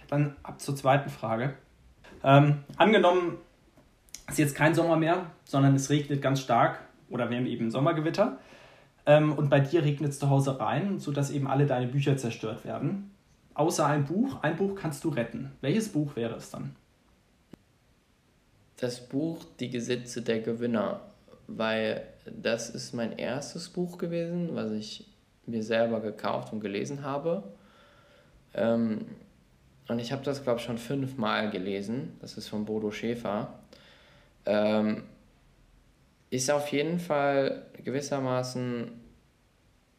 Dann 0.09 0.35
ab 0.43 0.59
zur 0.59 0.75
zweiten 0.75 1.09
Frage. 1.09 1.53
Ähm, 2.25 2.63
angenommen, 2.75 3.37
es 4.27 4.33
ist 4.33 4.39
jetzt 4.39 4.55
kein 4.55 4.75
Sommer 4.75 4.97
mehr, 4.97 5.31
sondern 5.45 5.75
es 5.75 5.89
regnet 5.89 6.21
ganz 6.21 6.41
stark 6.41 6.79
oder 7.09 7.29
wir 7.29 7.37
haben 7.37 7.45
eben 7.45 7.71
Sommergewitter 7.71 8.37
ähm, 9.05 9.31
und 9.31 9.49
bei 9.49 9.61
dir 9.61 9.83
regnet 9.83 10.11
es 10.11 10.19
zu 10.19 10.29
Hause 10.29 10.59
rein, 10.59 10.99
sodass 10.99 11.31
eben 11.31 11.47
alle 11.47 11.65
deine 11.65 11.87
Bücher 11.87 12.17
zerstört 12.17 12.65
werden. 12.65 13.12
Außer 13.55 13.85
ein 13.85 14.05
Buch, 14.05 14.41
ein 14.41 14.55
Buch 14.55 14.75
kannst 14.75 15.03
du 15.03 15.09
retten. 15.09 15.51
Welches 15.61 15.89
Buch 15.89 16.15
wäre 16.15 16.35
es 16.35 16.49
dann? 16.49 16.75
Das 18.77 18.99
Buch 19.07 19.45
Die 19.59 19.69
Gesetze 19.69 20.21
der 20.21 20.39
Gewinner, 20.39 21.01
weil 21.47 22.07
das 22.25 22.69
ist 22.69 22.93
mein 22.93 23.17
erstes 23.17 23.69
Buch 23.69 23.97
gewesen, 23.97 24.55
was 24.55 24.71
ich 24.71 25.07
mir 25.45 25.63
selber 25.63 25.99
gekauft 25.99 26.51
und 26.53 26.61
gelesen 26.61 27.03
habe. 27.03 27.43
Ähm, 28.53 29.05
und 29.87 29.99
ich 29.99 30.11
habe 30.11 30.23
das, 30.23 30.43
glaube 30.43 30.59
ich, 30.59 30.65
schon 30.65 30.77
fünfmal 30.77 31.49
gelesen. 31.49 32.17
Das 32.21 32.37
ist 32.37 32.47
von 32.47 32.65
Bodo 32.65 32.91
Schäfer. 32.91 33.59
Ähm, 34.45 35.03
ist 36.29 36.49
auf 36.49 36.69
jeden 36.69 36.99
Fall 36.99 37.67
gewissermaßen 37.83 39.02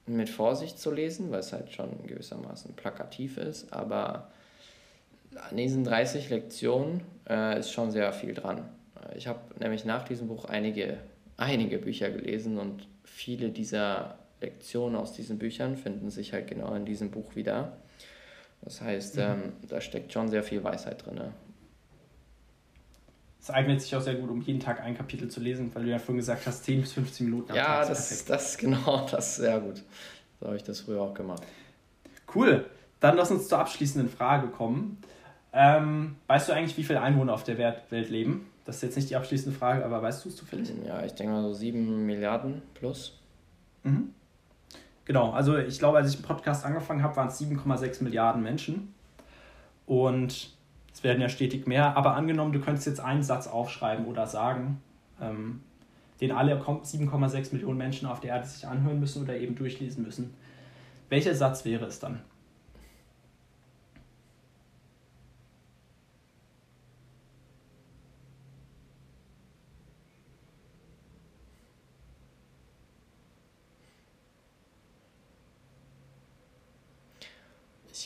mit 0.07 0.29
Vorsicht 0.29 0.79
zu 0.79 0.91
lesen, 0.91 1.31
weil 1.31 1.41
es 1.41 1.53
halt 1.53 1.71
schon 1.71 2.07
gewissermaßen 2.07 2.75
plakativ 2.75 3.39
ist. 3.39 3.73
Aber 3.73 4.31
an 5.51 5.57
diesen 5.57 5.85
30 5.85 6.31
Lektionen 6.31 7.03
äh, 7.29 7.59
ist 7.59 7.71
schon 7.71 7.91
sehr 7.91 8.13
viel 8.13 8.35
dran. 8.35 8.69
Ich 9.17 9.27
habe 9.27 9.41
nämlich 9.59 9.85
nach 9.85 10.05
diesem 10.05 10.29
Buch 10.29 10.45
einige, 10.47 10.99
einige 11.37 11.79
Bücher 11.79 12.11
gelesen 12.11 12.59
und 12.59 12.87
viele 13.05 13.51
dieser 13.51 14.19
Lektionen 14.41 14.97
aus 14.97 15.13
diesen 15.13 15.39
Büchern 15.39 15.77
finden 15.77 16.11
sich 16.11 16.33
halt 16.33 16.49
genau 16.49 16.75
in 16.75 16.85
diesem 16.85 17.11
Buch 17.11 17.35
wieder. 17.35 17.77
Das 18.63 18.81
heißt, 18.81 19.17
mhm. 19.17 19.23
ähm, 19.23 19.53
da 19.69 19.81
steckt 19.81 20.13
schon 20.13 20.29
sehr 20.29 20.43
viel 20.43 20.63
Weisheit 20.65 21.05
drin. 21.05 21.21
Es 23.45 23.51
eignet 23.51 23.83
sich 23.83 23.95
auch 23.95 24.01
sehr 24.01 24.15
gut, 24.15 24.31
um 24.31 24.41
jeden 24.41 24.59
Tag 24.59 24.81
ein 24.81 24.97
Kapitel 24.97 25.29
zu 25.29 25.39
lesen, 25.39 25.71
weil 25.75 25.85
du 25.85 25.91
ja 25.91 25.99
vorhin 25.99 26.17
gesagt 26.17 26.47
hast, 26.47 26.65
10 26.65 26.81
bis 26.81 26.93
15 26.95 27.27
Minuten 27.27 27.51
am 27.51 27.57
ja, 27.59 27.65
Tag. 27.65 27.83
Ja, 27.83 27.89
das, 27.91 28.25
das 28.25 28.57
genau, 28.57 29.07
das 29.11 29.33
ist 29.33 29.37
sehr 29.37 29.61
gut. 29.61 29.83
So 30.41 30.47
habe 30.47 30.57
ich 30.57 30.63
das 30.63 30.81
früher 30.81 31.03
auch 31.03 31.13
gemacht. 31.13 31.43
Cool. 32.35 32.65
Dann 33.01 33.19
lass 33.19 33.31
uns 33.31 33.47
zur 33.49 33.59
abschließenden 33.59 34.09
Frage 34.09 34.49
kommen. 34.49 34.97
Ähm, 35.53 36.17
weißt 36.27 36.49
du 36.49 36.55
eigentlich, 36.55 36.79
wie 36.79 36.85
viele 36.85 37.03
Einwohner 37.03 37.35
auf 37.35 37.45
der 37.45 37.59
Welt 37.59 38.09
leben? 38.09 38.47
Das 38.65 38.77
ist 38.77 38.83
jetzt 38.83 38.97
nicht 38.97 39.11
die 39.11 39.17
abschließende 39.17 39.59
Frage, 39.59 39.85
aber 39.85 40.01
weißt 40.01 40.25
du 40.25 40.31
es 40.31 40.37
zufällig? 40.37 40.73
Ja, 40.87 41.05
ich 41.05 41.13
denke 41.13 41.35
mal 41.35 41.43
so 41.43 41.53
7 41.53 42.07
Milliarden 42.07 42.63
plus. 42.73 43.21
Mhm. 43.83 44.15
Genau, 45.05 45.33
also 45.33 45.59
ich 45.59 45.79
glaube, 45.79 45.99
als 45.99 46.09
ich 46.09 46.17
den 46.17 46.25
Podcast 46.25 46.65
angefangen 46.65 47.03
habe, 47.03 47.15
waren 47.17 47.29
es 47.29 47.39
7,6 47.39 48.05
Milliarden 48.05 48.43
Menschen. 48.43 48.95
Und 49.85 50.55
es 50.95 51.05
werden 51.05 51.21
ja 51.21 51.29
stetig 51.29 51.67
mehr. 51.67 51.97
Aber 51.97 52.15
angenommen, 52.15 52.53
du 52.53 52.61
könntest 52.61 52.87
jetzt 52.87 53.01
einen 53.01 53.23
Satz 53.23 53.47
aufschreiben 53.47 54.07
oder 54.07 54.27
sagen, 54.27 54.81
ähm, 55.21 55.61
den 56.23 56.33
alle 56.33 56.59
7,6 56.59 57.53
Millionen 57.53 57.77
Menschen 57.77 58.09
auf 58.09 58.21
der 58.21 58.31
Erde 58.31 58.47
sich 58.47 58.67
anhören 58.67 59.01
müssen 59.01 59.23
oder 59.23 59.37
eben 59.37 59.57
durchlesen 59.57 60.05
müssen. 60.05 60.33
Welcher 61.11 61.35
Satz 61.35 61.67
wäre 61.67 61.85
es 61.85 61.99
dann? 61.99 62.21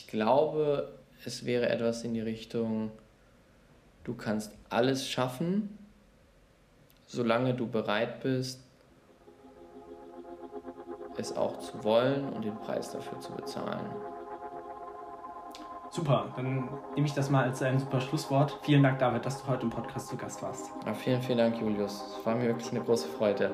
glaube, 0.09 0.98
es 1.25 1.45
wäre 1.45 1.69
etwas 1.69 2.03
in 2.03 2.13
die 2.13 2.21
Richtung, 2.21 2.91
du 4.03 4.13
kannst 4.13 4.53
alles 4.69 5.07
schaffen, 5.07 5.77
solange 7.07 7.53
du 7.53 7.67
bereit 7.67 8.21
bist, 8.21 8.61
es 11.17 11.35
auch 11.35 11.59
zu 11.59 11.83
wollen 11.83 12.29
und 12.29 12.45
den 12.45 12.55
Preis 12.55 12.91
dafür 12.91 13.19
zu 13.19 13.33
bezahlen. 13.33 13.85
Super, 15.91 16.31
dann 16.35 16.69
nehme 16.95 17.07
ich 17.07 17.13
das 17.13 17.31
mal 17.31 17.45
als 17.45 17.61
ein 17.63 17.79
super 17.79 17.99
Schlusswort. 17.99 18.59
Vielen 18.61 18.83
Dank, 18.83 18.99
David, 18.99 19.25
dass 19.25 19.41
du 19.41 19.47
heute 19.47 19.63
im 19.63 19.71
Podcast 19.71 20.07
zu 20.07 20.17
Gast 20.17 20.41
warst. 20.43 20.71
Ja, 20.85 20.93
vielen, 20.93 21.21
vielen 21.21 21.39
Dank, 21.39 21.59
Julius. 21.59 22.15
Es 22.19 22.25
war 22.25 22.35
mir 22.35 22.45
wirklich 22.45 22.69
eine 22.71 22.81
große 22.81 23.07
Freude. 23.07 23.51